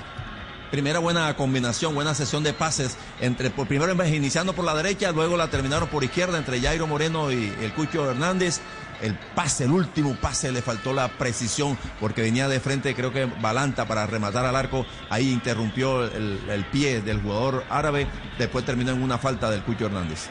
[0.72, 5.38] Primera buena combinación, buena sesión de pases entre por primero iniciando por la derecha, luego
[5.38, 8.60] la terminaron por izquierda entre Jairo Moreno y el Cucho Hernández.
[9.00, 13.26] El pase, el último pase le faltó la precisión porque venía de frente, creo que
[13.26, 14.86] Balanta para rematar al arco.
[15.10, 18.08] Ahí interrumpió el, el pie del jugador árabe.
[18.40, 20.30] Después terminó en una falta del Cucho Hernández.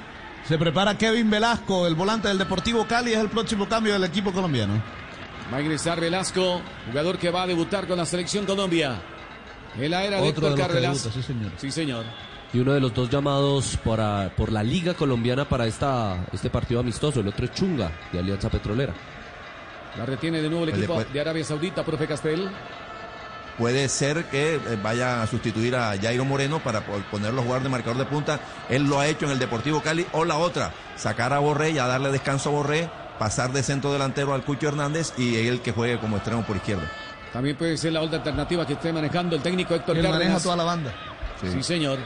[0.49, 4.33] Se prepara Kevin Velasco, el volante del Deportivo Cali, es el próximo cambio del equipo
[4.33, 5.02] colombiano.
[5.53, 9.01] Va a ingresar Velasco, jugador que va a debutar con la selección Colombia.
[9.79, 11.03] En la era de Otro Héctor de los que Cárdenas.
[11.05, 11.53] debuta, sí, señor.
[11.57, 12.05] Sí, señor.
[12.55, 16.81] Y uno de los dos llamados para, por la Liga Colombiana para esta, este partido
[16.81, 18.93] amistoso, el otro es Chunga, de Alianza Petrolera.
[19.99, 22.51] La retiene de nuevo el Pues equipo después- de Arabia Saudita, profe Castel.
[23.59, 27.63] Puede ser que eh, vaya a sustituir a Jairo Moreno para po- ponerlo a jugar
[27.63, 28.41] de marcador de punta.
[28.71, 30.07] Él lo ha hecho en el Deportivo Cali.
[30.13, 32.89] O la otra, sacar a Borré y a darle descanso a Borré,
[33.23, 36.91] pasar de centro delantero al Cucho Hernández y él que juegue como extremo por izquierda.
[37.33, 40.25] También puede ser la otra alternativa que esté manejando el técnico Héctor Él Cárdenas.
[40.29, 40.93] maneja toda la banda.
[41.41, 42.01] Sí, señor.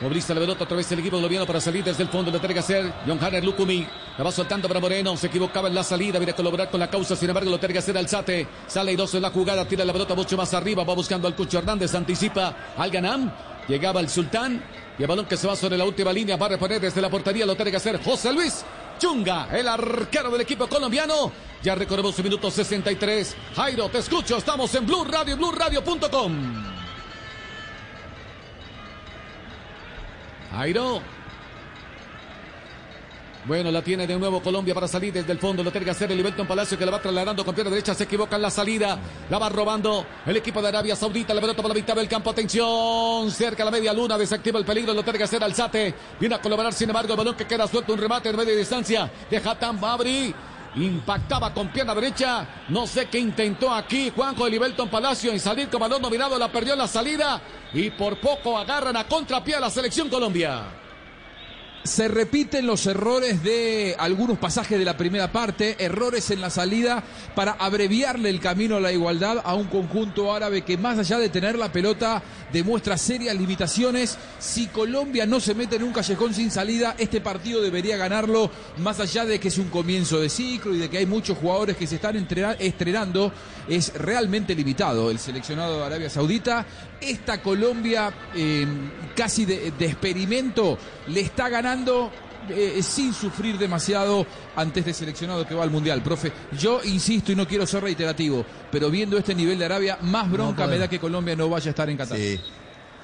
[0.00, 2.30] Moviliza la pelota otra vez el equipo colombiano para salir desde el fondo.
[2.30, 3.86] Lo tiene que hacer John Hanner Lucumi.
[4.16, 5.14] La va soltando para Moreno.
[5.14, 6.18] Se equivocaba en la salida.
[6.18, 7.14] Viene a colaborar con la causa.
[7.16, 8.48] Sin embargo, lo tiene que hacer Alzate.
[8.66, 9.66] Sale airoso en la jugada.
[9.66, 10.84] Tira la pelota mucho más arriba.
[10.84, 11.94] Va buscando al Cucho Hernández.
[11.94, 13.30] Anticipa al Ganam.
[13.68, 14.60] Llegaba el Sultán.
[14.98, 16.36] Y el balón que se va sobre la última línea.
[16.36, 17.44] Va a reponer desde la portería.
[17.46, 18.64] Lo tiene que hacer José Luis.
[19.02, 21.32] Chunga, el arquero del equipo colombiano.
[21.60, 23.34] Ya recorremos su minuto 63.
[23.56, 24.36] Jairo, te escucho.
[24.36, 26.64] Estamos en Blue Radio, BlueRadio.com.
[30.52, 31.02] Jairo.
[33.44, 35.64] Bueno, la tiene de nuevo Colombia para salir desde el fondo.
[35.64, 37.92] Lo tiene que hacer el Ibelton Palacio que la va trasladando con pierna derecha.
[37.92, 38.96] Se equivoca en la salida.
[39.28, 41.34] La va robando el equipo de Arabia Saudita.
[41.34, 42.30] La pelota por la mitad del campo.
[42.30, 43.28] Atención.
[43.32, 44.16] Cerca la media luna.
[44.16, 44.94] Desactiva el peligro.
[44.94, 45.92] Lo tiene que hacer Alzate.
[46.20, 46.72] Viene a colaborar.
[46.72, 47.92] Sin embargo, el balón que queda suelto.
[47.92, 50.32] Un remate de media distancia de Hatam Babri.
[50.76, 52.46] Impactaba con pierna derecha.
[52.68, 56.38] No sé qué intentó aquí Juanjo de Libelton Palacio en salir con balón dominado.
[56.38, 57.40] La perdió en la salida.
[57.74, 60.81] Y por poco agarran a contrapié a la selección Colombia.
[61.84, 67.02] Se repiten los errores de algunos pasajes de la primera parte, errores en la salida
[67.34, 71.28] para abreviarle el camino a la igualdad a un conjunto árabe que más allá de
[71.28, 72.22] tener la pelota
[72.52, 74.16] demuestra serias limitaciones.
[74.38, 78.48] Si Colombia no se mete en un callejón sin salida, este partido debería ganarlo,
[78.78, 81.76] más allá de que es un comienzo de ciclo y de que hay muchos jugadores
[81.76, 83.32] que se están estrenando,
[83.68, 86.64] es realmente limitado el seleccionado de Arabia Saudita.
[87.02, 88.66] Esta Colombia eh,
[89.16, 92.10] casi de, de experimento le está ganando
[92.48, 94.26] eh, sin sufrir demasiado
[94.56, 96.32] ante este seleccionado que va al Mundial, profe.
[96.58, 100.66] Yo insisto y no quiero ser reiterativo, pero viendo este nivel de Arabia, más bronca
[100.66, 102.18] me da que Colombia no vaya a estar en Qatar.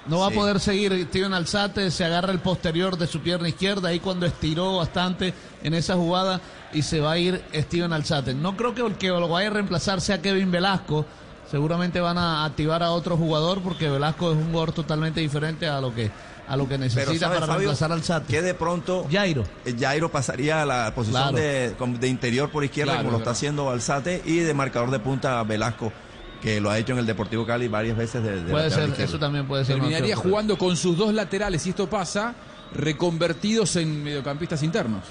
[0.06, 0.32] No va Sí.
[0.32, 4.24] a poder seguir Steven Alzate, se agarra el posterior de su pierna izquierda ahí cuando
[4.26, 6.40] estiró bastante en esa jugada
[6.72, 8.32] y se va a ir Steven Alzate.
[8.32, 11.04] No creo que el que lo vaya a reemplazar sea Kevin Velasco.
[11.50, 15.80] Seguramente van a activar a otro jugador porque Velasco es un jugador totalmente diferente a
[15.80, 16.10] lo que
[16.46, 17.58] a lo que necesita ¿sabes, para Fabio?
[17.68, 18.26] reemplazar al Alzate.
[18.32, 19.44] Que de pronto Jairo.
[19.66, 21.36] eh, Jairo pasaría a la posición Claro.
[21.36, 24.90] de, de interior por izquierda, Claro, como lo es está haciendo Alzate, y de marcador
[24.90, 25.92] de punta Velasco,
[26.40, 28.22] que lo ha hecho en el Deportivo Cali varias veces.
[28.22, 29.04] De, de Puede ser, izquierdo.
[29.04, 29.76] eso también puede ser.
[29.76, 32.34] Terminaría jugando con sus dos laterales, si esto pasa,
[32.74, 35.02] reconvertidos en mediocampistas internos.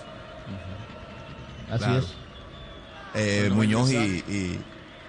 [1.70, 2.00] Así Claro.
[2.00, 2.06] es.
[3.14, 4.60] Eh, Bueno, Muñoz y,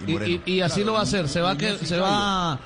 [0.07, 0.43] y Y, Moreno.
[0.47, 1.29] y- y así lo va a hacer.
[1.29, 2.59] Se va que se va.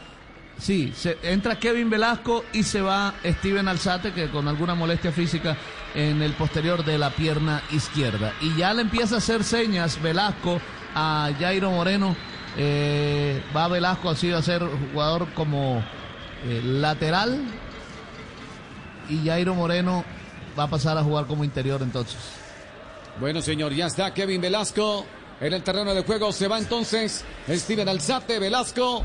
[0.59, 5.57] Sí, se, entra Kevin Velasco y se va Steven Alzate, que con alguna molestia física
[5.95, 8.33] en el posterior de la pierna izquierda.
[8.41, 10.61] Y ya le empieza a hacer señas Velasco
[10.95, 12.15] a Jairo Moreno.
[12.57, 15.83] Eh, va Velasco así a ser jugador como
[16.45, 17.41] eh, lateral
[19.09, 20.05] y Jairo Moreno
[20.59, 22.19] va a pasar a jugar como interior entonces.
[23.21, 25.07] Bueno, señor, ya está Kevin Velasco
[25.43, 26.33] en el terreno de juego.
[26.33, 29.05] Se va entonces Steven Alzate Velasco.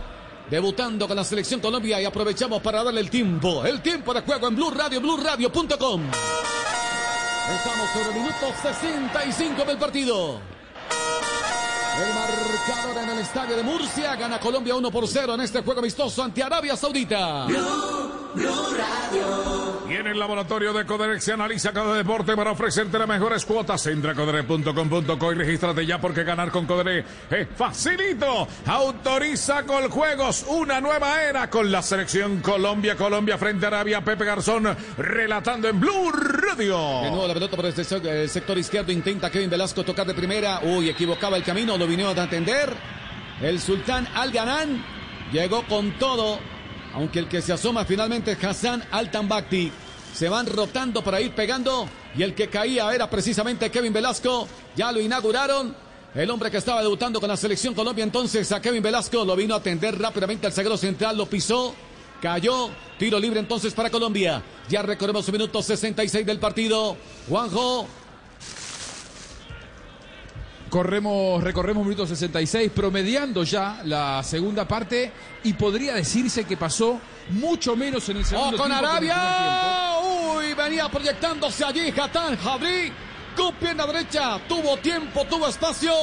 [0.50, 4.48] Debutando con la selección Colombia y aprovechamos para darle el tiempo, el tiempo de juego
[4.48, 6.04] en Blue Radio, BlueRadio.com.
[7.58, 10.40] Estamos sobre el minuto 65 del partido.
[12.00, 15.82] El marcador en el estadio de Murcia gana Colombia 1 por 0 en este juego
[15.82, 17.48] amistoso ante Arabia Saudita.
[19.90, 23.88] Y en el laboratorio de Coderex se analiza cada deporte para ofrecerte las mejores cuotas.
[23.88, 28.48] Entra a codere.com.co y regístrate ya porque ganar con Codere es facilito.
[28.66, 32.98] Autoriza con juegos una nueva era con la selección Colombia.
[32.98, 34.04] Colombia frente a Arabia.
[34.04, 37.02] Pepe Garzón relatando en Blue Radio.
[37.04, 38.92] De nuevo la pelota por este eh, sector izquierdo.
[38.92, 40.60] Intenta Kevin Velasco tocar de primera.
[40.64, 41.78] Uy, equivocaba el camino.
[41.78, 42.74] Lo vinieron a atender.
[43.42, 44.84] El sultán Al Ganán
[45.32, 46.40] llegó con todo.
[46.98, 49.72] Aunque el que se asoma finalmente es Hassan Altambakti.
[50.16, 51.88] Se van rotando para ir pegando.
[52.16, 54.48] Y el que caía era precisamente Kevin Velasco.
[54.76, 55.76] Ya lo inauguraron.
[56.16, 59.54] El hombre que estaba debutando con la selección Colombia entonces a Kevin Velasco lo vino
[59.54, 61.76] a atender rápidamente al zaguero central, lo pisó,
[62.20, 64.42] cayó, tiro libre entonces para Colombia.
[64.68, 66.98] Ya recorremos el minuto 66 del partido.
[67.30, 67.88] Juanjo,
[70.70, 75.12] Corremos, recorremos minuto 66, promediando ya la segunda parte
[75.44, 77.00] y podría decirse que pasó
[77.30, 80.00] mucho menos en el ¡Oh, segundo con tiempo el primer Arabia!
[80.36, 82.92] Uy, venía proyectándose allí Hatán Jabri.
[83.36, 85.94] Con pierna derecha, tuvo tiempo, tuvo espacio.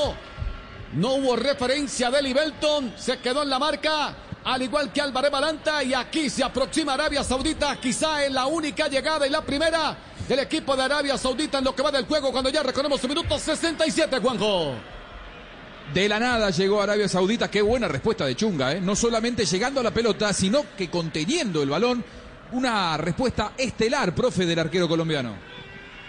[0.95, 5.83] No hubo referencia de Belton, se quedó en la marca, al igual que Álvarez Balanta.
[5.83, 9.97] Y aquí se aproxima Arabia Saudita, quizá en la única llegada y la primera
[10.29, 13.09] del equipo de Arabia Saudita en lo que va del juego, cuando ya recorremos el
[13.09, 14.75] minuto 67, Juanjo.
[15.93, 18.81] De la nada llegó Arabia Saudita, qué buena respuesta de Chunga, ¿eh?
[18.81, 22.05] no solamente llegando a la pelota, sino que conteniendo el balón.
[22.53, 25.54] Una respuesta estelar, profe, del arquero colombiano.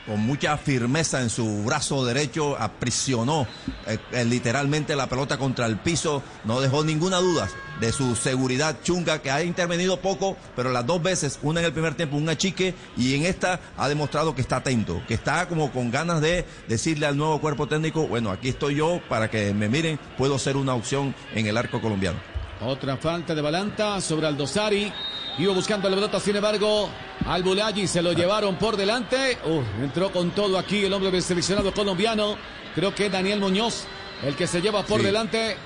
[0.05, 3.47] Con mucha firmeza en su brazo derecho, aprisionó
[3.87, 7.47] eh, eh, literalmente la pelota contra el piso, no dejó ninguna duda
[7.79, 11.73] de su seguridad chunga, que ha intervenido poco, pero las dos veces, una en el
[11.73, 15.71] primer tiempo, un achique, y en esta ha demostrado que está atento, que está como
[15.71, 19.67] con ganas de decirle al nuevo cuerpo técnico, bueno, aquí estoy yo para que me
[19.67, 22.19] miren, puedo ser una opción en el arco colombiano.
[22.61, 24.91] Otra falta de Balanta sobre Aldosari.
[25.37, 26.89] Iba buscando la pelota, sin embargo,
[27.27, 29.37] al Bulagi se lo llevaron por delante.
[29.45, 32.37] Uh, entró con todo aquí el hombre del seleccionado colombiano.
[32.73, 33.83] Creo que Daniel Muñoz
[34.23, 35.05] el que se lleva por Sí.
[35.07, 35.57] delante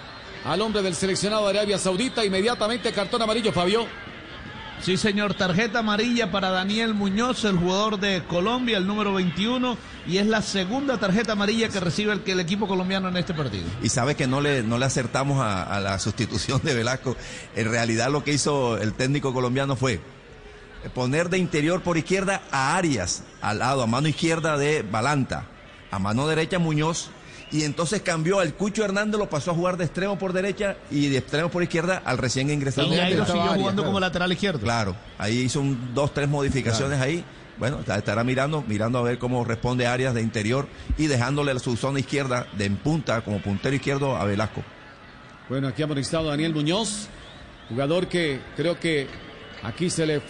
[0.45, 2.25] al hombre del seleccionado de Arabia Saudita.
[2.25, 3.85] Inmediatamente cartón amarillo, Fabio.
[4.81, 9.77] Sí, señor, tarjeta amarilla para Daniel Muñoz, el jugador de Colombia, el número 21,
[10.07, 13.65] y es la segunda tarjeta amarilla que recibe el, el equipo colombiano en este partido.
[13.84, 17.18] y sabe que no le, no le acertamos a, a la sustitución de Velasco.
[17.56, 19.99] En realidad lo que hizo el técnico colombiano fue
[20.93, 25.45] poner de interior por izquierda a Arias, al lado, a mano izquierda de Balanta,
[25.91, 27.10] a mano derecha Muñoz,
[27.51, 31.07] y entonces cambió al Cucho Hernández, lo pasó a jugar de extremo por derecha y
[31.07, 32.93] de extremo por izquierda al recién ingresado.
[32.93, 34.59] Y Jairo siguió jugando como lateral izquierdo.
[34.59, 37.23] Claro, ahí hizo un, dos, tres modificaciones ahí.
[37.57, 40.67] Bueno, estará mirando, mirando a ver cómo responde Arias de interior
[40.97, 44.63] y dejándole su zona izquierda de en punta como puntero izquierdo a Velasco.
[45.49, 47.09] Bueno, aquí ha amonestado Daniel Muñoz,
[47.67, 49.07] jugador que creo que
[49.63, 50.21] aquí se le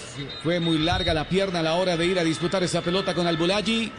[0.42, 3.28] fue muy larga la pierna a la hora de ir a disputar esa pelota con
[3.28, 3.92] Albulayi.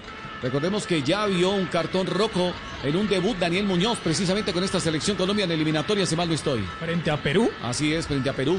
[0.43, 2.53] Recordemos que ya vio un cartón rojo
[2.83, 6.35] en un debut Daniel Muñoz, precisamente con esta selección Colombia en eliminatoria, si mal no
[6.35, 6.65] estoy.
[6.79, 7.51] ¿Frente a Perú?
[7.63, 8.59] Así es, frente a Perú.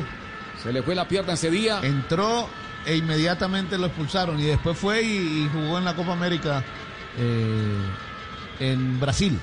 [0.62, 1.80] Se le fue la pierna ese día.
[1.82, 2.48] Entró
[2.86, 6.64] e inmediatamente lo expulsaron y después fue y, y jugó en la Copa América
[7.18, 7.78] eh,
[8.60, 9.40] en Brasil.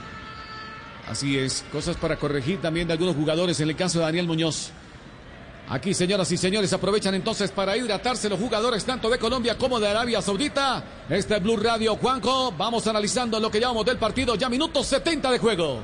[1.08, 4.72] Así es, cosas para corregir también de algunos jugadores en el caso de Daniel Muñoz.
[5.70, 9.88] Aquí, señoras y señores, aprovechan entonces para hidratarse los jugadores tanto de Colombia como de
[9.88, 10.82] Arabia Saudita.
[11.10, 12.52] Este es Blue Radio, Juanjo.
[12.52, 15.80] Vamos analizando lo que llamamos del partido, ya minutos 70 de juego.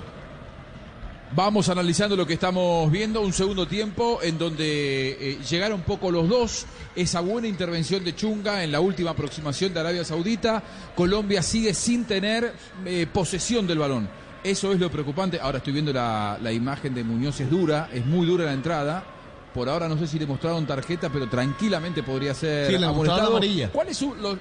[1.37, 6.31] Vamos analizando lo que estamos viendo, un segundo tiempo en donde eh, llegaron poco los
[6.31, 6.65] dos,
[6.97, 10.63] esa buena intervención de Chunga en la última aproximación de Arabia Saudita,
[10.95, 12.55] Colombia sigue sin tener
[12.87, 14.09] eh, posesión del balón,
[14.45, 18.29] eso es lo preocupante, ahora estoy viendo la imagen de Muñoz, es dura, es muy
[18.29, 19.14] dura la entrada,
[19.55, 23.29] por ahora no sé si le mostraron tarjeta, pero tranquilamente podría ser Sí, le amonestado.
[23.31, 23.71] amarilla.
[23.71, 24.39] ¿Cuál es su, lo-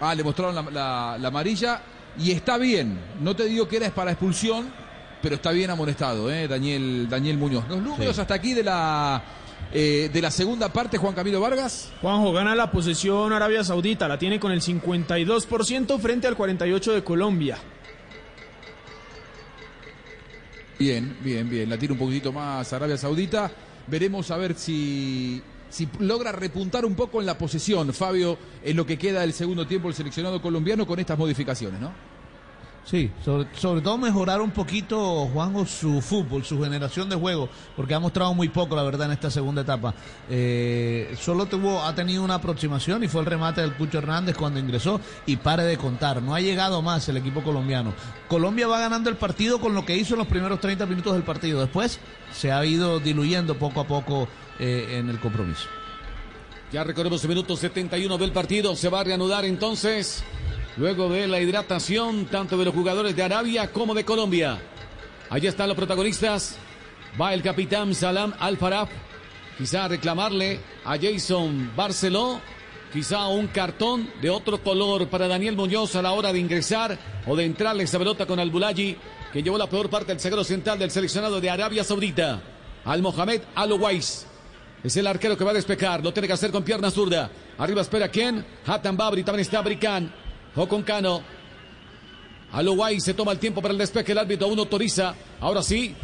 [0.00, 1.80] Ah, le mostraron la, la- la amarilla
[2.18, 4.66] y está bien, no te digo que era para expulsión,
[5.22, 6.48] pero está bien amonestado, ¿eh?
[6.48, 7.64] Daniel, Daniel Muñoz.
[7.68, 9.22] Los números hasta aquí de la,
[9.72, 11.92] eh, de la segunda parte, Juan Camilo Vargas.
[12.00, 17.04] Juanjo gana la posesión Arabia Saudita, la tiene con el 52% frente al 48% de
[17.04, 17.58] Colombia.
[20.78, 21.70] Bien, bien, bien.
[21.70, 23.50] La tira un poquitito más Arabia Saudita.
[23.92, 28.86] Veremos a ver si, si logra repuntar un poco en la posesión, Fabio, en lo
[28.86, 31.92] que queda del segundo tiempo el seleccionado colombiano con estas modificaciones, ¿no?
[32.84, 38.00] Sí, sobre, todo mejorar un poquito, Juanjo, su fútbol, su generación de juego, porque ha
[38.00, 39.94] mostrado muy poco, la verdad, en esta segunda etapa.
[40.28, 44.58] Eh, solo tuvo, ha tenido una aproximación y fue el remate del Cucho Hernández cuando
[44.58, 46.20] ingresó y pare de contar.
[46.22, 47.94] No ha llegado más el equipo colombiano.
[48.26, 51.22] Colombia va ganando el partido con lo que hizo en los primeros 30 minutos del
[51.22, 51.60] partido.
[51.60, 52.00] Después
[52.32, 54.28] se ha ido diluyendo poco a poco
[54.58, 55.68] eh, en el compromiso.
[56.72, 58.74] Ya recorremos el minuto 71 del partido.
[58.74, 60.24] Se va a reanudar entonces
[60.76, 64.58] luego de la hidratación tanto de los jugadores de Arabia como de Colombia.
[65.30, 66.56] Allí están los protagonistas.
[67.20, 68.88] Va el capitán Salam Al-Farab,
[69.58, 72.40] quizá a reclamarle a Jason Barceló,
[72.90, 77.36] quizá un cartón de otro color para Daniel Muñoz a la hora de ingresar o
[77.36, 78.96] de entrarle esa pelota con Al-Bulaji,
[79.30, 82.40] que llevó la peor parte del sagro central del seleccionado de Arabia Saudita.
[82.84, 84.26] Al-Mohamed Al-Owais.
[84.82, 86.02] Es el arquero que va a despejar.
[86.02, 87.30] Lo tiene que hacer con pierna zurda.
[87.58, 88.44] Arriba espera quién.
[88.66, 89.22] Hatan Babri.
[89.22, 90.12] También está Bricán.
[90.56, 91.22] O con Cano.
[92.52, 94.12] Aluguay se toma el tiempo para el despeje.
[94.12, 95.14] El árbitro aún autoriza.
[95.40, 95.94] Ahora sí.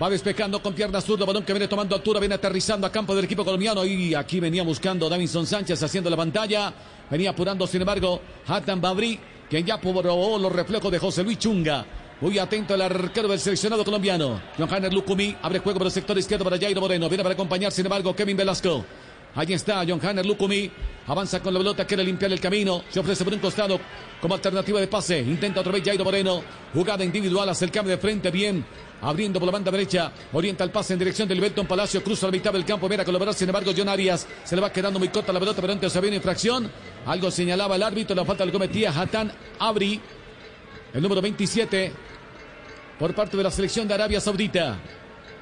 [0.00, 1.24] Va despejando con pierna zurda.
[1.24, 2.20] Balón que viene tomando altura.
[2.20, 3.84] Viene aterrizando a campo del equipo colombiano.
[3.84, 6.72] Y aquí venía buscando Davinson Sánchez haciendo la pantalla.
[7.10, 9.18] Venía apurando, sin embargo, Hatan Babri.
[9.50, 11.84] Quien ya probó los reflejos de José Luis Chunga.
[12.20, 14.40] Muy atento el arquero del seleccionado colombiano.
[14.58, 17.08] Johanner Lucumi abre juego por el sector izquierdo para Jairo Moreno.
[17.08, 18.84] Viene para acompañar, sin embargo, Kevin Velasco.
[19.38, 20.68] Allí está John Hanner Lucumi.
[21.06, 22.82] Avanza con la pelota, quiere limpiar el camino.
[22.90, 23.78] Se ofrece por un costado
[24.20, 25.20] como alternativa de pase.
[25.20, 26.42] Intenta otra vez Jairo Moreno.
[26.74, 28.32] Jugada individual hacia el de frente.
[28.32, 28.64] Bien.
[29.00, 30.10] Abriendo por la banda derecha.
[30.32, 32.02] Orienta el pase en dirección del Belton Palacio.
[32.02, 32.88] Cruza la mitad del campo.
[32.88, 33.32] Viene a colaborar.
[33.32, 35.60] Sin embargo, John Arias se le va quedando muy corta la pelota.
[35.60, 36.68] Pero antes había una infracción.
[37.06, 38.16] Algo señalaba el árbitro.
[38.16, 40.00] La falta le cometía Hatan Abri.
[40.92, 41.92] El número 27.
[42.98, 44.78] Por parte de la selección de Arabia Saudita.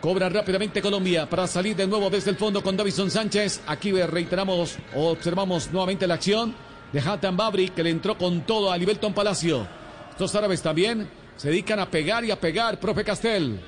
[0.06, 3.62] Cobra rápidamente Colombia para salir de nuevo desde el fondo con Davison Sánchez.
[3.66, 6.54] Aquí reiteramos observamos nuevamente la acción
[6.92, 9.66] de Hatan Babri que le entró con todo a Libelton Palacio.
[10.12, 13.60] Estos árabes también se dedican a pegar y a pegar, profe Castel.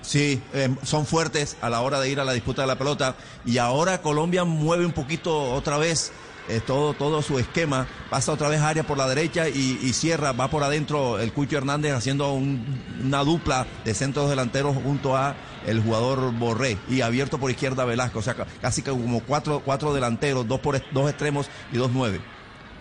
[0.00, 3.16] Sí, eh, son fuertes a la hora de ir a la disputa de la pelota
[3.44, 6.12] y ahora Colombia mueve un poquito otra vez
[6.56, 10.48] eh, todo, todo su esquema, pasa otra vez área por la derecha y, cierra, va
[10.48, 12.64] por adentro el Cucho Hernández haciendo un,
[13.02, 15.34] una dupla de centros delanteros junto a
[15.66, 20.46] el jugador Borré y abierto por izquierda Velasco, o sea, casi como cuatro, cuatro delanteros,
[20.46, 22.20] dos, por, dos extremos y dos nueve.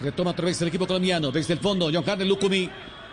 [0.01, 2.69] Retoma otra vez el equipo colombiano, desde el fondo, John Carlos Lucumi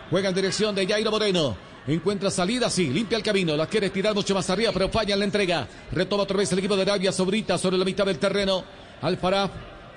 [0.09, 1.55] juega en dirección de Jairo Moreno.
[1.87, 5.19] Encuentra salida, sí, limpia el camino, la quiere tirar mucho más arriba, pero falla en
[5.19, 5.67] la entrega.
[5.91, 8.63] Retoma otra vez el equipo de Arabia Sobrita sobre la mitad del terreno.
[9.01, 9.49] Alfarab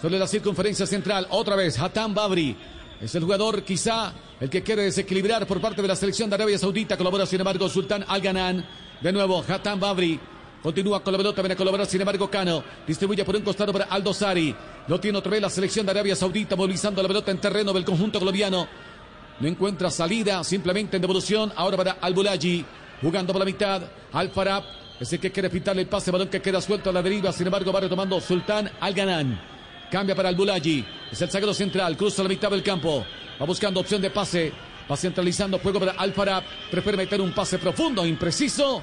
[0.03, 1.29] sobre la circunferencia central.
[1.31, 2.57] Otra vez, Hatan Babri.
[3.01, 6.59] Es el jugador quizá el que quiere desequilibrar por parte de la selección de Arabia
[6.59, 6.97] Saudita.
[6.97, 8.66] Colabora sin embargo Sultán Al-Ganan.
[9.01, 10.19] De nuevo, Hatan Babri.
[10.61, 12.65] Continúa con la pelota, viene a colaborar sin embargo Cano.
[12.85, 14.53] Distribuye por un costado para Aldo Sari.
[14.89, 17.85] Lo tiene otra vez la selección de Arabia Saudita movilizando la pelota en terreno del
[17.85, 18.66] conjunto colombiano.
[19.39, 21.53] No encuentra salida, simplemente en devolución.
[21.55, 22.65] Ahora para Al-Bulaji.
[23.01, 23.83] Jugando por la mitad.
[24.12, 24.65] Al-Farab.
[24.99, 27.33] Es el que quiere pintarle el pase, balón que queda suelto a la deriva.
[27.33, 29.62] Sin embargo, va retomando Sultán Al-Ganan.
[29.93, 30.82] Cambia para el Bulaji.
[31.10, 31.98] Es el zaguero central.
[31.98, 33.05] Cruza la mitad del campo.
[33.39, 34.51] Va buscando opción de pase.
[34.90, 36.43] Va centralizando juego para Alfarab.
[36.70, 38.82] Prefiere meter un pase profundo, impreciso.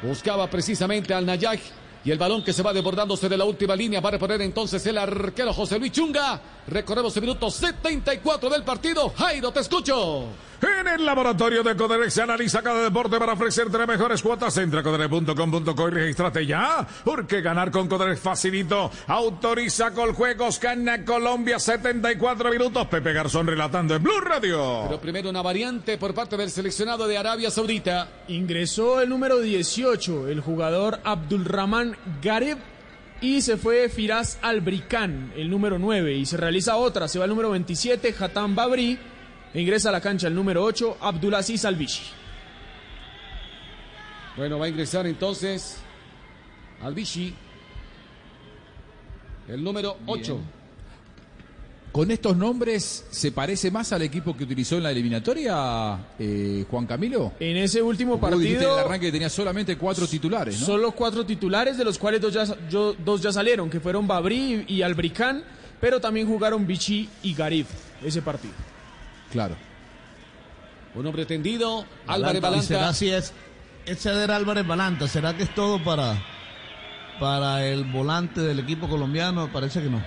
[0.00, 1.58] Buscaba precisamente al Nayaj.
[2.04, 4.86] Y el balón que se va desbordándose de la última línea va a reponer entonces
[4.86, 6.40] el arquero José Luis Chunga.
[6.68, 9.12] Recorremos el minuto 74 del partido.
[9.16, 10.26] Jairo, te escucho.
[10.62, 14.56] En el laboratorio de Coderex se analiza cada deporte para ofrecerte las mejores cuotas.
[14.56, 16.86] Entra a coderex.com.co y registrate ya.
[17.04, 18.90] Porque ganar con Coderex facilito.
[19.06, 22.86] Autoriza con juegos Cana Colombia 74 minutos.
[22.86, 24.84] Pepe Garzón relatando en Blue Radio.
[24.88, 28.08] Pero primero una variante por parte del seleccionado de Arabia Saudita.
[28.28, 32.58] Ingresó el número 18, el jugador Abdulrahman Gareb
[33.20, 37.30] y se fue Firaz Albricán, el número 9, y se realiza otra, se va el
[37.30, 38.98] número 27, Hatam Babri,
[39.60, 42.02] ingresa a la cancha el número 8, Abdulaziz Albishi.
[44.36, 45.76] Bueno, va a ingresar entonces
[46.82, 47.34] Albishi,
[49.48, 50.38] el número 8.
[51.92, 56.86] Con estos nombres, ¿se parece más al equipo que utilizó en la eliminatoria, eh, Juan
[56.86, 57.34] Camilo?
[57.38, 58.72] En ese último partido.
[58.72, 60.66] en el arranque que tenía solamente cuatro titulares, ¿no?
[60.66, 64.64] Solo cuatro titulares, de los cuales dos ya, yo- dos ya salieron, que fueron Babri
[64.66, 65.44] y Albricán,
[65.80, 67.68] pero también jugaron Vichy y Garif
[68.02, 68.54] ese partido.
[69.34, 69.56] Claro.
[70.94, 72.92] Un hombre tendido, Álvarez ¿Y será Balanta.
[72.94, 73.32] si es,
[73.84, 75.08] es ceder Álvarez Balanta?
[75.08, 76.14] ¿Será que es todo para,
[77.18, 79.48] para el volante del equipo colombiano?
[79.52, 80.00] Parece que no.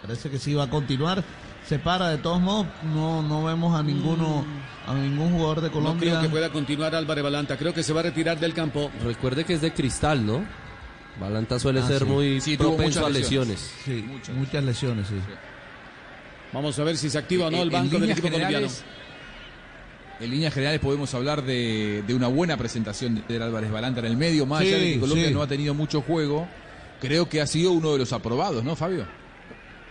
[0.00, 1.22] Parece que sí va a continuar.
[1.68, 2.66] Se para de todos modos.
[2.84, 4.46] No, no vemos a ninguno,
[4.86, 6.10] a ningún jugador de No Colombia.
[6.12, 7.58] creo que pueda continuar Álvarez Balanta.
[7.58, 8.90] Creo que se va a retirar del campo.
[9.04, 10.42] Recuerde que es de cristal, ¿no?
[11.20, 12.04] Balanta suele Ah, ser sí.
[12.06, 13.74] muy Sí, propenso muchas a lesiones.
[13.84, 14.24] lesiones.
[14.26, 15.14] Sí, muchas, lesiones, sí.
[16.52, 18.68] Vamos a ver si se activa o no el En banco del equipo colombiano.
[20.18, 24.16] En líneas generales podemos hablar de, de una buena presentación de Álvarez Balanta en el
[24.16, 25.34] medio, más allá de Sí, que Colombia sí.
[25.34, 26.48] no ha tenido mucho juego.
[27.00, 29.04] Creo que ha sido uno de los aprobados, ¿no, Fabio?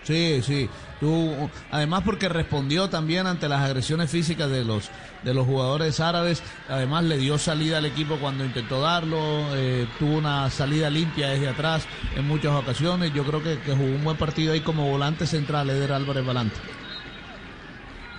[0.03, 0.67] Sí, sí.
[0.99, 4.89] Tú, además porque respondió también ante las agresiones físicas de los
[5.23, 6.41] de los jugadores árabes.
[6.69, 9.17] Además le dio salida al equipo cuando intentó darlo.
[9.55, 11.85] eh, tuvo una salida limpia desde atrás
[12.15, 13.13] en muchas ocasiones.
[13.13, 16.59] Yo creo que, que jugó un buen partido ahí como volante central Eder Álvarez Balanta.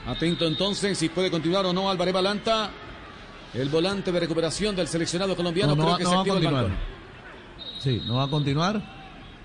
[0.07, 2.71] Atento entonces si puede continuar o no Álvarez Balanta.
[3.55, 6.73] El volante de recuperación del seleccionado colombiano No, no creo que no se activa el.
[7.79, 8.96] Sí, no va a continuar.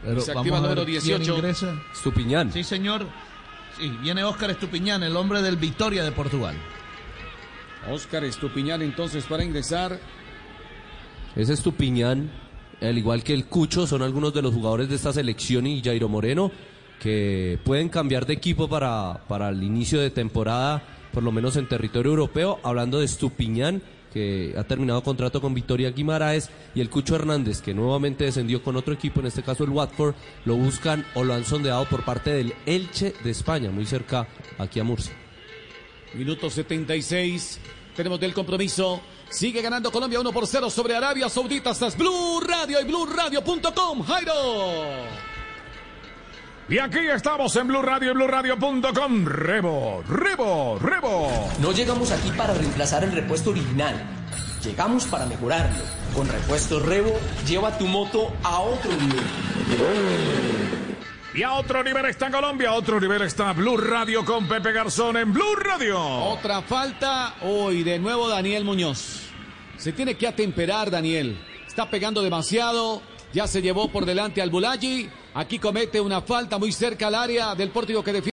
[0.04, 1.36] Pero Se activa el ver número quién 18.
[1.36, 1.82] ingresa.
[1.94, 2.52] Estupiñán.
[2.52, 3.06] Sí, señor.
[3.80, 6.56] Sí, viene Óscar Estupiñán, el hombre del Victoria de Portugal.
[7.90, 10.00] Óscar Estupiñán entonces para ingresar.
[11.36, 12.30] Ese Estupiñán,
[12.82, 16.10] al igual que el Cucho, son algunos de los jugadores de esta selección y Jairo
[16.10, 16.52] Moreno
[17.00, 21.68] que pueden cambiar de equipo para, para el inicio de temporada, por lo menos en
[21.68, 22.60] territorio europeo.
[22.64, 23.82] Hablando de Estupiñán,
[24.14, 28.76] que ha terminado contrato con Victoria Guimaraes, y el Cucho Hernández, que nuevamente descendió con
[28.76, 30.16] otro equipo, en este caso el Watford,
[30.46, 34.28] lo buscan o lo han sondeado por parte del Elche de España, muy cerca
[34.58, 35.14] aquí a Murcia.
[36.14, 37.60] Minuto 76.
[37.96, 39.02] Tenemos del compromiso.
[39.30, 41.70] Sigue ganando Colombia 1 por 0 sobre Arabia Saudita.
[41.70, 44.04] Hasta Blue Radio y BlueRadio.com.
[44.04, 45.31] Jairo.
[46.72, 49.26] Y aquí estamos en Blue Radio y BlueRadio.com.
[49.26, 51.30] Rebo, Rebo, Rebo.
[51.60, 53.94] No llegamos aquí para reemplazar el repuesto original.
[54.64, 55.84] Llegamos para mejorarlo.
[56.16, 57.12] Con repuestos Revo,
[57.46, 59.20] lleva tu moto a otro nivel.
[61.34, 65.18] Y a otro nivel está Colombia, a otro nivel está Blue Radio con Pepe Garzón
[65.18, 66.00] en Blue Radio.
[66.02, 67.36] Otra falta.
[67.42, 69.24] Hoy de nuevo Daniel Muñoz.
[69.76, 71.38] Se tiene que atemperar Daniel.
[71.68, 73.02] Está pegando demasiado.
[73.34, 75.10] Ya se llevó por delante al Bulaji.
[75.34, 78.30] Aquí comete una falta muy cerca al área del pórtico que defiende.